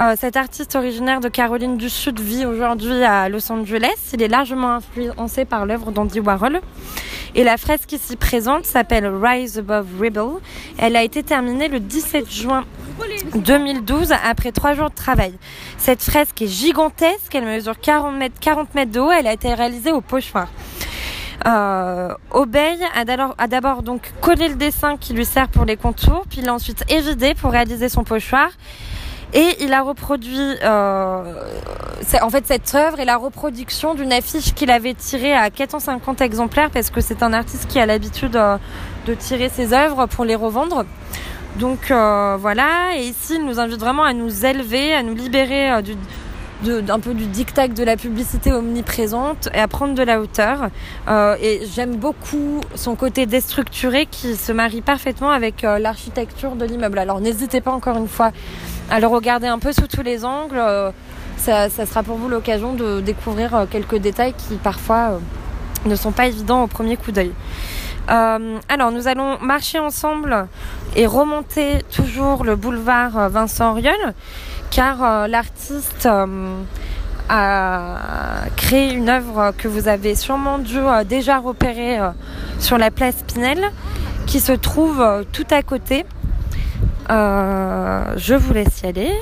Euh, 0.00 0.16
cet 0.18 0.36
artiste 0.36 0.74
originaire 0.74 1.20
de 1.20 1.28
Caroline 1.28 1.76
du 1.76 1.88
Sud 1.88 2.18
vit 2.18 2.46
aujourd'hui 2.46 3.04
à 3.04 3.28
Los 3.28 3.52
Angeles. 3.52 3.94
Il 4.12 4.22
est 4.22 4.28
largement 4.28 4.74
influencé 4.74 5.44
par 5.44 5.66
l'œuvre 5.66 5.92
d'Andy 5.92 6.18
Warhol. 6.18 6.60
Et 7.36 7.44
la 7.44 7.56
fresque 7.56 7.92
ici 7.92 8.16
présente 8.16 8.64
s'appelle 8.64 9.06
Rise 9.06 9.58
Above 9.58 9.86
Rebel. 10.00 10.40
Elle 10.78 10.96
a 10.96 11.04
été 11.04 11.22
terminée 11.22 11.68
le 11.68 11.78
17 11.78 12.28
juin 12.28 12.64
2012 13.36 14.12
après 14.24 14.50
trois 14.50 14.74
jours 14.74 14.90
de 14.90 14.94
travail. 14.94 15.34
Cette 15.78 16.02
fresque 16.02 16.42
est 16.42 16.48
gigantesque, 16.48 17.32
elle 17.32 17.44
mesure 17.44 17.78
40 17.80 18.16
mètres, 18.16 18.36
40 18.40 18.74
mètres 18.74 18.92
de 18.92 19.00
haut, 19.00 19.12
elle 19.12 19.26
a 19.26 19.32
été 19.32 19.52
réalisée 19.54 19.92
au 19.92 20.00
pochoir. 20.00 20.48
Euh, 21.46 22.14
Obey 22.30 22.78
a 22.94 23.46
d'abord 23.46 23.82
donc 23.82 24.12
collé 24.20 24.48
le 24.48 24.54
dessin 24.54 24.96
qui 24.96 25.12
lui 25.12 25.24
sert 25.24 25.48
pour 25.48 25.64
les 25.64 25.76
contours, 25.76 26.24
puis 26.28 26.40
l'a 26.40 26.54
ensuite 26.54 26.84
évidé 26.88 27.34
pour 27.34 27.50
réaliser 27.50 27.88
son 27.88 28.04
pochoir. 28.04 28.48
Et 29.34 29.56
il 29.60 29.72
a 29.72 29.82
reproduit, 29.82 30.38
euh, 30.62 31.34
en 32.22 32.30
fait, 32.30 32.46
cette 32.46 32.72
œuvre 32.76 33.00
est 33.00 33.04
la 33.04 33.16
reproduction 33.16 33.94
d'une 33.94 34.12
affiche 34.12 34.54
qu'il 34.54 34.70
avait 34.70 34.94
tirée 34.94 35.34
à 35.34 35.50
450 35.50 36.20
exemplaires 36.20 36.70
parce 36.70 36.88
que 36.90 37.00
c'est 37.00 37.20
un 37.22 37.32
artiste 37.32 37.66
qui 37.68 37.80
a 37.80 37.86
l'habitude 37.86 38.36
euh, 38.36 38.58
de 39.06 39.14
tirer 39.14 39.48
ses 39.48 39.72
œuvres 39.72 40.06
pour 40.06 40.24
les 40.24 40.36
revendre. 40.36 40.84
Donc 41.56 41.90
euh, 41.90 42.36
voilà, 42.38 42.96
et 42.96 43.04
ici 43.04 43.34
il 43.36 43.44
nous 43.44 43.60
invite 43.60 43.78
vraiment 43.78 44.02
à 44.02 44.12
nous 44.12 44.44
élever, 44.44 44.92
à 44.92 45.04
nous 45.04 45.14
libérer 45.14 45.70
euh, 45.70 45.82
du, 45.82 45.96
d'un 46.64 46.98
peu 46.98 47.14
du 47.14 47.26
dictat 47.26 47.68
de 47.68 47.84
la 47.84 47.96
publicité 47.96 48.52
omniprésente 48.52 49.48
et 49.54 49.58
à 49.58 49.68
prendre 49.68 49.94
de 49.94 50.02
la 50.02 50.20
hauteur. 50.20 50.70
Euh, 51.08 51.36
et 51.40 51.62
j'aime 51.74 51.96
beaucoup 51.96 52.60
son 52.74 52.94
côté 52.96 53.26
déstructuré 53.26 54.06
qui 54.06 54.36
se 54.36 54.52
marie 54.52 54.80
parfaitement 54.80 55.30
avec 55.30 55.64
euh, 55.64 55.78
l'architecture 55.78 56.56
de 56.56 56.64
l'immeuble. 56.64 56.98
Alors 56.98 57.20
n'hésitez 57.20 57.60
pas 57.60 57.70
encore 57.70 57.96
une 57.96 58.08
fois 58.08 58.32
à 58.90 59.00
le 59.00 59.06
regarder 59.06 59.46
un 59.46 59.58
peu 59.58 59.72
sous 59.72 59.86
tous 59.86 60.02
les 60.02 60.24
angles. 60.24 60.58
Euh, 60.58 60.90
ça, 61.36 61.68
sera 61.68 62.02
pour 62.02 62.16
vous 62.16 62.28
l'occasion 62.28 62.72
de 62.72 63.00
découvrir 63.00 63.66
quelques 63.70 63.96
détails 63.96 64.32
qui 64.32 64.54
parfois 64.54 65.20
ne 65.84 65.96
sont 65.96 66.12
pas 66.12 66.26
évidents 66.26 66.62
au 66.62 66.66
premier 66.66 66.96
coup 66.96 67.12
d'œil. 67.12 67.32
alors 68.06 68.92
nous 68.92 69.08
allons 69.08 69.38
marcher 69.40 69.78
ensemble 69.78 70.46
et 70.96 71.06
remonter 71.06 71.82
toujours 71.94 72.44
le 72.44 72.56
boulevard 72.56 73.28
Vincent 73.28 73.72
Auriol 73.72 74.14
car 74.74 75.04
euh, 75.04 75.26
l'artiste 75.28 76.06
euh, 76.06 76.62
a 77.28 78.46
créé 78.56 78.92
une 78.92 79.08
œuvre 79.08 79.52
que 79.56 79.68
vous 79.68 79.86
avez 79.86 80.16
sûrement 80.16 80.58
dû 80.58 80.78
euh, 80.78 81.04
déjà 81.04 81.38
repérer 81.38 82.00
sur 82.58 82.76
la 82.76 82.90
place 82.90 83.22
Pinel, 83.22 83.70
qui 84.26 84.40
se 84.40 84.50
trouve 84.50 85.24
tout 85.32 85.46
à 85.50 85.62
côté. 85.62 86.04
je 87.08 88.34
vous 88.34 88.52
laisse 88.52 88.82
y 88.82 88.86
aller. 88.86 89.12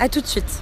À 0.00 0.08
tout 0.08 0.20
de 0.20 0.26
suite. 0.26 0.60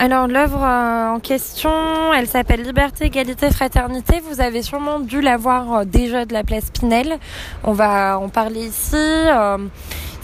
Alors 0.00 0.28
l'œuvre 0.28 0.62
euh, 0.62 1.16
en 1.16 1.18
question, 1.18 1.72
elle 2.14 2.28
s'appelle 2.28 2.62
Liberté, 2.62 3.06
Égalité, 3.06 3.50
Fraternité. 3.50 4.20
Vous 4.30 4.40
avez 4.40 4.62
sûrement 4.62 5.00
dû 5.00 5.20
la 5.20 5.36
voir 5.36 5.74
euh, 5.74 5.84
déjà 5.84 6.24
de 6.24 6.32
la 6.32 6.44
place 6.44 6.70
Pinel. 6.70 7.18
On 7.64 7.72
va 7.72 8.16
en 8.16 8.28
parler 8.28 8.66
ici. 8.66 8.94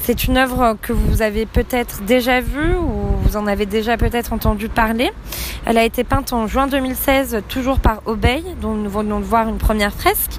C'est 0.06 0.24
une 0.24 0.36
œuvre 0.36 0.76
que 0.82 0.92
vous 0.92 1.22
avez 1.22 1.46
peut-être 1.46 2.02
déjà 2.02 2.42
vue 2.42 2.74
ou 2.76 3.16
vous 3.22 3.38
en 3.38 3.46
avez 3.46 3.64
déjà 3.64 3.96
peut-être 3.96 4.34
entendu 4.34 4.68
parler. 4.68 5.10
Elle 5.64 5.78
a 5.78 5.84
été 5.84 6.04
peinte 6.04 6.34
en 6.34 6.46
juin 6.46 6.66
2016, 6.66 7.40
toujours 7.48 7.78
par 7.78 8.02
Obey, 8.04 8.42
dont 8.60 8.74
nous 8.74 8.90
venons 8.90 9.18
de 9.18 9.24
voir 9.24 9.48
une 9.48 9.56
première 9.56 9.94
fresque. 9.94 10.32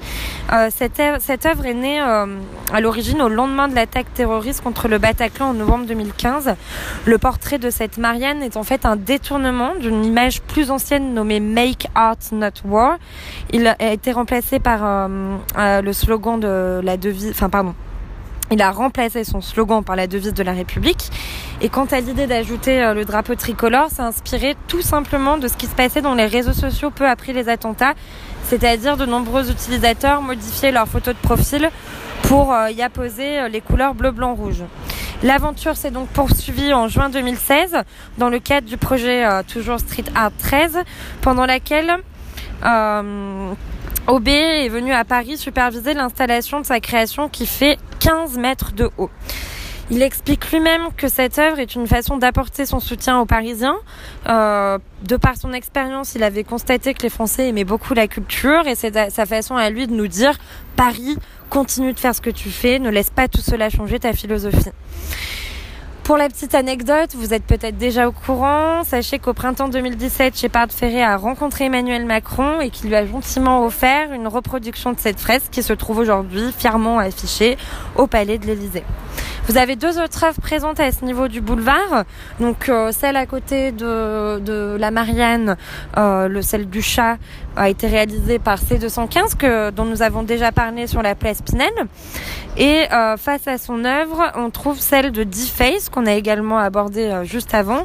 Euh, 0.52 0.68
cette, 0.70 1.00
œuvre, 1.00 1.66
est 1.66 1.74
née 1.74 2.00
euh, 2.00 2.26
à 2.72 2.80
l'origine 2.80 3.20
au 3.20 3.28
lendemain 3.28 3.66
de 3.66 3.74
l'attaque 3.74 4.06
terroriste 4.14 4.62
contre 4.62 4.86
le 4.86 4.98
Bataclan 4.98 5.48
en 5.48 5.54
novembre 5.54 5.86
2015. 5.86 6.54
Le 7.04 7.18
portrait 7.18 7.58
de 7.58 7.68
cette 7.68 7.98
Marianne 7.98 8.44
est 8.44 8.56
en 8.56 8.62
fait 8.62 8.86
un 8.86 8.94
détournement 8.94 9.74
d'une 9.74 10.04
image 10.04 10.42
plus 10.42 10.70
ancienne 10.70 11.12
nommée 11.12 11.40
Make 11.40 11.88
Art 11.96 12.18
Not 12.30 12.62
War. 12.64 12.98
Il 13.52 13.66
a 13.66 13.92
été 13.92 14.12
remplacé 14.12 14.60
par 14.60 14.82
euh, 14.84 15.82
le 15.82 15.92
slogan 15.92 16.38
de 16.38 16.80
la 16.84 16.96
devise, 16.96 17.30
enfin 17.30 17.48
pardon, 17.48 17.74
il 18.50 18.62
a 18.62 18.70
remplacé 18.70 19.24
son 19.24 19.40
slogan 19.40 19.82
par 19.82 19.96
la 19.96 20.06
devise 20.06 20.34
de 20.34 20.42
la 20.42 20.52
République. 20.52 21.10
Et 21.60 21.68
quant 21.68 21.86
à 21.86 22.00
l'idée 22.00 22.26
d'ajouter 22.26 22.82
euh, 22.82 22.94
le 22.94 23.04
drapeau 23.04 23.34
tricolore, 23.34 23.88
c'est 23.90 24.02
inspiré 24.02 24.56
tout 24.68 24.82
simplement 24.82 25.38
de 25.38 25.48
ce 25.48 25.56
qui 25.56 25.66
se 25.66 25.74
passait 25.74 26.02
dans 26.02 26.14
les 26.14 26.26
réseaux 26.26 26.52
sociaux 26.52 26.90
peu 26.90 27.08
après 27.08 27.32
les 27.32 27.48
attentats. 27.48 27.94
C'est-à-dire 28.44 28.96
de 28.96 29.06
nombreux 29.06 29.50
utilisateurs 29.50 30.22
modifiaient 30.22 30.70
leurs 30.70 30.86
photos 30.86 31.14
de 31.14 31.20
profil 31.20 31.70
pour 32.22 32.52
euh, 32.52 32.70
y 32.70 32.82
apposer 32.82 33.40
euh, 33.40 33.48
les 33.48 33.60
couleurs 33.60 33.94
bleu, 33.94 34.12
blanc, 34.12 34.34
rouge. 34.34 34.62
L'aventure 35.22 35.76
s'est 35.76 35.90
donc 35.90 36.08
poursuivie 36.08 36.72
en 36.74 36.88
juin 36.88 37.08
2016 37.08 37.78
dans 38.18 38.28
le 38.28 38.38
cadre 38.38 38.68
du 38.68 38.76
projet 38.76 39.24
toujours 39.50 39.80
Street 39.80 40.04
Art 40.14 40.30
13, 40.38 40.80
pendant 41.22 41.46
laquelle 41.46 41.96
OB 44.08 44.28
est 44.28 44.68
venu 44.68 44.92
à 44.92 45.04
Paris 45.04 45.36
superviser 45.36 45.92
l'installation 45.92 46.60
de 46.60 46.66
sa 46.66 46.78
création 46.78 47.28
qui 47.28 47.44
fait 47.44 47.76
15 47.98 48.38
mètres 48.38 48.72
de 48.72 48.88
haut. 48.98 49.10
Il 49.90 50.00
explique 50.00 50.50
lui-même 50.52 50.88
que 50.96 51.08
cette 51.08 51.38
œuvre 51.40 51.58
est 51.58 51.74
une 51.74 51.88
façon 51.88 52.16
d'apporter 52.16 52.66
son 52.66 52.78
soutien 52.78 53.18
aux 53.18 53.26
Parisiens. 53.26 53.76
Euh, 54.28 54.78
de 55.02 55.16
par 55.16 55.36
son 55.36 55.52
expérience, 55.52 56.14
il 56.14 56.22
avait 56.22 56.44
constaté 56.44 56.94
que 56.94 57.02
les 57.02 57.08
Français 57.08 57.48
aimaient 57.48 57.64
beaucoup 57.64 57.94
la 57.94 58.06
culture 58.06 58.68
et 58.68 58.76
c'est 58.76 59.10
sa 59.10 59.26
façon 59.26 59.56
à 59.56 59.70
lui 59.70 59.88
de 59.88 59.92
nous 59.92 60.08
dire 60.08 60.38
Paris, 60.76 61.16
continue 61.50 61.92
de 61.92 61.98
faire 61.98 62.14
ce 62.14 62.20
que 62.20 62.30
tu 62.30 62.50
fais, 62.50 62.78
ne 62.78 62.90
laisse 62.90 63.10
pas 63.10 63.26
tout 63.26 63.40
cela 63.40 63.70
changer 63.70 63.98
ta 63.98 64.12
philosophie. 64.12 64.70
Pour 66.06 66.16
la 66.16 66.28
petite 66.28 66.54
anecdote, 66.54 67.16
vous 67.16 67.34
êtes 67.34 67.42
peut-être 67.42 67.78
déjà 67.78 68.06
au 68.06 68.12
courant. 68.12 68.84
Sachez 68.84 69.18
qu'au 69.18 69.34
printemps 69.34 69.68
2017, 69.68 70.38
Shepard 70.38 70.68
Ferré 70.70 71.02
a 71.02 71.16
rencontré 71.16 71.64
Emmanuel 71.64 72.06
Macron 72.06 72.60
et 72.60 72.70
qu'il 72.70 72.90
lui 72.90 72.94
a 72.94 73.04
gentiment 73.04 73.64
offert 73.66 74.12
une 74.12 74.28
reproduction 74.28 74.92
de 74.92 75.00
cette 75.00 75.18
fresque 75.18 75.50
qui 75.50 75.64
se 75.64 75.72
trouve 75.72 75.98
aujourd'hui 75.98 76.52
fièrement 76.56 77.00
affichée 77.00 77.58
au 77.96 78.06
Palais 78.06 78.38
de 78.38 78.46
l'Élysée. 78.46 78.84
Vous 79.48 79.58
avez 79.58 79.76
deux 79.76 80.00
autres 80.00 80.24
œuvres 80.24 80.40
présentes 80.40 80.80
à 80.80 80.90
ce 80.90 81.04
niveau 81.04 81.26
du 81.28 81.40
boulevard. 81.40 82.04
Donc 82.40 82.68
euh, 82.68 82.90
celle 82.90 83.16
à 83.16 83.26
côté 83.26 83.70
de, 83.70 84.76
la 84.76 84.90
Marianne, 84.90 85.56
euh, 85.96 86.26
le 86.26 86.42
celle 86.42 86.68
du 86.68 86.82
chat, 86.82 87.16
a 87.56 87.68
été 87.68 87.86
réalisée 87.86 88.38
par 88.38 88.58
C215 88.58 89.36
que 89.36 89.70
dont 89.70 89.84
nous 89.84 90.02
avons 90.02 90.22
déjà 90.22 90.52
parlé 90.52 90.86
sur 90.86 91.02
la 91.02 91.14
place 91.14 91.42
Pinel. 91.42 91.72
Et 92.56 92.84
euh, 92.92 93.16
face 93.16 93.48
à 93.48 93.58
son 93.58 93.84
œuvre, 93.84 94.32
on 94.34 94.50
trouve 94.50 94.78
celle 94.78 95.12
de 95.12 95.24
D-Face 95.24 95.88
qu'on 95.88 96.06
a 96.06 96.12
également 96.12 96.58
abordée 96.58 97.22
juste 97.24 97.54
avant, 97.54 97.84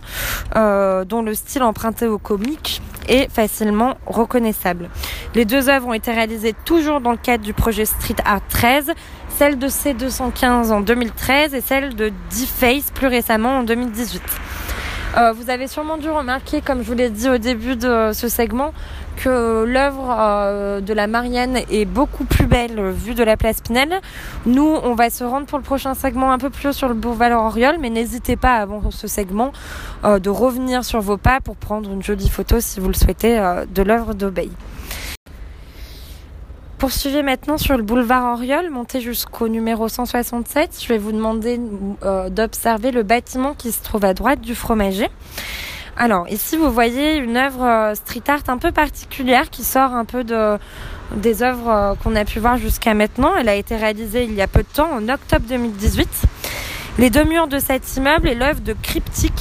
dont 0.56 1.22
le 1.22 1.34
style 1.34 1.64
emprunté 1.64 2.08
au 2.08 2.18
comique 2.18 2.82
est 3.08 3.30
facilement 3.30 3.98
reconnaissable. 4.06 4.90
Les 5.36 5.46
deux 5.46 5.70
œuvres 5.70 5.88
ont 5.88 5.94
été 5.94 6.12
réalisées 6.12 6.54
toujours 6.66 7.02
dans 7.02 7.12
le 7.12 7.18
cadre 7.18 7.44
du 7.44 7.54
projet 7.54 7.86
Street 7.86 8.16
Art 8.26 8.42
13 8.50 8.94
celle 9.42 9.58
de 9.58 9.68
C215 9.68 10.72
en 10.72 10.82
2013 10.82 11.56
et 11.56 11.62
celle 11.62 11.96
de 11.96 12.10
D-Face 12.30 12.92
plus 12.92 13.08
récemment 13.08 13.58
en 13.60 13.64
2018. 13.64 14.22
Euh, 15.18 15.34
vous 15.34 15.50
avez 15.50 15.68
sûrement 15.68 15.98
dû 15.98 16.10
remarquer, 16.10 16.62
comme 16.62 16.84
je 16.84 16.88
vous 16.88 16.94
l'ai 16.94 17.10
dit 17.10 17.30
au 17.30 17.38
début 17.38 17.76
de 17.76 18.12
ce 18.14 18.30
segment, 18.30 18.74
que 19.18 19.66
l'œuvre 19.66 20.16
euh, 20.18 20.80
de 20.80 20.94
la 20.94 21.08
Marianne 21.08 21.60
est 21.70 21.84
beaucoup 21.84 22.24
plus 22.24 22.46
belle 22.46 22.92
vue 22.92 23.14
de 23.14 23.24
la 23.24 23.36
place 23.36 23.60
Pinel. 23.60 24.00
Nous, 24.46 24.78
on 24.84 24.96
va 24.96 25.10
se 25.10 25.26
rendre 25.26 25.48
pour 25.48 25.58
le 25.58 25.66
prochain 25.66 25.96
segment 25.96 26.32
un 26.32 26.38
peu 26.38 26.50
plus 26.50 26.70
haut 26.70 26.74
sur 26.74 26.88
le 26.88 26.94
boulevard 26.94 27.44
Oriol, 27.44 27.76
mais 27.82 27.90
n'hésitez 27.90 28.38
pas 28.38 28.56
avant 28.56 28.90
ce 28.90 29.08
segment 29.08 29.52
euh, 30.06 30.18
de 30.20 30.30
revenir 30.30 30.86
sur 30.86 31.02
vos 31.02 31.18
pas 31.18 31.42
pour 31.42 31.58
prendre 31.58 31.92
une 31.92 32.02
jolie 32.02 32.30
photo 32.30 32.62
si 32.62 32.80
vous 32.80 32.88
le 32.88 32.94
souhaitez 32.94 33.38
de 33.70 33.82
l'œuvre 33.84 34.14
d'Obey. 34.14 34.50
Poursuivez 36.82 37.22
maintenant 37.22 37.60
sur 37.60 37.78
le 37.78 37.84
boulevard 37.84 38.34
Oriol, 38.34 38.72
montez 38.72 39.02
jusqu'au 39.02 39.48
numéro 39.48 39.88
167. 39.88 40.80
Je 40.82 40.88
vais 40.88 40.98
vous 40.98 41.12
demander 41.12 41.60
euh, 42.02 42.30
d'observer 42.32 42.90
le 42.90 43.04
bâtiment 43.04 43.54
qui 43.54 43.72
se 43.72 43.84
trouve 43.84 44.04
à 44.04 44.16
droite 44.16 44.42
du 44.42 44.56
fromager. 44.56 45.08
Alors 45.96 46.28
ici 46.30 46.58
vous 46.58 46.72
voyez 46.72 47.18
une 47.18 47.38
œuvre 47.38 47.64
euh, 47.64 47.94
street 47.94 48.24
art 48.28 48.42
un 48.48 48.58
peu 48.58 48.72
particulière 48.72 49.52
qui 49.52 49.64
sort 49.64 49.94
un 49.94 50.06
peu 50.06 50.24
de, 50.24 50.58
des 51.16 51.44
œuvres 51.44 51.70
euh, 51.70 51.94
qu'on 52.04 52.16
a 52.16 52.26
pu 52.26 52.40
voir 52.40 52.58
jusqu'à 52.58 52.96
maintenant. 52.96 53.36
Elle 53.36 53.50
a 53.50 53.56
été 53.56 53.76
réalisée 53.76 54.24
il 54.24 54.34
y 54.34 54.42
a 54.42 54.48
peu 54.48 54.64
de 54.64 54.74
temps, 54.74 54.90
en 54.92 55.08
octobre 55.08 55.46
2018. 55.48 56.10
Les 57.02 57.10
deux 57.10 57.24
murs 57.24 57.48
de 57.48 57.58
cet 57.58 57.98
immeuble 57.98 58.28
est 58.28 58.36
l'œuvre 58.36 58.62
de 58.62 58.74
Cryptic, 58.74 59.34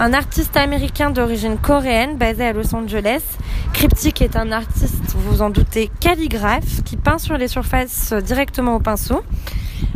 un 0.00 0.12
artiste 0.12 0.56
américain 0.56 1.10
d'origine 1.10 1.56
coréenne 1.56 2.16
basé 2.16 2.44
à 2.44 2.52
Los 2.52 2.74
Angeles. 2.74 3.22
Cryptic 3.72 4.20
est 4.22 4.34
un 4.34 4.50
artiste, 4.50 5.14
vous 5.14 5.34
vous 5.34 5.40
en 5.40 5.50
doutez, 5.50 5.88
calligraphe 6.00 6.82
qui 6.84 6.96
peint 6.96 7.18
sur 7.18 7.38
les 7.38 7.46
surfaces 7.46 8.12
directement 8.12 8.74
au 8.74 8.80
pinceau. 8.80 9.22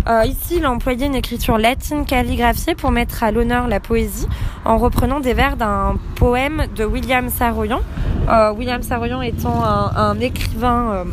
Euh, 0.08 0.22
ici, 0.24 0.58
il 0.58 0.64
a 0.64 0.70
employé 0.70 1.06
une 1.06 1.16
écriture 1.16 1.58
latine 1.58 2.06
calligraphiée 2.06 2.76
pour 2.76 2.92
mettre 2.92 3.24
à 3.24 3.32
l'honneur 3.32 3.66
la 3.66 3.80
poésie 3.80 4.28
en 4.64 4.78
reprenant 4.78 5.18
des 5.18 5.34
vers 5.34 5.56
d'un 5.56 5.96
poème 6.14 6.66
de 6.76 6.84
William 6.84 7.28
Saroyan. 7.28 7.80
Euh, 8.28 8.52
William 8.52 8.82
Saroyan 8.82 9.20
étant 9.20 9.64
un, 9.64 10.20
écrivain 10.20 10.92
euh, 10.92 11.04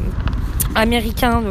américain 0.75 1.41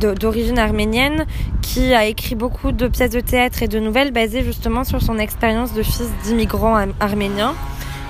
d'origine 0.00 0.58
arménienne 0.58 1.26
qui 1.62 1.94
a 1.94 2.06
écrit 2.06 2.34
beaucoup 2.34 2.72
de 2.72 2.88
pièces 2.88 3.10
de 3.10 3.20
théâtre 3.20 3.62
et 3.62 3.68
de 3.68 3.78
nouvelles 3.78 4.12
basées 4.12 4.42
justement 4.42 4.84
sur 4.84 5.02
son 5.02 5.18
expérience 5.18 5.72
de 5.74 5.82
fils 5.82 6.10
d'immigrants 6.24 6.76
arméniens. 7.00 7.54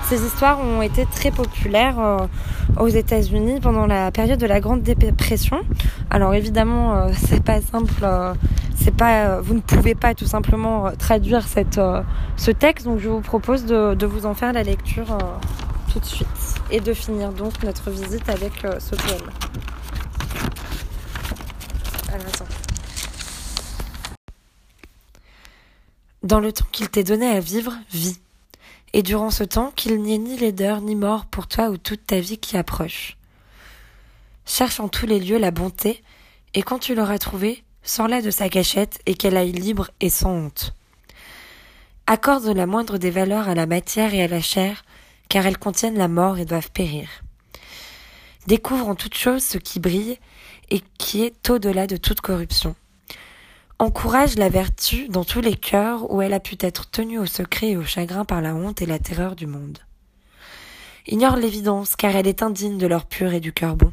Ces 0.07 0.23
histoires 0.23 0.59
ont 0.59 0.83
été 0.83 1.07
très 1.07 1.31
populaires 1.31 1.99
euh, 1.99 2.17
aux 2.79 2.87
États-Unis 2.87 3.59
pendant 3.59 3.87
la 3.87 4.11
période 4.11 4.39
de 4.39 4.45
la 4.45 4.59
Grande 4.59 4.83
Dépression. 4.83 5.61
Alors 6.11 6.35
évidemment, 6.35 6.95
euh, 6.95 7.09
c'est 7.17 7.43
pas 7.43 7.59
simple, 7.59 8.03
euh, 8.03 8.35
pas, 8.95 9.41
vous 9.41 9.55
ne 9.55 9.61
pouvez 9.61 9.95
pas 9.95 10.13
tout 10.13 10.27
simplement 10.27 10.91
traduire 10.99 11.47
cette, 11.47 11.81
ce 12.37 12.51
texte, 12.51 12.85
donc 12.85 12.99
je 12.99 13.09
vous 13.09 13.21
propose 13.21 13.65
de, 13.65 13.95
de 13.95 14.05
vous 14.05 14.27
en 14.27 14.35
faire 14.35 14.53
la 14.53 14.61
lecture 14.61 15.17
tout 15.91 15.99
de 15.99 16.05
suite 16.05 16.27
et 16.69 16.79
de 16.79 16.93
finir 16.93 17.31
donc 17.31 17.63
notre 17.63 17.89
visite 17.89 18.29
avec 18.29 18.53
ce 18.77 18.95
poème. 18.95 19.31
Alors 22.13 22.27
attends. 22.27 22.45
Dans 26.25 26.39
le 26.39 26.51
temps 26.51 26.65
qu'il 26.71 26.89
t'est 26.89 27.03
donné 27.03 27.27
à 27.27 27.39
vivre, 27.39 27.71
vis. 27.91 28.19
Et 28.93 29.03
durant 29.03 29.29
ce 29.29 29.43
temps, 29.43 29.71
qu'il 29.75 30.01
n'y 30.01 30.15
ait 30.15 30.17
ni 30.17 30.35
laideur 30.35 30.81
ni 30.81 30.95
mort 30.95 31.27
pour 31.27 31.45
toi 31.45 31.69
ou 31.69 31.77
toute 31.77 32.07
ta 32.07 32.19
vie 32.19 32.39
qui 32.39 32.57
approche. 32.57 33.15
Cherche 34.43 34.79
en 34.79 34.87
tous 34.87 35.05
les 35.05 35.19
lieux 35.19 35.37
la 35.37 35.51
bonté, 35.51 36.01
et 36.55 36.63
quand 36.63 36.79
tu 36.79 36.95
l'auras 36.95 37.19
trouvée, 37.19 37.63
sors-la 37.83 38.23
de 38.23 38.31
sa 38.31 38.49
cachette 38.49 38.99
et 39.05 39.13
qu'elle 39.13 39.37
aille 39.37 39.51
libre 39.51 39.91
et 40.01 40.09
sans 40.09 40.31
honte. 40.31 40.73
Accorde 42.07 42.47
la 42.47 42.65
moindre 42.65 42.97
des 42.97 43.11
valeurs 43.11 43.47
à 43.47 43.53
la 43.53 43.67
matière 43.67 44.15
et 44.15 44.23
à 44.23 44.27
la 44.27 44.41
chair, 44.41 44.83
car 45.29 45.45
elles 45.45 45.59
contiennent 45.59 45.99
la 45.99 46.07
mort 46.07 46.39
et 46.39 46.45
doivent 46.45 46.71
périr. 46.71 47.07
Découvre 48.47 48.87
en 48.87 48.95
toute 48.95 49.15
chose 49.15 49.43
ce 49.43 49.59
qui 49.59 49.79
brille 49.79 50.17
et 50.71 50.81
qui 50.97 51.21
est 51.23 51.51
au-delà 51.51 51.85
de 51.85 51.97
toute 51.97 52.21
corruption 52.21 52.75
encourage 53.77 54.37
la 54.37 54.49
vertu 54.49 55.09
dans 55.09 55.25
tous 55.25 55.41
les 55.41 55.55
cœurs 55.55 56.11
où 56.11 56.21
elle 56.21 56.33
a 56.33 56.39
pu 56.39 56.55
être 56.59 56.89
tenue 56.89 57.19
au 57.19 57.25
secret 57.25 57.71
et 57.71 57.77
au 57.77 57.83
chagrin 57.83 58.23
par 58.23 58.41
la 58.41 58.55
honte 58.55 58.81
et 58.81 58.85
la 58.85 58.99
terreur 58.99 59.35
du 59.35 59.47
monde. 59.47 59.79
Ignore 61.07 61.35
l'évidence, 61.35 61.95
car 61.95 62.15
elle 62.15 62.27
est 62.27 62.41
indigne 62.41 62.77
de 62.77 62.87
l'or 62.87 63.05
pur 63.05 63.33
et 63.33 63.39
du 63.39 63.53
cœur 63.53 63.75
bon. 63.75 63.91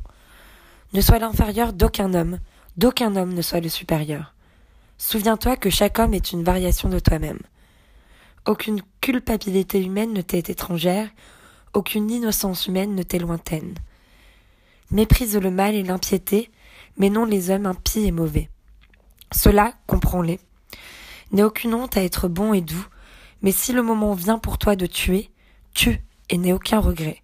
Ne 0.92 1.00
sois 1.00 1.18
l'inférieur 1.18 1.72
d'aucun 1.72 2.14
homme, 2.14 2.38
d'aucun 2.76 3.16
homme 3.16 3.34
ne 3.34 3.42
soit 3.42 3.60
le 3.60 3.68
supérieur. 3.68 4.34
Souviens-toi 4.98 5.56
que 5.56 5.68
chaque 5.68 5.98
homme 5.98 6.14
est 6.14 6.32
une 6.32 6.44
variation 6.44 6.88
de 6.88 7.00
toi-même. 7.00 7.40
Aucune 8.46 8.80
culpabilité 9.00 9.82
humaine 9.82 10.12
ne 10.12 10.22
t'est 10.22 10.48
étrangère, 10.48 11.08
aucune 11.74 12.10
innocence 12.10 12.66
humaine 12.66 12.94
ne 12.94 13.02
t'est 13.02 13.18
lointaine. 13.18 13.74
Méprise 14.90 15.36
le 15.36 15.50
mal 15.50 15.74
et 15.74 15.82
l'impiété, 15.82 16.50
mais 16.96 17.10
non 17.10 17.24
les 17.24 17.50
hommes 17.50 17.66
impies 17.66 18.06
et 18.06 18.12
mauvais. 18.12 18.48
Cela, 19.32 19.72
comprends-les. 19.86 20.40
N'aie 21.32 21.42
aucune 21.42 21.74
honte 21.74 21.96
à 21.96 22.02
être 22.02 22.28
bon 22.28 22.52
et 22.52 22.60
doux, 22.60 22.86
mais 23.40 23.52
si 23.52 23.72
le 23.72 23.82
moment 23.82 24.14
vient 24.14 24.38
pour 24.38 24.58
toi 24.58 24.76
de 24.76 24.86
tuer, 24.86 25.30
tue 25.74 26.00
et 26.28 26.38
n'aie 26.38 26.52
aucun 26.52 26.78
regret. 26.78 27.22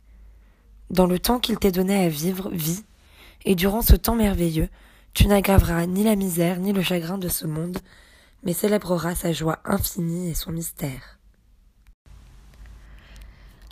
Dans 0.90 1.06
le 1.06 1.18
temps 1.18 1.38
qu'il 1.38 1.58
t'est 1.58 1.72
donné 1.72 2.04
à 2.04 2.08
vivre, 2.08 2.50
vis, 2.50 2.84
et 3.44 3.54
durant 3.54 3.82
ce 3.82 3.94
temps 3.94 4.16
merveilleux, 4.16 4.68
tu 5.14 5.26
n'aggraveras 5.26 5.86
ni 5.86 6.04
la 6.04 6.16
misère 6.16 6.58
ni 6.58 6.72
le 6.72 6.82
chagrin 6.82 7.18
de 7.18 7.28
ce 7.28 7.46
monde, 7.46 7.78
mais 8.42 8.52
célébreras 8.52 9.14
sa 9.14 9.32
joie 9.32 9.58
infinie 9.64 10.30
et 10.30 10.34
son 10.34 10.52
mystère. 10.52 11.18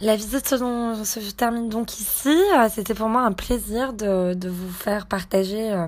La 0.00 0.14
visite 0.14 0.46
se, 0.46 1.30
termine 1.30 1.70
donc 1.70 1.98
ici. 1.98 2.36
Euh, 2.54 2.68
c'était 2.70 2.92
pour 2.92 3.08
moi 3.08 3.22
un 3.22 3.32
plaisir 3.32 3.94
de, 3.94 4.48
vous 4.48 4.70
faire 4.70 5.06
partager 5.06 5.72
euh, 5.72 5.86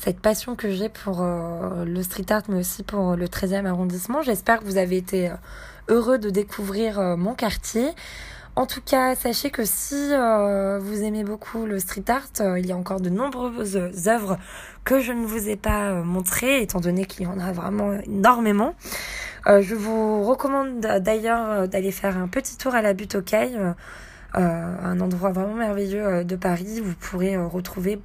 cette 0.00 0.20
passion 0.20 0.56
que 0.56 0.70
j'ai 0.70 0.88
pour 0.88 1.20
euh, 1.20 1.84
le 1.84 2.02
street 2.02 2.24
art, 2.30 2.42
mais 2.48 2.58
aussi 2.58 2.82
pour 2.82 3.16
le 3.16 3.26
13e 3.26 3.66
arrondissement. 3.66 4.22
J'espère 4.22 4.60
que 4.60 4.64
vous 4.64 4.78
avez 4.78 4.96
été 4.96 5.28
euh, 5.28 5.34
heureux 5.88 6.18
de 6.18 6.30
découvrir 6.30 6.98
euh, 6.98 7.16
mon 7.16 7.34
quartier. 7.34 7.90
En 8.56 8.66
tout 8.66 8.80
cas, 8.80 9.14
sachez 9.14 9.50
que 9.50 9.64
si 9.64 9.94
vous 9.94 11.02
aimez 11.02 11.22
beaucoup 11.22 11.66
le 11.66 11.78
street 11.78 12.04
art, 12.08 12.56
il 12.58 12.66
y 12.66 12.72
a 12.72 12.76
encore 12.76 13.00
de 13.00 13.08
nombreuses 13.08 13.78
œuvres 14.08 14.38
que 14.84 15.00
je 15.00 15.12
ne 15.12 15.24
vous 15.24 15.48
ai 15.48 15.54
pas 15.54 16.02
montrées, 16.02 16.60
étant 16.60 16.80
donné 16.80 17.04
qu'il 17.04 17.22
y 17.22 17.26
en 17.26 17.38
a 17.38 17.52
vraiment 17.52 17.92
énormément. 18.04 18.74
je 19.46 19.74
vous 19.74 20.24
recommande 20.24 20.80
d'ailleurs 20.80 21.68
d'aller 21.68 21.92
faire 21.92 22.18
un 22.18 22.26
petit 22.26 22.58
tour 22.58 22.74
à 22.74 22.82
la 22.82 22.92
butte 22.92 23.14
aux 23.14 23.22
cailles, 23.22 23.58
un 24.34 25.00
endroit 25.00 25.30
vraiment 25.30 25.54
merveilleux 25.54 26.24
de 26.24 26.36
Paris. 26.36 26.80
Vous 26.80 26.94
pourrez 26.94 27.36
retrouver 27.36 28.00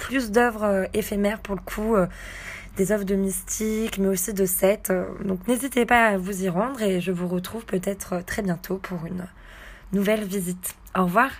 plus 0.00 0.30
d'œuvres 0.30 0.64
euh, 0.64 0.84
éphémères 0.94 1.40
pour 1.40 1.54
le 1.54 1.60
coup, 1.60 1.94
euh, 1.94 2.06
des 2.76 2.90
œuvres 2.90 3.04
de 3.04 3.14
mystique, 3.14 3.98
mais 3.98 4.08
aussi 4.08 4.32
de 4.32 4.46
Seth. 4.46 4.90
Euh, 4.90 5.04
donc 5.22 5.46
n'hésitez 5.46 5.84
pas 5.84 6.06
à 6.06 6.16
vous 6.16 6.42
y 6.42 6.48
rendre 6.48 6.80
et 6.82 7.00
je 7.00 7.12
vous 7.12 7.28
retrouve 7.28 7.66
peut-être 7.66 8.24
très 8.24 8.42
bientôt 8.42 8.76
pour 8.76 9.04
une 9.06 9.26
nouvelle 9.92 10.24
visite. 10.24 10.74
Au 10.96 11.04
revoir 11.04 11.30